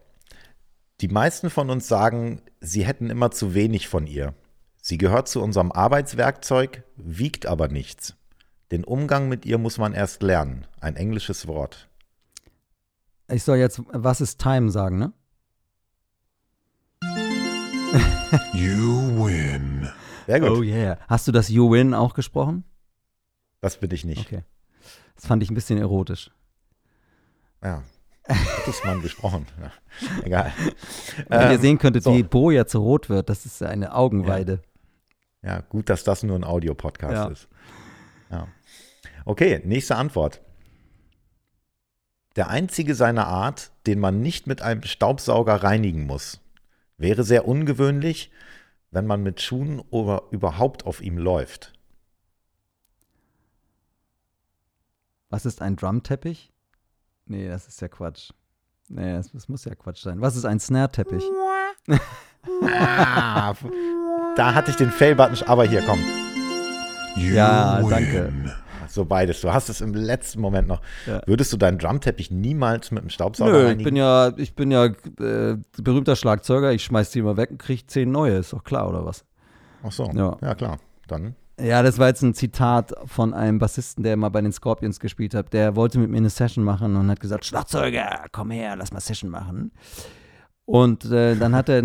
[1.00, 4.34] Die meisten von uns sagen, sie hätten immer zu wenig von ihr.
[4.80, 8.16] Sie gehört zu unserem Arbeitswerkzeug, wiegt aber nichts.
[8.72, 10.66] Den Umgang mit ihr muss man erst lernen.
[10.80, 11.88] Ein englisches Wort.
[13.30, 15.12] Ich soll jetzt, was ist Time sagen, ne?
[18.52, 19.88] You win.
[20.26, 20.50] Sehr gut.
[20.50, 20.98] Oh yeah.
[21.08, 22.64] Hast du das You Win auch gesprochen?
[23.60, 24.26] Das bin ich nicht.
[24.26, 24.44] Okay.
[25.16, 26.30] Das fand ich ein bisschen erotisch.
[27.62, 27.82] Ja.
[28.28, 29.46] Hat man gesprochen.
[29.60, 29.72] Ja.
[30.22, 30.52] Egal.
[31.28, 32.14] Wenn ihr Ähm, sehen könntet, so.
[32.14, 34.60] wie Bo jetzt rot wird, das ist eine Augenweide.
[35.42, 37.26] Ja, gut, dass das nur ein Audiopodcast Ja.
[37.28, 37.48] ist.
[38.30, 38.48] Ja.
[39.24, 40.42] Okay, nächste Antwort.
[42.38, 46.38] Der einzige seiner Art, den man nicht mit einem Staubsauger reinigen muss.
[46.96, 48.30] Wäre sehr ungewöhnlich,
[48.92, 51.72] wenn man mit Schuhen oder überhaupt auf ihm läuft.
[55.30, 56.52] Was ist ein Drumteppich?
[57.26, 58.30] Nee, das ist ja Quatsch.
[58.88, 60.20] Nee, das, das muss ja Quatsch sein.
[60.20, 61.24] Was ist ein Snare-Teppich?
[62.62, 63.54] Ah,
[64.36, 65.98] da hatte ich den Fail-Button, aber hier, komm.
[67.16, 68.52] You Ja, win.
[68.88, 69.40] So beides.
[69.40, 70.80] Du hast es im letzten Moment noch.
[71.06, 71.20] Ja.
[71.26, 73.84] Würdest du deinen Drumteppich niemals mit einem Staubsauger Nö, ich reinigen?
[73.84, 76.72] bin ja, ich bin ja äh, berühmter Schlagzeuger.
[76.72, 78.38] Ich schmeiß die immer weg und krieg zehn neue.
[78.38, 79.24] Ist doch klar, oder was?
[79.84, 80.36] Ach so, Ja.
[80.40, 80.78] ja klar.
[81.06, 85.00] Dann Ja, das war jetzt ein Zitat von einem Bassisten, der mal bei den Scorpions
[85.00, 85.52] gespielt hat.
[85.52, 89.00] Der wollte mit mir eine Session machen und hat gesagt, Schlagzeuger, komm her, lass mal
[89.00, 89.72] Session machen.
[90.64, 91.82] Und äh, dann hat er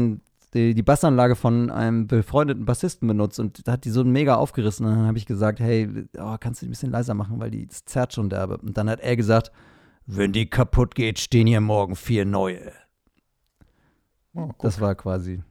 [0.53, 4.85] die, die Bassanlage von einem befreundeten Bassisten benutzt und da hat die so mega aufgerissen.
[4.85, 7.51] Und dann habe ich gesagt, hey, oh, kannst du die ein bisschen leiser machen, weil
[7.51, 8.57] die zerrt schon derbe.
[8.57, 9.51] Und dann hat er gesagt,
[10.05, 12.71] wenn die kaputt geht, stehen hier morgen vier neue.
[14.33, 15.43] oh, Das war quasi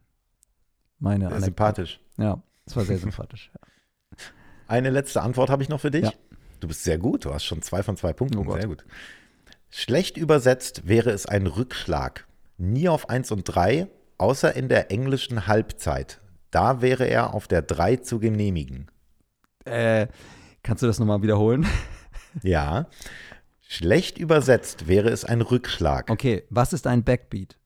[0.98, 1.44] meine sehr Anekdote.
[1.44, 2.00] sympathisch.
[2.18, 3.50] Ja, das war sehr sympathisch.
[4.68, 6.04] Eine letzte Antwort habe ich noch für dich.
[6.04, 6.12] Ja.
[6.60, 8.38] Du bist sehr gut, du hast schon zwei von zwei Punkten.
[8.38, 8.84] Oh sehr gut.
[9.68, 12.26] Schlecht übersetzt wäre es ein Rückschlag.
[12.58, 13.88] Nie auf 1 und 3,
[14.22, 16.20] außer in der englischen Halbzeit.
[16.52, 18.88] Da wäre er auf der 3 zu genehmigen.
[19.64, 20.06] Äh,
[20.62, 21.66] kannst du das nochmal wiederholen?
[22.42, 22.86] Ja.
[23.68, 26.08] Schlecht übersetzt wäre es ein Rückschlag.
[26.08, 27.58] Okay, was ist ein Backbeat?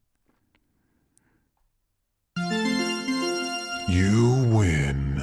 [3.86, 5.22] You win.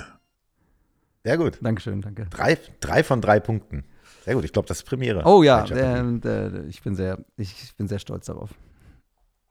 [1.26, 1.60] Sehr gut.
[1.62, 2.28] Dankeschön, danke.
[2.30, 3.84] Drei, drei von drei Punkten.
[4.24, 5.24] Sehr gut, ich glaube, das ist Premiere.
[5.26, 8.52] Oh ja, äh, äh, ich, bin sehr, ich bin sehr stolz darauf.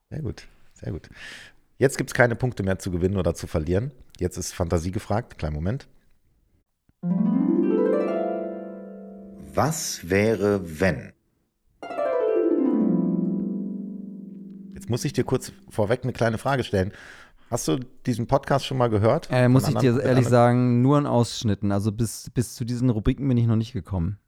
[0.08, 1.10] Sehr gut, sehr gut.
[1.82, 3.90] Jetzt gibt es keine Punkte mehr zu gewinnen oder zu verlieren.
[4.16, 5.36] Jetzt ist Fantasie gefragt.
[5.36, 5.88] Kleinen Moment.
[9.52, 11.12] Was wäre, wenn?
[14.74, 16.92] Jetzt muss ich dir kurz vorweg eine kleine Frage stellen.
[17.50, 19.26] Hast du diesen Podcast schon mal gehört?
[19.32, 21.72] Äh, muss ich dir anderen- ehrlich sagen, nur in Ausschnitten.
[21.72, 24.20] Also bis, bis zu diesen Rubriken bin ich noch nicht gekommen.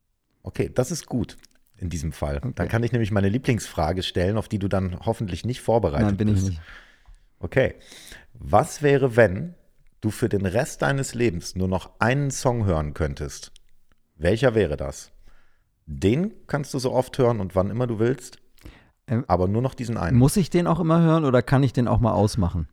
[0.43, 1.37] Okay, das ist gut
[1.79, 2.39] in diesem Fall.
[2.39, 2.53] Okay.
[2.57, 6.17] Dann kann ich nämlich meine Lieblingsfrage stellen, auf die du dann hoffentlich nicht vorbereitet Nein,
[6.17, 6.43] bin bist.
[6.43, 6.63] ich nicht.
[7.45, 7.75] Okay.
[8.33, 9.55] Was wäre, wenn
[10.01, 13.53] du für den Rest deines Lebens nur noch einen Song hören könntest?
[14.17, 15.13] Welcher wäre das?
[15.85, 18.39] Den kannst du so oft hören und wann immer du willst,
[19.07, 20.17] Ähm, aber nur noch diesen einen.
[20.17, 22.67] Muss ich den auch immer hören oder kann ich den auch mal ausmachen?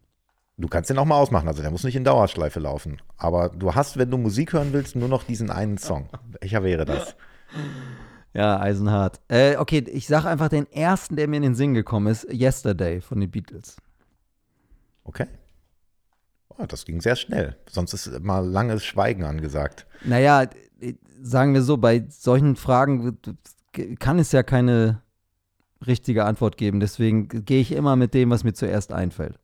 [0.56, 3.02] Du kannst den auch mal ausmachen, also der muss nicht in Dauerschleife laufen.
[3.18, 6.07] Aber du hast, wenn du Musik hören willst, nur noch diesen einen Song.
[6.39, 7.18] Welcher wäre das?
[8.34, 9.19] Ja, Eisenhart.
[9.27, 13.02] Äh, okay, ich sage einfach den ersten, der mir in den Sinn gekommen ist: Yesterday
[13.02, 13.76] von den Beatles.
[15.11, 15.27] Okay.
[16.57, 17.57] Oh, das ging sehr schnell.
[17.69, 19.85] Sonst ist mal langes Schweigen angesagt.
[20.05, 20.49] Naja,
[21.21, 23.17] sagen wir so, bei solchen Fragen
[23.99, 25.01] kann es ja keine
[25.85, 26.79] richtige Antwort geben.
[26.79, 29.38] Deswegen gehe ich immer mit dem, was mir zuerst einfällt.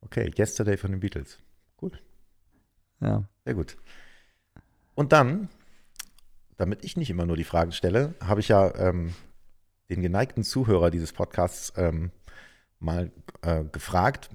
[0.00, 1.38] Okay, Yesterday von den Beatles.
[1.76, 2.02] Gut.
[3.00, 3.24] Ja.
[3.44, 3.76] Sehr gut.
[4.94, 5.50] Und dann,
[6.56, 9.12] damit ich nicht immer nur die Fragen stelle, habe ich ja ähm,
[9.90, 12.10] den geneigten Zuhörer dieses Podcasts ähm,
[12.78, 13.12] mal
[13.42, 14.30] äh, gefragt,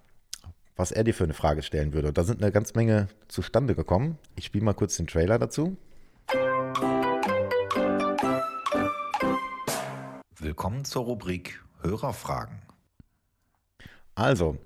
[0.77, 2.09] was er dir für eine Frage stellen würde.
[2.09, 4.17] Und da sind eine ganz Menge zustande gekommen.
[4.35, 5.75] Ich spiele mal kurz den Trailer dazu.
[10.39, 12.61] Willkommen zur Rubrik Hörerfragen.
[14.13, 14.57] Also,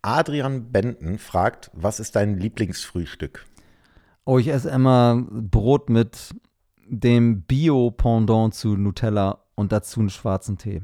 [0.00, 3.46] Adrian Benden fragt, was ist dein Lieblingsfrühstück?
[4.24, 6.34] Oh, ich esse immer Brot mit
[6.86, 10.82] dem Bio-Pendant zu Nutella und dazu einen schwarzen Tee.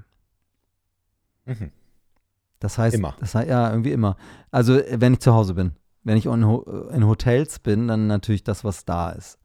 [1.46, 1.72] Mhm.
[2.60, 3.14] Das heißt, Immer.
[3.20, 4.16] Das heißt, ja, irgendwie immer.
[4.50, 5.72] Also, wenn ich zu Hause bin.
[6.04, 6.62] Wenn ich in, Ho
[6.92, 9.38] in Hotels bin, dann natürlich das, was da ist.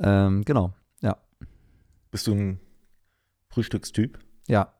[0.00, 0.72] Ähm, genau,
[2.10, 2.60] Bist du ein
[3.50, 4.18] Frühstückstyp?
[4.46, 4.72] ja.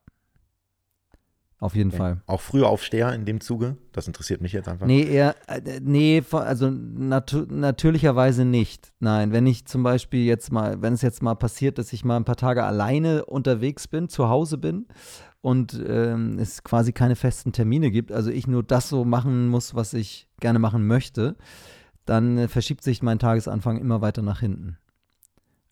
[1.61, 1.97] Auf jeden Okay.
[1.99, 2.23] Fall.
[2.27, 3.77] Auch früher Aufsteher in dem Zuge?
[3.91, 4.87] Das interessiert mich jetzt einfach.
[4.87, 8.93] Nee, eher, äh, nee, also natu natürlicherweise nicht.
[9.01, 12.17] Nein, wenn ich zum Beispiel jetzt mal, wenn es jetzt mal passiert, dass ich mal
[12.17, 14.87] ein paar Tage alleine unterwegs bin, zu Hause bin
[15.41, 19.75] und ähm, es quasi keine festen Termine gibt, also ich nur das so machen muss,
[19.75, 21.37] was ich gerne machen möchte,
[22.05, 24.79] dann äh, verschiebt sich mein Tagesanfang immer weiter nach hinten.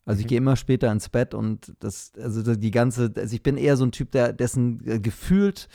[0.05, 0.29] Also ich Mhm.
[0.29, 3.83] gehe immer später ins Bett und das, also die ganze, also ich bin eher so
[3.85, 5.67] ein Typ, der dessen äh, gefühlt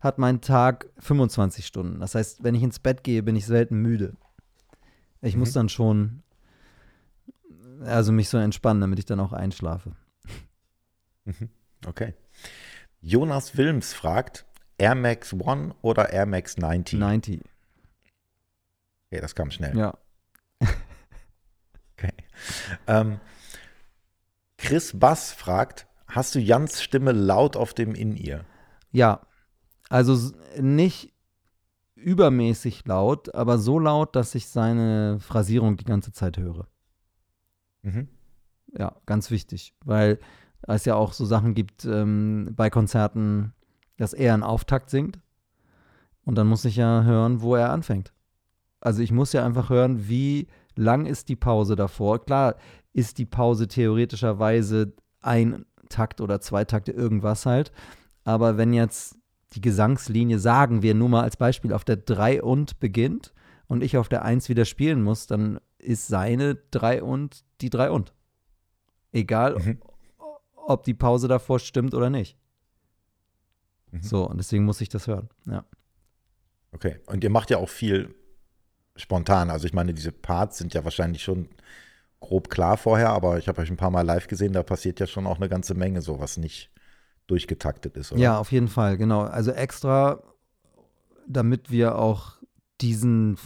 [0.00, 1.98] hat mein Tag 25 Stunden.
[1.98, 4.14] Das heißt, wenn ich ins Bett gehe, bin ich selten müde.
[5.22, 5.54] Ich muss Mhm.
[5.54, 6.22] dann schon,
[7.80, 9.92] also mich so entspannen, damit ich dann auch einschlafe.
[11.24, 11.48] Mhm.
[11.86, 12.14] Okay.
[13.00, 14.46] Jonas Wilms fragt,
[14.78, 16.98] Air Max One oder Air Max 90?
[16.98, 17.42] 90.
[19.10, 19.76] Okay, das kam schnell.
[19.76, 19.98] Ja.
[21.96, 22.12] Okay.
[22.86, 23.20] Ähm,
[24.56, 28.44] Chris Bass fragt, hast du Jans Stimme laut auf dem In-Ear?
[28.90, 29.26] Ja.
[29.90, 31.12] Also nicht
[31.94, 36.68] übermäßig laut, aber so laut, dass ich seine Phrasierung die ganze Zeit höre.
[37.82, 38.08] Mhm.
[38.72, 40.18] Ja, ganz wichtig, weil
[40.66, 43.52] es ja auch so Sachen gibt ähm, bei Konzerten,
[43.96, 45.20] dass er einen Auftakt singt
[46.24, 48.12] und dann muss ich ja hören, wo er anfängt.
[48.80, 52.24] Also ich muss ja einfach hören, wie lang ist die Pause davor.
[52.24, 52.56] Klar
[52.92, 57.72] ist die Pause theoretischerweise ein Takt oder zwei Takte irgendwas halt,
[58.24, 59.16] aber wenn jetzt
[59.52, 63.32] die Gesangslinie, sagen wir nur mal als Beispiel, auf der 3 und beginnt
[63.66, 67.90] und ich auf der 1 wieder spielen muss, dann ist seine 3 und die 3
[67.90, 68.12] und.
[69.12, 69.78] Egal, Mhm.
[70.70, 72.36] Ob die Pause davor stimmt oder nicht.
[73.90, 74.02] Mhm.
[74.02, 75.28] So, und deswegen muss ich das hören.
[75.46, 75.64] Ja.
[76.72, 77.00] Okay.
[77.06, 78.14] Und ihr macht ja auch viel
[78.96, 79.50] spontan.
[79.50, 81.48] Also ich meine, diese Parts sind ja wahrscheinlich schon
[82.20, 85.06] grob klar vorher, aber ich habe euch ein paar Mal live gesehen, da passiert ja
[85.06, 86.70] schon auch eine ganze Menge, so was nicht
[87.26, 88.20] durchgetaktet ist, oder?
[88.20, 89.22] ja, auf jeden Fall, genau.
[89.22, 90.22] Also extra,
[91.26, 92.34] damit wir auch
[92.80, 93.38] diesen,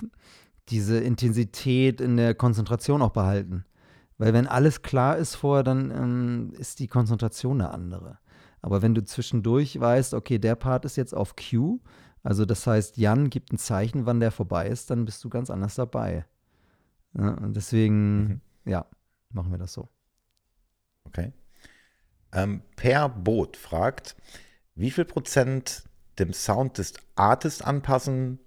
[0.71, 3.65] diese Intensität in der Konzentration auch behalten.
[4.19, 8.19] Weil wenn alles klar ist vorher, dann ähm, ist die Konzentration eine andere.
[8.63, 11.81] Aber wenn du zwischendurch weißt, okay, der Part ist jetzt auf Cue,
[12.23, 15.51] also das heißt, Jan gibt ein Zeichen, wann der vorbei ist, dann bist du ganz
[15.51, 16.25] anders dabei.
[17.17, 18.41] Ja, und deswegen, Mhm.
[18.65, 18.87] ja,
[19.31, 19.89] machen wir das so.
[21.05, 21.33] Okay.
[22.33, 24.17] Ähm, per Boot fragt,
[24.75, 25.85] wie viel Prozent
[26.19, 28.39] dem Sound des Artists anpassen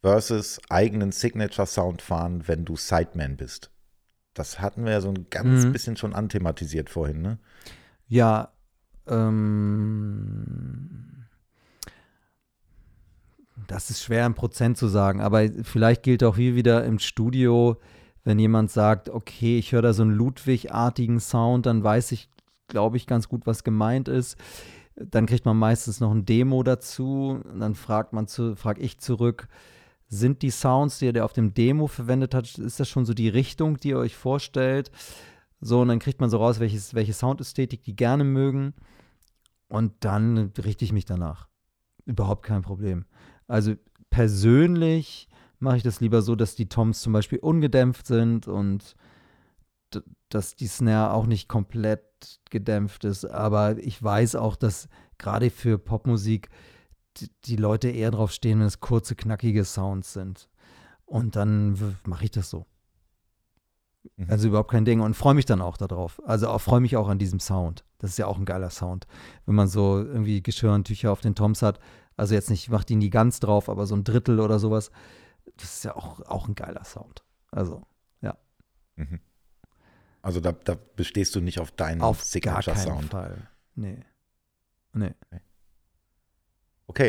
[0.00, 3.70] versus eigenen Signature-Sound fahren, wenn du Sideman bist?
[4.34, 5.72] Das hatten wir ja so ein ganz Mhm.
[5.72, 7.38] bisschen schon anthematisiert vorhin, ne?
[8.08, 8.50] Ja,
[9.06, 11.26] ähm,
[13.66, 17.76] das ist schwer im Prozent zu sagen, aber vielleicht gilt auch hier wieder im Studio,
[18.24, 22.28] wenn jemand sagt, okay, ich höre da so einen Ludwig-artigen Sound, dann weiß ich,
[22.68, 24.36] glaube ich, ganz gut, was gemeint ist.
[24.94, 27.40] Dann kriegt man meistens noch ein Demo dazu.
[27.50, 29.48] Und dann fragt man zu, frag ich zurück,
[30.12, 33.30] sind die Sounds, die ihr auf dem Demo verwendet habt, ist das schon so die
[33.30, 34.90] Richtung, die ihr euch vorstellt?
[35.62, 38.74] So, und dann kriegt man so raus, welches, welche Soundästhetik die gerne mögen.
[39.68, 41.48] Und dann richte ich mich danach.
[42.04, 43.06] Überhaupt kein Problem.
[43.48, 43.72] Also
[44.10, 45.28] persönlich
[45.60, 48.94] mache ich das lieber so, dass die Toms zum Beispiel ungedämpft sind und
[50.28, 53.24] dass die Snare auch nicht komplett gedämpft ist.
[53.24, 56.50] Aber ich weiß auch, dass gerade für Popmusik
[57.44, 60.48] die, Leute eher drauf stehen, wenn es kurze, knackige Sounds sind.
[61.04, 62.66] Und dann mache ich das so.
[64.16, 64.26] Mhm.
[64.28, 66.20] Also überhaupt kein Ding und freue mich dann auch darauf.
[66.26, 67.84] Also freue mich auch an diesem Sound.
[67.98, 69.06] Das ist ja auch ein geiler Sound.
[69.46, 71.78] Wenn man so irgendwie Geschirrtücher auf den Toms hat,
[72.16, 74.90] also jetzt nicht, macht die nie ganz drauf, aber so ein Drittel oder sowas,
[75.56, 77.24] das ist ja auch, auch ein geiler Sound.
[77.50, 77.82] Also
[78.96, 79.20] Mhm.
[80.20, 83.10] Also da, da bestehst du nicht auf deinen auf gar keinen Signature-Sound.
[83.10, 83.48] Fall.
[83.74, 83.98] Nee.
[84.92, 85.14] Nee.
[85.30, 85.40] Okay,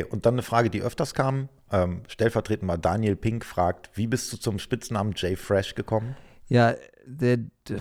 [0.10, 1.50] und dann eine Frage, die öfters kam.
[1.72, 6.16] Ähm, stellvertretend mal Daniel Pink fragt, wie bist du zum Spitznamen Jay Fresh gekommen?
[6.48, 7.38] Ja, der,
[7.68, 7.80] der,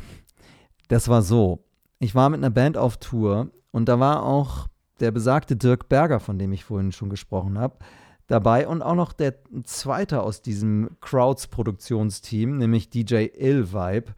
[0.89, 1.65] das war so.
[1.99, 4.69] Ich war mit einer Band auf Tour und da war auch
[5.01, 7.77] der besagte Dirk Berger, von dem ich vorhin schon gesprochen habe,
[8.29, 9.35] dabei und auch noch der
[9.65, 14.15] zweite aus diesem Crowds-Produktionsteam, nämlich DJ Ill Vibe.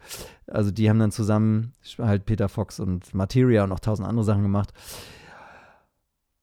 [0.47, 4.43] Also die haben dann zusammen halt Peter Fox und Materia und noch tausend andere Sachen
[4.43, 4.73] gemacht.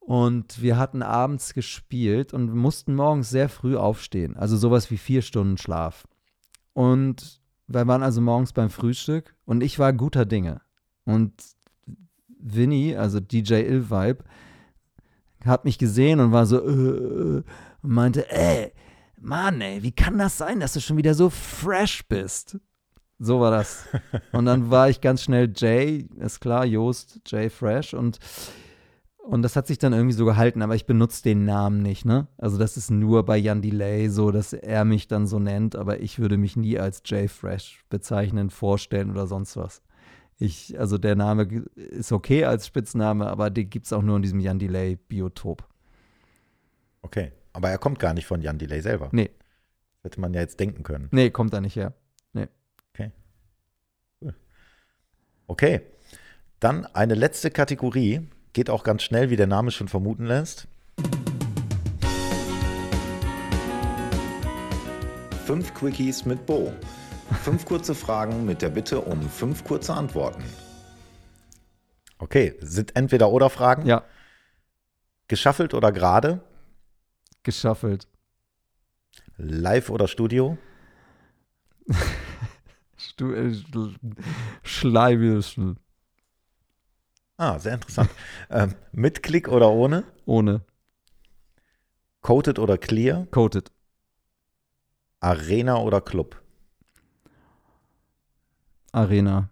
[0.04, 4.36] Und wir hatten abends gespielt und mussten morgens sehr früh aufstehen.
[4.36, 6.08] Also sowas wie vier Stunden Schlaf.
[6.72, 10.60] Und wir waren also morgens beim Frühstück und ich war guter Dinge.
[11.04, 11.32] Und
[12.26, 14.24] Vinny, also DJ Ill Vibe,
[15.44, 17.42] hat mich gesehen und war so, äh, äh,
[17.82, 18.72] und meinte, ey,
[19.20, 22.58] Mann, ey, wie kann das sein, dass du schon wieder so fresh bist?
[23.20, 23.86] So war das.
[24.32, 28.18] Und dann war ich ganz schnell Jay, ist klar, Joost, Jay Fresh und
[29.22, 32.26] und das hat sich dann irgendwie so gehalten, aber ich benutze den Namen nicht, ne?
[32.38, 36.00] Also das ist nur bei Jan Delay so, dass er mich dann so nennt, aber
[36.00, 39.82] ich würde mich nie als Jay Fresh bezeichnen, vorstellen oder sonst was.
[40.38, 41.44] Ich, also der Name
[41.74, 45.68] ist okay als Spitzname, aber den gibt es auch nur in diesem Jan Delay Biotop.
[47.02, 47.32] Okay.
[47.52, 49.10] Aber er kommt gar nicht von Jan Delay selber.
[49.12, 49.30] Nee.
[50.02, 51.08] Hätte man ja jetzt denken können.
[51.12, 51.94] Nee, kommt da nicht her.
[55.52, 55.82] Okay.
[56.60, 58.26] Dann eine letzte Kategorie.
[58.52, 60.68] Geht auch ganz schnell, wie der Name schon vermuten lässt.
[65.46, 66.72] Fünf Quickies mit Bo.
[67.42, 70.44] Fünf kurze Fragen mit der Bitte um fünf kurze Antworten.
[72.18, 73.86] Okay, sind entweder oder Fragen.
[73.86, 74.04] Ja,
[75.32, 76.42] Geschaffelt oder gerade?
[77.42, 78.06] geschaffelt.
[79.38, 80.58] Live oder Studio?
[82.98, 83.52] Stu äh,
[84.62, 85.78] Schleimischen.
[87.42, 88.08] Ah, sehr interessant.
[88.50, 90.04] ähm, mit Klick oder ohne?
[90.26, 90.60] Ohne.
[92.20, 93.26] Coated oder clear?
[93.32, 93.72] Coated.
[95.18, 96.40] Arena oder Club?
[98.92, 99.48] Arena.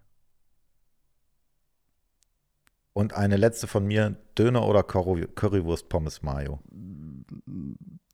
[2.93, 6.61] Und eine letzte von mir: Döner oder Curry- Currywurst Pommes Mayo?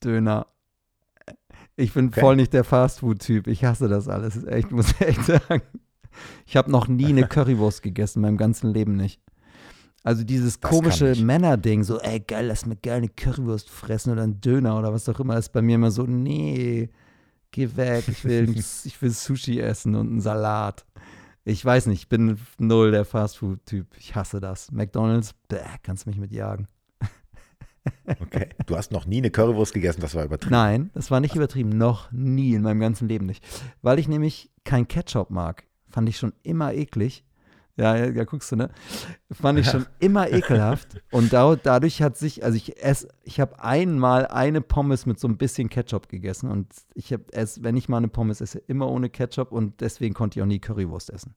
[0.02, 0.46] Döner.
[1.76, 2.20] Ich bin Okay.
[2.20, 3.46] voll nicht der Fastfood-Typ.
[3.46, 4.42] Ich hasse das alles.
[4.44, 5.60] Ich muss echt sagen.
[6.46, 9.20] Ich habe noch nie eine Currywurst gegessen, in meinem ganzen Leben nicht.
[10.06, 11.16] Also dieses Das komische.
[11.16, 15.08] Männerding, so, ey, geil, lass mir geil eine Currywurst fressen oder einen Döner oder was
[15.08, 16.90] auch immer, ist bei mir immer so, nee,
[17.50, 20.86] geh weg, ich will, ich will Sushi essen und einen Salat.
[21.44, 23.96] Ich weiß nicht, ich bin null der Fastfood-Typ.
[23.98, 24.70] Ich hasse das.
[24.70, 26.68] McDonalds, bäh, kannst mich mitjagen.
[28.20, 28.48] Okay.
[28.66, 30.52] Du hast noch nie eine Currywurst gegessen, das war übertrieben.
[30.52, 31.70] Nein, das war nicht übertrieben.
[31.70, 33.44] Noch nie in meinem ganzen Leben nicht.
[33.80, 35.64] Weil ich nämlich kein Ketchup mag.
[35.88, 37.24] Fand ich schon immer eklig.
[37.76, 38.70] Ja, ja, ja guckst du, ne?
[39.30, 41.02] Fand ich schon immer ekelhaft.
[41.10, 45.28] Und da, dadurch hat sich, also ich esse, ich habe einmal eine Pommes mit so
[45.28, 46.50] ein bisschen Ketchup gegessen.
[46.50, 49.52] Und ich habe es, wenn ich mal eine Pommes esse, immer ohne Ketchup.
[49.52, 51.34] Und deswegen konnte ich auch nie Currywurst essen.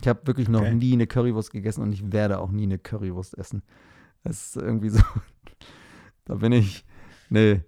[0.00, 0.74] Ich habe wirklich noch Okay.
[0.74, 3.62] nie eine Currywurst gegessen und ich werde auch nie eine Currywurst essen.
[4.22, 5.00] Das ist irgendwie so.
[6.26, 6.86] Da bin ich.
[7.28, 7.60] Nee.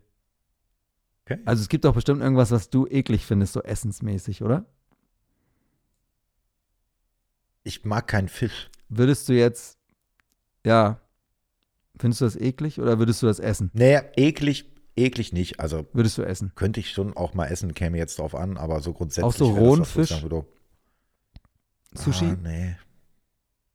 [1.27, 1.41] Okay.
[1.45, 4.65] Also es gibt doch bestimmt irgendwas, was du eklig findest, so essensmäßig, oder?
[7.67, 8.71] Ich mag keinen Fisch.
[8.89, 9.77] Würdest du jetzt,
[10.65, 11.01] ja,
[11.99, 13.71] findest du das eklig oder würdest du das essen?
[13.75, 15.59] Nee, eklig, eklig nicht.
[15.59, 16.53] Also Würdest du essen?
[16.55, 19.25] könnte ich schon auch mal essen, käme jetzt drauf an, aber so grundsätzlich.
[19.25, 20.15] Auch so rohen Fisch?
[21.95, 22.27] Sushi?
[22.27, 22.77] Ah, nee.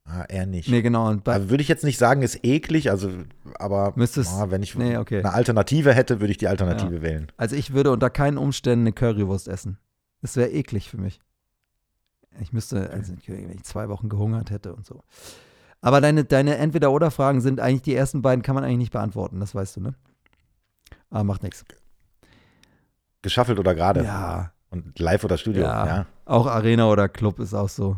[0.06, 0.70] Ah, eher nicht.
[0.70, 1.10] Nee, genau.
[1.10, 3.12] Und Also würde ich jetzt nicht sagen, ist eklig, also,
[3.56, 5.20] aber Müsste es- ah, wenn ich nee, okay.
[5.20, 7.32] eine Alternative hätte, würde ich die Alternative wählen.
[7.38, 9.78] also ich würde unter keinen Umständen eine Currywurst essen.
[10.22, 11.20] Das wäre eklig für mich.
[12.40, 15.04] Ich müsste, also wenn ich zwei Wochen gehungert hätte und so.
[15.82, 19.56] Aber deine, deine Entweder-Oder-Fragen sind eigentlich, die ersten beiden kann man eigentlich nicht beantworten, das
[19.56, 19.96] weißt du, ne?
[21.10, 21.66] Aber macht nichts.
[23.22, 24.04] Geschaffelt oder gerade?
[24.04, 25.64] Ja, Und live oder Studio?
[25.64, 25.86] Ja.
[25.86, 26.06] ja.
[26.26, 27.98] Auch Arena oder Club ist auch so.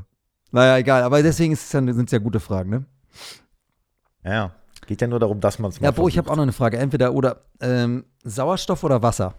[0.52, 1.04] Naja, egal.
[1.04, 2.86] Aber deswegen sind es ja gute Fragen, ne?
[4.24, 4.52] Ja.
[4.86, 6.52] Geht ja nur darum, dass man es mal Ja, Bo, ich habe auch noch eine
[6.52, 6.78] Frage.
[6.78, 9.34] Entweder oder ähm, Sauerstoff oder Wasser?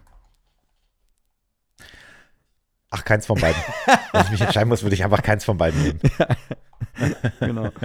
[2.97, 3.61] Ach, keins von beiden.
[4.13, 6.01] Wenn ich mich entscheiden muss, würde ich einfach keins von beiden nehmen.
[7.41, 7.71] Genau.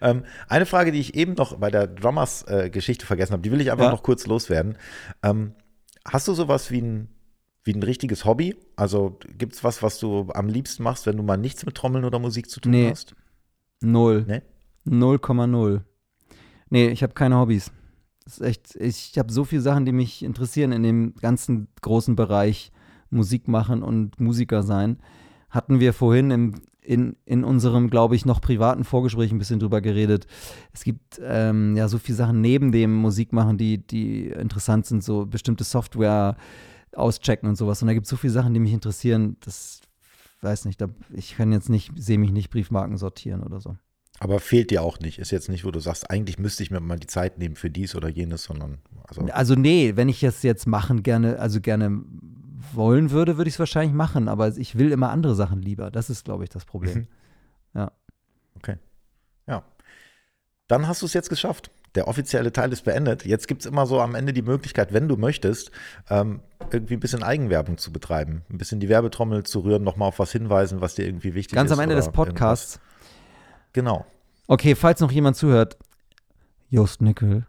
[0.00, 3.72] Ähm, eine Frage, die ich eben noch bei der Drummers-Geschichte vergessen habe, die will ich
[3.72, 3.90] einfach Ja.
[3.90, 4.78] noch kurz loswerden.
[5.24, 5.52] Ähm,
[6.06, 7.08] hast du sowas wie ein,
[7.64, 8.54] wie ein richtiges Hobby?
[8.76, 12.04] Also gibt es was, was du am liebsten machst, wenn du mal nichts mit Trommeln
[12.04, 12.90] oder Musik zu tun Nee.
[12.90, 13.16] hast?
[13.80, 14.24] Null.
[14.28, 14.42] Nee?
[14.86, 15.80] 0,0.
[16.68, 17.72] Nee, ich habe keine Hobbys.
[18.24, 22.14] Das ist echt, ich habe so viele Sachen, die mich interessieren in dem ganzen großen
[22.14, 22.70] Bereich
[23.10, 24.98] Musik machen und Musiker sein.
[25.50, 29.80] Hatten wir vorhin im, in, in unserem, glaube ich, noch privaten Vorgespräch ein bisschen drüber
[29.80, 30.26] geredet.
[30.72, 35.26] Es gibt ähm, ja so viele Sachen neben dem Musikmachen, die, die interessant sind, so
[35.26, 36.36] bestimmte Software
[36.92, 37.82] auschecken und sowas.
[37.82, 39.36] Und da gibt es so viele Sachen, die mich interessieren.
[39.40, 39.80] Das
[40.40, 43.76] weiß nicht, da, ich kann jetzt nicht, sehe mich nicht Briefmarken sortieren oder so.
[44.18, 45.18] Aber fehlt dir auch nicht.
[45.18, 47.70] Ist jetzt nicht, wo du sagst, eigentlich müsste ich mir mal die Zeit nehmen für
[47.70, 52.02] dies oder jenes, sondern also, Also nee, wenn ich es jetzt machen gerne, also gerne
[52.72, 55.90] wollen würde, würde ich es wahrscheinlich machen, aber ich will immer andere Sachen lieber.
[55.90, 57.08] Das ist, glaube ich, das Problem.
[57.74, 57.88] Mhm.
[58.56, 58.76] okay.
[59.46, 59.62] Ja.
[60.68, 61.70] Dann hast du es jetzt geschafft.
[61.96, 63.24] Der offizielle Teil ist beendet.
[63.24, 65.72] Jetzt gibt es immer so am Ende die Möglichkeit, wenn du möchtest,
[66.08, 68.42] ähm, irgendwie ein bisschen Eigenwerbung zu betreiben.
[68.48, 71.70] Ein bisschen die Werbetrommel zu rühren, nochmal auf was hinweisen, was dir irgendwie wichtig Ganz
[71.70, 71.76] ist.
[71.76, 72.76] am Ende des Podcasts.
[72.76, 73.72] irgendwas.
[73.72, 74.06] Genau.
[74.46, 75.76] Okay, falls noch jemand zuhört,
[76.68, 77.46] Jost Nickel,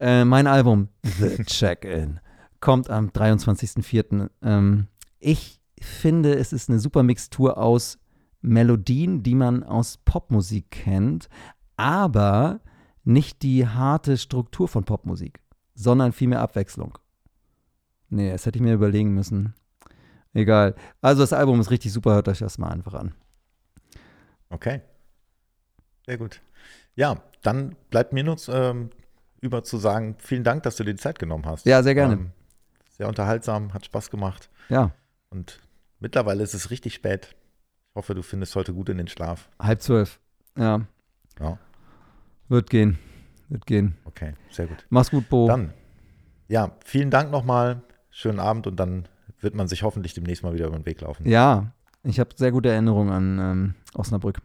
[0.00, 2.20] äh, mein Album The Check-In
[2.66, 4.28] kommt am 23.04.
[4.42, 4.88] Ähm,
[5.20, 8.00] ich finde, es ist eine super Mixtur aus
[8.40, 11.28] Melodien, die man aus Popmusik kennt,
[11.76, 12.58] aber
[13.04, 15.38] nicht die harte Struktur von Popmusik,
[15.76, 16.98] sondern vielmehr Abwechslung.
[18.08, 19.54] Nee, das hätte ich mir überlegen müssen.
[20.34, 20.74] Egal.
[21.00, 23.14] Also das Album ist richtig super, hört euch das mal einfach an.
[24.50, 24.80] Okay.
[26.04, 26.40] Sehr gut.
[26.96, 28.90] Ja, dann bleibt mir nur ähm,
[29.40, 31.64] über zu sagen, vielen Dank, dass du dir die Zeit genommen hast.
[31.64, 32.14] Ja, sehr gerne.
[32.14, 32.32] Ähm,
[32.96, 34.50] sehr unterhaltsam, hat Spaß gemacht.
[34.68, 34.90] Ja,
[35.30, 35.60] Und
[36.00, 37.36] mittlerweile ist es richtig spät.
[37.90, 39.48] Ich hoffe, du findest heute gut in den Schlaf.
[39.60, 40.20] halb zwölf.
[40.56, 40.86] Ja,
[41.38, 41.58] Ja,
[42.48, 42.98] wird gehen.
[43.48, 43.96] Wird gehen.
[44.04, 44.86] okay, sehr gut.
[44.88, 45.46] Mach's gut, Bo.
[45.46, 45.72] Dann,
[46.48, 47.82] ja, vielen Dank nochmal.
[48.10, 49.06] Schönen Abend und dann
[49.40, 51.26] wird man sich hoffentlich demnächst mal wieder über den Weg laufen.
[51.28, 54.40] Ja, ich habe sehr gute Erinnerungen an ähm, Osnabrück.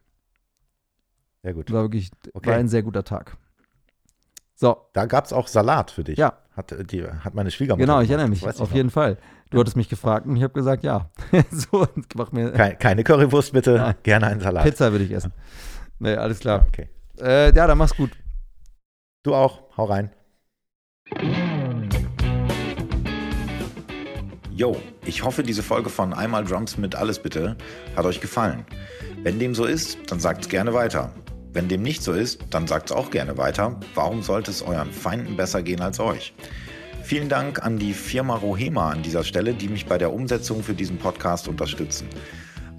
[1.43, 1.71] Sehr gut.
[1.71, 2.49] War wirklich Okay.
[2.49, 3.37] war ein sehr guter Tag.
[4.61, 6.19] So, Da gab es auch Salat für dich.
[6.19, 6.33] Ja.
[6.55, 8.45] Hat, äh, die, hat meine Schwiegermutter genau, ich erinnere mich.
[8.45, 8.71] Auf noch.
[8.73, 9.17] jeden Fall.
[9.49, 11.09] Du hattest mich gefragt und ich habe gesagt, ja.
[11.51, 13.95] so, und mach mir Keine, keine Currywurst bitte, Nein.
[14.03, 14.63] gerne einen Salat.
[14.63, 15.33] Pizza würde ich essen.
[15.97, 16.67] Nee, alles klar.
[16.67, 16.89] okay.
[17.19, 18.11] Äh, ja, dann mach's gut.
[19.23, 20.11] Du auch, hau rein.
[24.51, 27.57] Yo, ich hoffe, diese Folge von Einmal Drums mit Alles bitte
[27.95, 28.63] hat euch gefallen.
[29.23, 31.11] Wenn dem so ist, dann sagt's gerne weiter.
[31.53, 33.77] Wenn dem nicht so ist, dann sagt's auch gerne weiter.
[33.93, 36.33] Warum sollte es euren Feinden besser gehen als euch?
[37.03, 40.73] Vielen Dank an die Firma Rohema an dieser Stelle, die mich bei der Umsetzung für
[40.73, 42.07] diesen Podcast unterstützen.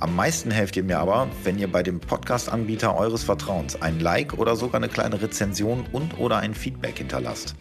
[0.00, 4.38] Am meisten helft ihr mir aber, wenn ihr bei dem Podcast-Anbieter eures Vertrauens ein Like
[4.38, 7.54] oder sogar eine kleine Rezension und oder ein Feedback hinterlasst.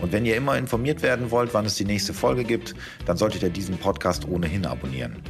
[0.00, 2.74] Und wenn ihr immer informiert werden wollt, wann es die nächste Folge gibt,
[3.04, 5.22] dann solltet ihr diesen Podcast ohnehin abonnieren.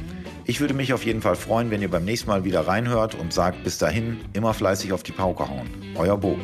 [0.45, 3.31] Ich würde mich auf jeden Fall freuen, wenn ihr beim nächsten Mal wieder reinhört und
[3.31, 5.69] sagt bis dahin immer fleißig auf die Pauke hauen.
[5.95, 6.37] Euer Bo.